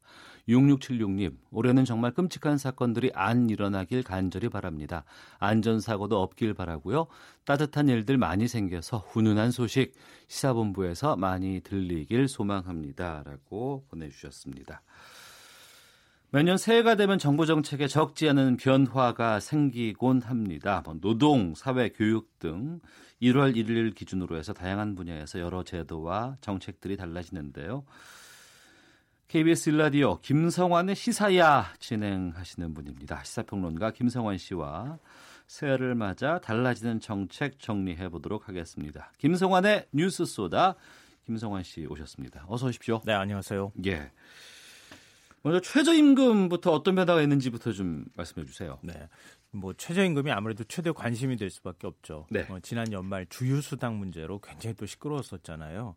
[0.47, 5.03] 6676님, 올해는 정말 끔찍한 사건들이 안 일어나길 간절히 바랍니다.
[5.39, 7.07] 안전사고도 없길 바라고요.
[7.45, 9.93] 따뜻한 일들 많이 생겨서 훈훈한 소식
[10.27, 13.23] 시사본부에서 많이 들리길 소망합니다.
[13.25, 14.81] 라고 보내주셨습니다.
[16.29, 20.81] 매년 새해가 되면 정부 정책에 적지 않은 변화가 생기곤 합니다.
[20.83, 22.81] 뭐 노동, 사회, 교육 등
[23.21, 27.85] 1월 1일 기준으로 해서 다양한 분야에서 여러 제도와 정책들이 달라지는데요.
[29.27, 33.25] KBS 일라디오 김성환의 시사야 진행하시는 분입니다.
[33.25, 34.99] 시사평론가 김성환 씨와
[35.47, 39.11] 새해를 맞아 달라지는 정책 정리해 보도록 하겠습니다.
[39.17, 40.75] 김성환의 뉴스 소다
[41.25, 42.45] 김성환 씨 오셨습니다.
[42.47, 43.01] 어서 오십시오.
[43.05, 43.73] 네, 안녕하세요.
[43.85, 44.11] 예.
[45.43, 48.79] 먼저 최저임금부터 어떤 변화가 있는지부터 좀 말씀해 주세요.
[48.81, 48.93] 네.
[49.51, 52.27] 뭐 최저임금이 아무래도 최대 관심이 될 수밖에 없죠.
[52.29, 52.47] 네.
[52.49, 55.95] 어, 지난 연말 주휴수당 문제로 굉장히 또 시끄러웠었잖아요.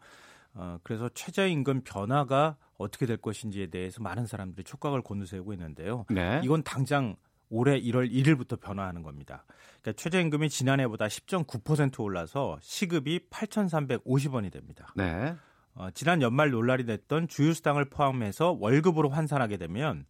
[0.55, 6.06] 어, 그래서 최저임금 변화가 어떻게 될 것인지에 대해서 많은 사람들이 촉각을 곤두세우고 있는데요.
[6.10, 6.40] 네.
[6.44, 7.16] 이건 당장
[7.51, 9.44] 올해 1월 1일부터 변화하는 겁니다.
[9.82, 14.93] 그러니까 최저임금이 지난해보다 10.9% 올라서 시급이 8,350원이 됩니다.
[14.97, 15.35] 네.
[15.74, 20.05] 어, 지난 연말 논란이 됐던 주휴수당을 포함해서 월급으로 환산하게 되면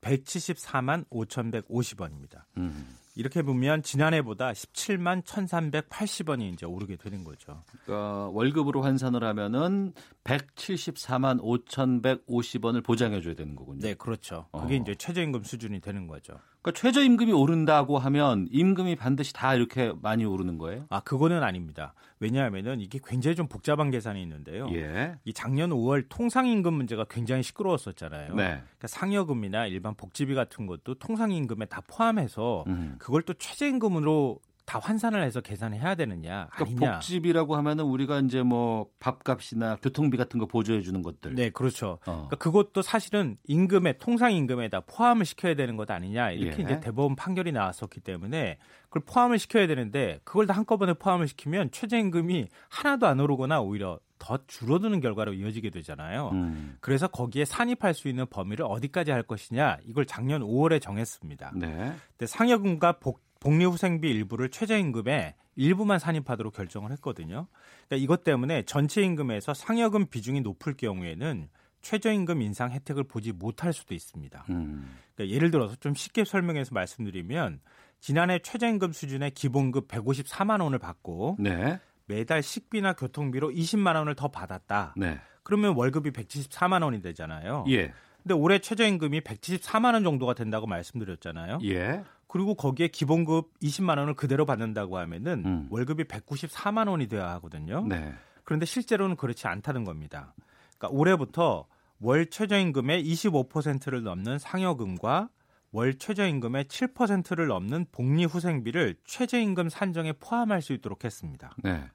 [0.00, 2.44] 174만 5,150원입니다.
[2.56, 2.96] 음.
[3.18, 7.64] 이렇게 보면 지난해보다 17만 1,380원이 이제 오르게 되는 거죠.
[7.84, 9.92] 그러니까 월급으로 환산을 하면은
[10.22, 13.80] 174만 5,150원을 보장해 줘야 되는 거군요.
[13.80, 14.46] 네, 그렇죠.
[14.52, 14.78] 그게 어.
[14.80, 16.38] 이제 최저임금 수준이 되는 거죠.
[16.68, 20.84] 그러니까 최저임금이 오른다고 하면 임금이 반드시 다 이렇게 많이 오르는 거예요?
[20.90, 21.94] 아, 그거는 아닙니다.
[22.20, 24.68] 왜냐하면은 이게 굉장히 좀 복잡한 계산이 있는데요.
[24.72, 25.14] 예.
[25.24, 28.34] 이 작년 5월 통상임금 문제가 굉장히 시끄러웠었잖아요.
[28.34, 28.44] 네.
[28.44, 32.96] 그러니까 상여금이나 일반 복지비 같은 것도 통상임금에 다 포함해서 음.
[32.98, 36.92] 그걸 또 최저임금으로 다 환산을 해서 계산해야 되느냐 그러니까 아니냐.
[36.98, 41.34] 복지비라고 하면은 우리가 이제 뭐 밥값이나 교통비 같은 거 보조해 주는 것들.
[41.36, 41.98] 네, 그렇죠.
[42.04, 42.28] 어.
[42.28, 46.62] 그러니까 그것도 사실은 임금에 통상 임금에다 포함을 시켜야 되는 것 아니냐 이렇게 예.
[46.64, 48.58] 이제 대법원 판결이 나왔었기 때문에
[48.90, 54.38] 그걸 포함을 시켜야 되는데 그걸 다 한꺼번에 포함을 시키면 최저임금이 하나도 안 오르거나 오히려 더
[54.46, 56.28] 줄어드는 결과로 이어지게 되잖아요.
[56.32, 56.76] 음.
[56.80, 61.52] 그래서 거기에 산입할 수 있는 범위를 어디까지 할 것이냐 이걸 작년 5월에 정했습니다.
[61.54, 61.94] 네.
[62.10, 67.48] 근데 상여금과 복 복리후생비 일부를 최저임금에 일부만 산입하도록 결정을 했거든요.
[67.86, 71.48] 그러니까 이것 때문에 전체 임금에서 상여금 비중이 높을 경우에는
[71.82, 74.44] 최저임금 인상 혜택을 보지 못할 수도 있습니다.
[74.50, 74.96] 음.
[75.14, 77.60] 그러니까 예를 들어서 좀 쉽게 설명해서 말씀드리면
[78.00, 81.80] 지난해 최저임금 수준의 기본급 154만 원을 받고 네.
[82.06, 84.94] 매달 식비나 교통비로 20만 원을 더 받았다.
[84.96, 85.18] 네.
[85.42, 87.64] 그러면 월급이 174만 원이 되잖아요.
[87.68, 87.92] 예.
[88.22, 91.60] 근데 올해 최저임금이 174만 원 정도가 된다고 말씀드렸잖아요.
[91.64, 92.04] 예.
[92.28, 95.66] 그리고 거기에 기본급 20만 원을 그대로 받는다고 하면은 음.
[95.70, 97.84] 월급이 194만 원이 돼야 하거든요.
[97.86, 98.14] 네.
[98.44, 100.34] 그런데 실제로는 그렇지 않다는 겁니다.
[100.76, 101.66] 그러니까 올해부터
[102.00, 105.30] 월 최저임금의 25%를 넘는 상여금과
[105.72, 111.54] 월 최저임금의 7%를 넘는 복리후생비를 최저임금 산정에 포함할 수 있도록 했습니다.
[111.62, 111.90] 네.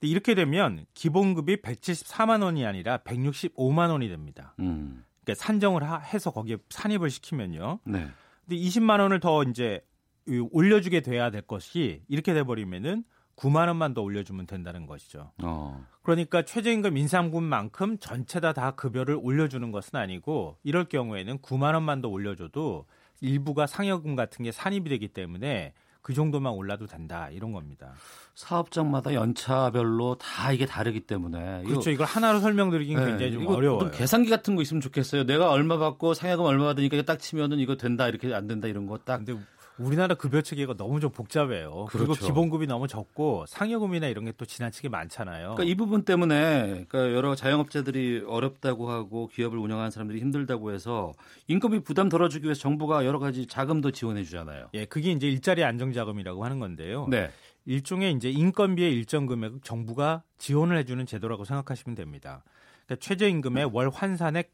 [0.00, 4.54] 이렇게 되면 기본급이 174만 원이 아니라 165만 원이 됩니다.
[4.60, 5.04] 음.
[5.24, 7.80] 그러니까 산정을 해서 거기에 산입을 시키면요.
[7.84, 8.08] 네.
[8.48, 9.82] 근데 20만 원을 더 이제
[10.26, 13.04] 올려주게 돼야 될 것이 이렇게 돼버리면은
[13.36, 15.30] 9만 원만 더 올려주면 된다는 것이죠.
[15.42, 15.86] 어.
[16.02, 22.08] 그러니까 최저임금 인상분만큼 전체 다, 다 급여를 올려주는 것은 아니고 이럴 경우에는 9만 원만 더
[22.08, 22.86] 올려줘도
[23.20, 27.92] 일부가 상여금 같은 게 산입이 되기 때문에 그 정도만 올라도 된다 이런 겁니다.
[28.34, 31.90] 사업장마다 연차별로 다 이게 다르기 때문에 그렇죠.
[31.90, 33.90] 이걸 하나로 설명드리기는 네, 굉장히 좀 어려워요.
[33.90, 35.24] 계산기 같은 거 있으면 좋겠어요.
[35.24, 38.98] 내가 얼마 받고 상여금 얼마 받으니까 딱 치면은 이거 된다 이렇게 안 된다 이런 거
[38.98, 39.24] 딱.
[39.24, 39.34] 근데
[39.78, 41.86] 우리나라 급여 체계가 너무 좀 복잡해요.
[41.90, 42.26] 그리고 그렇죠.
[42.26, 45.54] 기본급이 너무 적고 상여금이나 이런 게 또 지나치게 많잖아요.
[45.54, 51.12] 그러니까 이 부분 때문에 그러니까 여러 자영업자들이 어렵다고 하고 기업을 운영하는 사람들이 힘들다고 해서
[51.48, 54.68] 인건비 부담 덜어주기 위해서 정부가 여러 가지 자금도 지원해 주잖아요.
[54.74, 57.08] 예, 그게 이제 일자리 안정 자금이라고 하는 건데요.
[57.10, 57.30] 네.
[57.66, 62.44] 일종의 이제 인건비의 일정 금액 정부가 지원을 해주는 제도라고 생각하시면 됩니다.
[62.86, 64.50] 그러니까 최저임금의 월 환산액의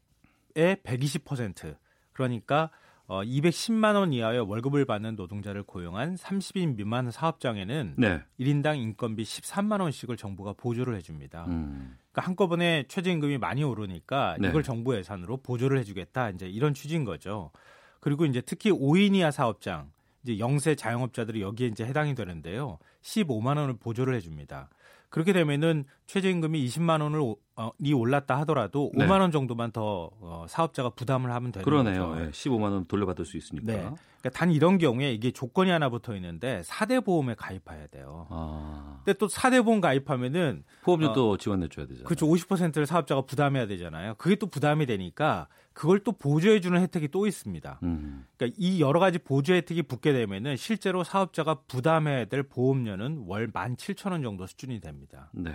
[0.55, 1.75] 120%
[2.11, 2.71] 그러니까
[3.07, 8.21] 어, 210만 원 이하의 월급을 받는 노동자를 고용한 30인 미만 사업장에는 네.
[8.39, 11.45] 1인당 인건비 13만 원씩을 정부가 보조를 해줍니다.
[11.45, 11.97] 음.
[12.11, 14.49] 그러니까 한꺼번에 최저임금이 많이 오르니까 네.
[14.49, 17.51] 이걸 정부 예산으로 보조를 해주겠다 이제 이런 취지인 거죠.
[17.99, 19.91] 그리고 이제 특히 5인 이하 사업장
[20.23, 22.79] 이제 영세 자영업자들이 여기에 이제 해당이 되는데요.
[23.01, 24.69] 15만 원을 보조를 해줍니다.
[25.09, 29.05] 그렇게 되면은 최저임금이 20만 원을 어, 이 올랐다 하더라도 네.
[29.05, 32.09] 5만 원 정도만 더 어, 사업자가 부담을 하면 되는 그러네요.
[32.09, 32.25] 거죠.
[32.25, 33.65] 네, 15만 원 돌려받을 수 있으니까.
[33.71, 33.77] 네.
[33.79, 38.27] 그러니까 단 이런 경우에 이게 조건이 하나 붙어 있는데 4대 보험에 가입해야 돼요.
[38.29, 38.99] 아.
[39.05, 42.05] 근데 또 4대 보험 가입하면은 보험료도 어, 지원해 줘야 되잖아요.
[42.05, 42.27] 그렇죠.
[42.27, 44.15] 50%를 사업자가 부담해야 되잖아요.
[44.17, 47.79] 그게 또 부담이 되니까 그걸 또 보조해 주는 혜택이 또 있습니다.
[47.83, 48.25] 음.
[48.37, 54.23] 그러니까 이 여러 가지 보조 혜택이 붙게 되면은 실제로 사업자가 부담해야 될 보험료는 월 17,000원
[54.23, 55.29] 정도 수준이 됩니다.
[55.33, 55.51] 네.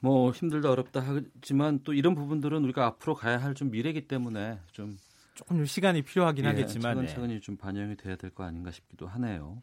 [0.00, 4.96] 뭐 힘들다 어렵다 하지만 또 이런 부분들은 우리가 앞으로 가야 할 좀 미래이기 때문에 좀
[5.34, 7.40] 조금 시간이 필요하긴 예, 하겠지만 차근차근히 네.
[7.40, 9.62] 좀 반영이 돼야 될 거 아닌가 싶기도 하네요.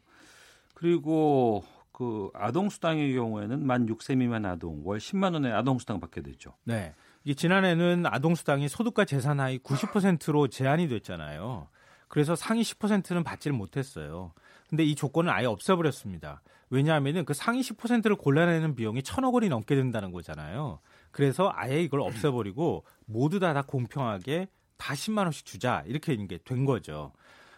[0.74, 6.20] 그리고 그 아동 수당의 경우에는 만 6세 미만 아동 월 10만 원의 아동 수당 받게
[6.22, 6.52] 되죠.
[6.64, 6.94] 네.
[7.24, 11.68] 이 지난해는 아동 수당이 소득과 재산 하위 90%로 제한이 됐잖아요.
[12.08, 14.32] 그래서 상위 10%는 받지를 못했어요.
[14.68, 16.42] 근데 이 조건을 아예 없애버렸습니다.
[16.70, 20.80] 왜냐하면은 그 상위 10%를 골라내는 비용이 천억 원이 넘게 든다는 거잖아요.
[21.12, 26.64] 그래서 아예 이걸 없애버리고 모두 다, 다 공평하게 다 10만 원씩 주자 이렇게 이게 된
[26.64, 27.12] 거죠.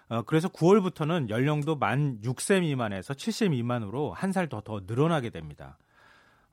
[0.08, 5.78] 어, 그래서 9월부터는 연령도 만 6세 미만에서 7세 미만으로 한 살 더더 늘어나게 됩니다.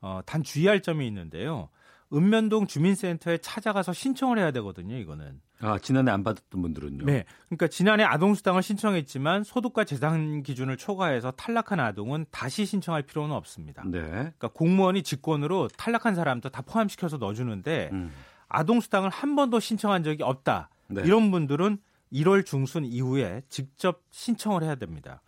[0.01, 1.69] 어, 단 주의할 점이 있는데요.
[2.13, 5.41] 읍면동 주민센터에 찾아가서 신청을 해야 되거든요, 이거는.
[5.61, 7.05] 아, 지난해 안 받았던 분들은요?
[7.05, 7.25] 네.
[7.47, 13.83] 그러니까 지난해 아동수당을 신청했지만 소득과 재산 기준을 초과해서 탈락한 아동은 다시 신청할 필요는 없습니다.
[13.85, 14.01] 네.
[14.01, 18.11] 그러니까 공무원이 직권으로 탈락한 사람도 다 포함시켜서 넣어주는데 음.
[18.49, 20.69] 아동수당을 한 번도 신청한 적이 없다.
[20.87, 21.01] 네.
[21.05, 21.77] 이런 분들은
[22.13, 25.21] 1월 중순 이후에 직접 신청을 해야 됩니다.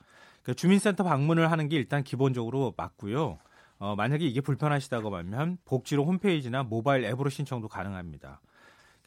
[0.44, 3.40] 그러니까 주민센터 방문을 하는 게 일단 기본적으로 맞고요.
[3.80, 8.41] 어, 만약에 이게 불편하시다고 하면 복지로 홈페이지나 모바일 앱으로 신청도 가능합니다.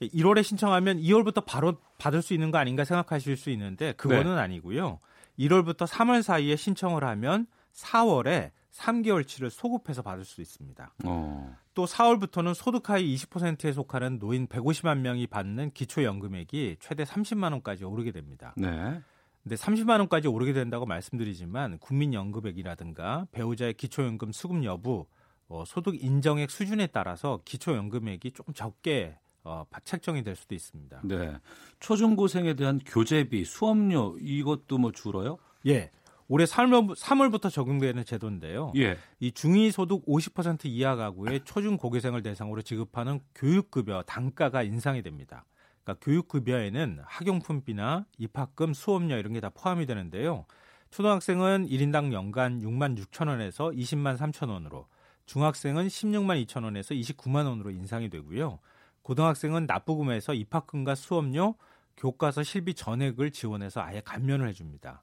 [0.00, 4.40] 1월에 그러니까 신청하면 2월부터 바로 받을 수 있는 거 아닌가 생각하실 수 있는데 그거는 네.
[4.40, 4.98] 아니고요.
[5.38, 10.94] 1월부터 3월 사이에 신청을 하면 4월에 3개월치를 소급해서 받을 수 있습니다.
[11.04, 11.56] 어.
[11.74, 18.54] 또 4월부터는 소득하위 20%에 속하는 노인 150만 명이 받는 기초연금액이 최대 30만 원까지 오르게 됩니다.
[18.56, 19.00] 네.
[19.42, 25.06] 근데 30만 원까지 오르게 된다고 말씀드리지만 국민연금액이라든가 배우자의 기초연금 수급 여부,
[25.48, 31.00] 어, 소득 인정액 수준에 따라서 기초연금액이 조금 적게 어, 책정이 될 수도 있습니다.
[31.04, 31.32] 네.
[31.78, 35.38] 초중고생에 대한 교재비, 수업료 이것도 뭐 줄어요?
[35.66, 35.90] 예.
[36.28, 38.72] 올해 3월, 3월부터 적용되는 제도인데요.
[38.76, 38.98] 예.
[39.18, 45.46] 이 중위소득 50% 이하 가구의 초중 고교생을 대상으로 지급하는 교육급여 단가가 인상이 됩니다.
[45.84, 50.46] 그러니까 교육급여에는 학용품비나 입학금, 수업료 이런 게 다 포함이 되는데요.
[50.90, 54.86] 초등학생은 1인당 연간 6만 6천 원에서 20만 3천 원으로,
[55.26, 58.58] 중학생은 16만 2천 원에서 29만 원으로 인상이 되고요.
[59.02, 61.54] 고등학생은 납부금에서 입학금과 수업료,
[61.96, 65.02] 교과서 실비 전액을 지원해서 아예 감면을 해줍니다.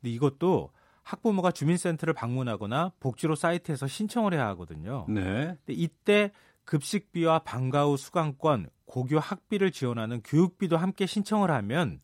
[0.00, 0.70] 근데 이것도
[1.02, 5.06] 학부모가 주민센터를 방문하거나 복지로 사이트에서 신청을 해야 하거든요.
[5.08, 5.22] 네.
[5.22, 6.32] 근데 이때
[6.64, 12.00] 급식비와 방과 후 수강권, 고교 학비를 지원하는 교육비도 함께 신청을 하면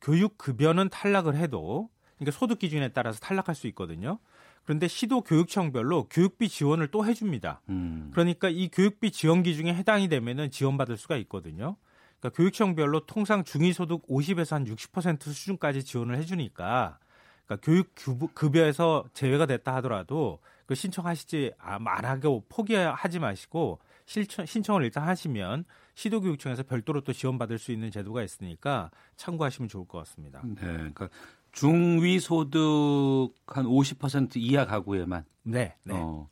[0.00, 4.18] 교육 급여는 탈락을 해도 그러니까 소득 기준에 따라서 탈락할 수 있거든요.
[4.64, 7.62] 그런데 시도 교육청별로 교육비 지원을 또 해줍니다.
[7.70, 8.10] 음.
[8.12, 11.76] 그러니까 이 교육비 지원 기준에 해당이 되면은 지원받을 수가 있거든요.
[12.20, 16.98] 그러니까 교육청별로 통상 중위소득 50에서 한 60% 수준까지 지원을 해주니까
[17.46, 25.04] 그러니까 교육 급여에서 제외가 됐다 하더라도 그 신청하시지 안 하고 포기하지 마시고 실천, 신청을 일단
[25.04, 25.64] 하시면
[25.98, 30.40] 시도교육청에서 별도로 또 지원받을 수 있는 제도가 있으니까 참고하시면 좋을 것 같습니다.
[30.44, 31.08] 네, 그러니까
[31.50, 35.24] 중위 소득 한 50% 이하 가구에만.
[35.42, 35.74] 네.
[35.82, 35.94] 네.
[35.96, 36.28] 어.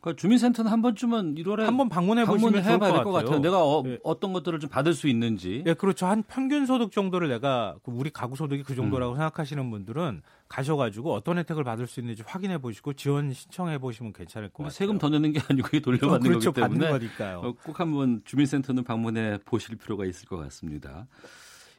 [0.00, 3.38] 그러니까 주민센터는 한 번쯤은 1월에 한번 방문해 보시면 해봐야 될것 같아요.
[3.38, 3.98] 내가 어, 네.
[4.20, 5.62] 떤 것들을 좀 받을 수 있는지.
[5.64, 6.06] 네, 그렇죠.
[6.06, 9.16] 한 평균 소득 정도를 내가 그 우리 가구 소득이 그 정도라고 음.
[9.18, 14.64] 생각하시는 분들은 가셔가지고 어떤 혜택을 받을 수 있는지 확인해 보시고 지원 신청해 보시면 괜찮을 것
[14.64, 14.70] 같아요.
[14.70, 16.52] 세금 더 내는 게 아니고 돌려받는 어, 그렇죠.
[16.52, 17.38] 거기 때문에 받는 거니까요.
[17.40, 21.06] 어, 꼭 한번 주민센터는 방문해 보실 필요가 있을 것 같습니다.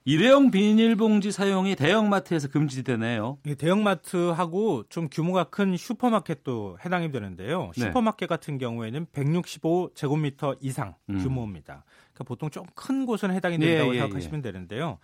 [0.05, 3.39] 일회용 비닐봉지 사용이 대형마트에서 금지되네요.
[3.57, 7.71] 대형마트하고 좀 규모가 큰 슈퍼마켓도 해당이 되는데요.
[7.75, 7.81] 네.
[7.87, 11.17] 슈퍼마켓 같은 경우에는 165 제곱미터 이상 음.
[11.21, 11.83] 규모입니다.
[12.13, 14.41] 그러니까 보통 좀 큰 곳은 해당이 된다고 예, 예, 생각하시면 예.
[14.41, 14.97] 되는데요.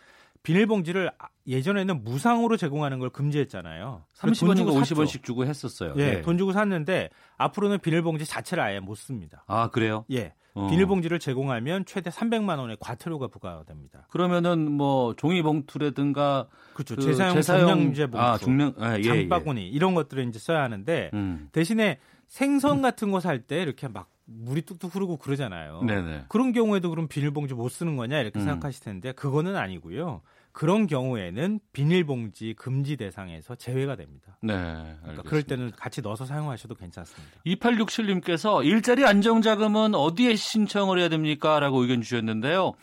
[0.43, 4.03] 비닐봉지를 아, 예전에는 무상으로 제공하는 걸 금지했잖아요.
[4.15, 5.93] 30원인가 50원씩 주고 했었어요.
[5.97, 6.21] 예, 네.
[6.21, 9.43] 돈 주고 샀는데 앞으로는 비닐봉지 자체를 아예 못 씁니다.
[9.47, 10.05] 아, 그래요?
[10.11, 10.33] 예.
[10.55, 10.67] 어.
[10.69, 14.05] 비닐봉지를 제공하면 최대 300만 원의 과태료가 부과됩니다.
[14.11, 16.95] 그러면은 뭐 종이봉투라든가 그렇죠.
[16.95, 19.65] 그 재사용, 재사용 종량제 봉투, 아, 중량, 아, 예, 장바구니 예.
[19.65, 21.49] 이런 것들을 이제 써야 하는데 음.
[21.51, 21.97] 대신에
[22.27, 25.81] 생선 같은 거 살 때 이렇게 막 물이 뚝뚝 흐르고 그러잖아요.
[25.83, 26.25] 네네.
[26.29, 28.45] 그런 경우에도 그럼 비닐봉지 못 쓰는 거냐 이렇게 음.
[28.45, 30.21] 생각하실 텐데 그거는 아니고요.
[30.53, 34.37] 그런 경우에는 비닐봉지 금지 대상에서 제외가 됩니다.
[34.41, 34.53] 네.
[35.01, 37.39] 그러니까 그럴 때는 같이 넣어서 사용하셔도 괜찮습니다.
[37.45, 41.59] 2867님께서 일자리 안정자금은 어디에 신청을 해야 됩니까?
[41.59, 42.73] 라고 의견 주셨는데요.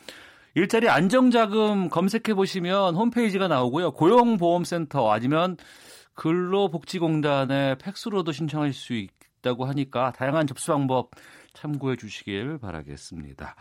[0.57, 3.93] 일자리 안정자금 검색해 보시면 홈페이지가 나오고요.
[3.93, 5.57] 고용보험센터 아니면
[6.15, 9.11] 근로복지공단에 팩스로도 신청할 수 있
[9.43, 11.11] 다고 하니까 다양한 접수 방법
[11.53, 13.55] 참고해 주시길 바라겠습니다.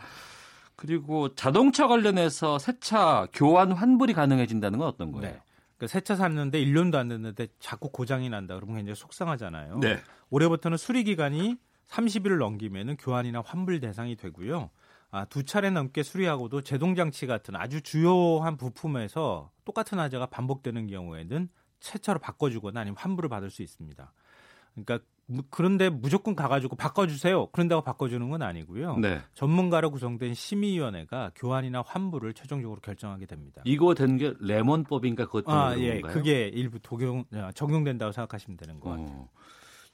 [0.76, 5.32] 그리고 자동차 관련해서 새 차 교환 환불이 가능해진다는 건 어떤 거예요?
[5.34, 5.42] 네.
[5.76, 9.78] 그러니까 새차 샀는데 1년도 안 됐는데 자꾸 고장이 난다 그러면 굉장히 속상하잖아요.
[9.78, 9.98] 네.
[10.30, 11.56] 올해부터는 수리 기간이
[11.88, 14.70] 30일을 넘기면은 교환이나 환불 대상이 되고요.
[15.10, 21.48] 아, 두 차례 넘게 수리하고도 제동 장치 같은 아주 주요한 부품에서 똑같은 화재가 반복되는 경우에는
[21.80, 24.12] 새 차로 바꿔주거나 아니면 환불을 받을 수 있습니다.
[24.74, 25.00] 그러니까
[25.50, 27.46] 그런데 무조건 가가지고 바꿔주세요.
[27.52, 28.96] 그런다고 바꿔주는 건 아니고요.
[28.98, 29.20] 네.
[29.34, 33.62] 전문가로 구성된 심의위원회가 교환이나 환불을 최종적으로 결정하게 됩니다.
[33.64, 36.12] 이거 된 게 레몬법인가 그것 때문에 아, 예, 건가요?
[36.14, 38.96] 그게 일부 독용 어, 적용된다고 생각하시면 되는 것 어.
[38.96, 39.28] 같아요.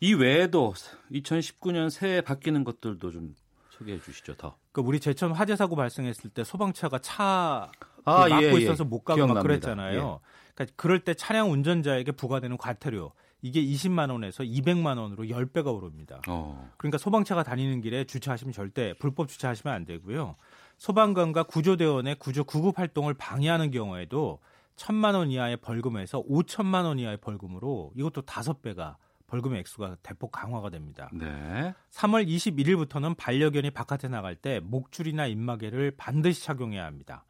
[0.01, 0.75] 이 외에도
[1.13, 3.35] 2019년 새해 바뀌는 것들도 좀
[3.71, 4.57] 소개해 주시죠 더.
[4.73, 7.71] 그 우리 제천 화재 사고 발생했을 때 소방차가 차
[8.05, 8.59] 아, 그 막고 예, 예.
[8.63, 10.21] 있어서 못 가고 막 그랬잖아요.
[10.23, 10.55] 예.
[10.55, 16.21] 그러니까 그럴 때 차량 운전자에게 부과되는 과태료 이게 20만 원에서 200만 원으로 10배가 오릅니다.
[16.29, 16.71] 어.
[16.77, 20.37] 그러니까 소방차가 다니는 길에 주차하시면 절대 불법 주차하시면 안 되고요.
[20.79, 24.41] 소방관과 구조대원의 구조 구급 활동을 방해하는 경우에도
[24.77, 28.97] 1천만 원 이하의 벌금에서 5천만 원 이하의 벌금으로 이것도 5배가
[29.27, 31.11] 벌금의 액수가 대폭 강화가 됩니다.
[31.13, 31.75] 네.
[31.91, 37.25] 3월 21일부터는 반려견이 바깥에 나갈 때 목줄이나 입마개를 반드시 착용해야 합니다.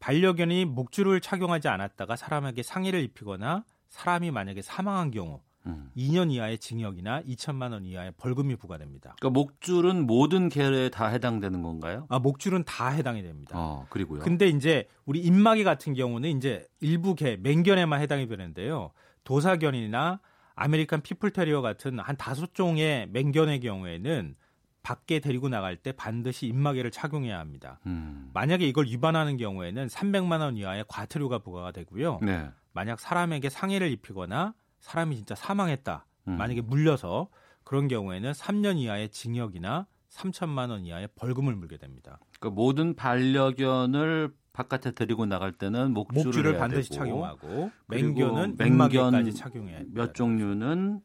[0.00, 5.90] 반려견이 목줄을 착용하지 않았다가 사람에게 상해를 입히거나 사람이 만약에 사망한 경우 음.
[5.96, 9.14] 2년 이하의 징역이나 2천만 원 이하의 벌금이 부과됩니다.
[9.18, 12.06] 그러니까 목줄은 모든 개에 다 해당되는 건가요?
[12.08, 13.52] 아, 목줄은 다 해당이 됩니다.
[13.58, 14.20] 어, 그리고요.
[14.20, 18.92] 근데 이제 우리 입마개 같은 경우는 이제 일부 개, 맹견에만 해당이 되는데요.
[19.24, 20.20] 도사견이나
[20.54, 24.34] 아메리칸 핏불테리어 같은 한 다섯 종의 맹견의 경우에는
[24.82, 27.78] 밖에 데리고 나갈 때 반드시 입마개를 착용해야 합니다.
[27.86, 28.30] 음.
[28.32, 32.20] 만약에 이걸 위반하는 경우에는 300만 원 이하의 과태료가 부과가 되고요.
[32.22, 32.48] 네.
[32.72, 36.06] 만약 사람에게 상해를 입히거나 사람이 진짜 사망했다.
[36.28, 36.36] 음.
[36.36, 37.28] 만약에 물려서
[37.64, 42.18] 그런 경우에는 3년 이하의 징역이나 3천만 원 이하의 벌금을 물게 됩니다.
[42.38, 49.82] 그러니까 모든 반려견을 바깥에 데리고 나갈 때는 목줄을, 목줄을 반드시 되고, 착용하고 맹견은 입마개까지 착용해야
[49.92, 51.00] 몇 종류는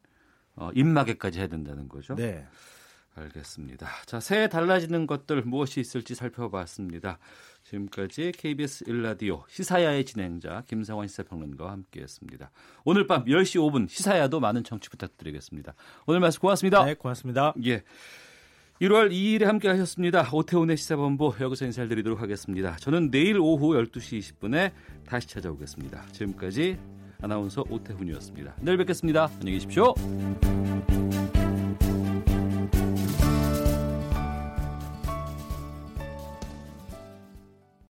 [0.56, 2.16] 어, 입마개까지 해야 된다는 거죠.
[2.16, 2.48] 네.
[3.16, 3.88] 알겠습니다.
[4.06, 7.20] 자, 새해 달라지는 것들 무엇이 있을지 살펴봤습니다.
[7.64, 12.52] 지금까지 KBS 일라디오 시사야의 진행자 김상원 시사평론가와 함께했습니다.
[12.84, 15.74] 오늘 밤 10시 5분 시사야도 많은 청취 부탁드리겠습니다.
[16.08, 16.84] 오늘 말씀 고맙습니다.
[16.86, 17.54] 네, 고맙습니다.
[17.66, 17.84] 예.
[18.82, 20.28] 1월 2일에 함께 하셨습니다.
[20.34, 22.76] 오태훈의 시사본부 여기서 인사를 드리도록 하겠습니다.
[22.78, 24.72] 저는 내일 오후 12시 20분에
[25.06, 26.08] 다시 찾아오겠습니다.
[26.12, 26.78] 지금까지
[27.22, 28.56] 아나운서 오태훈이었습니다.
[28.62, 29.30] 내일 뵙겠습니다.
[29.36, 29.94] 안녕히 계십시오.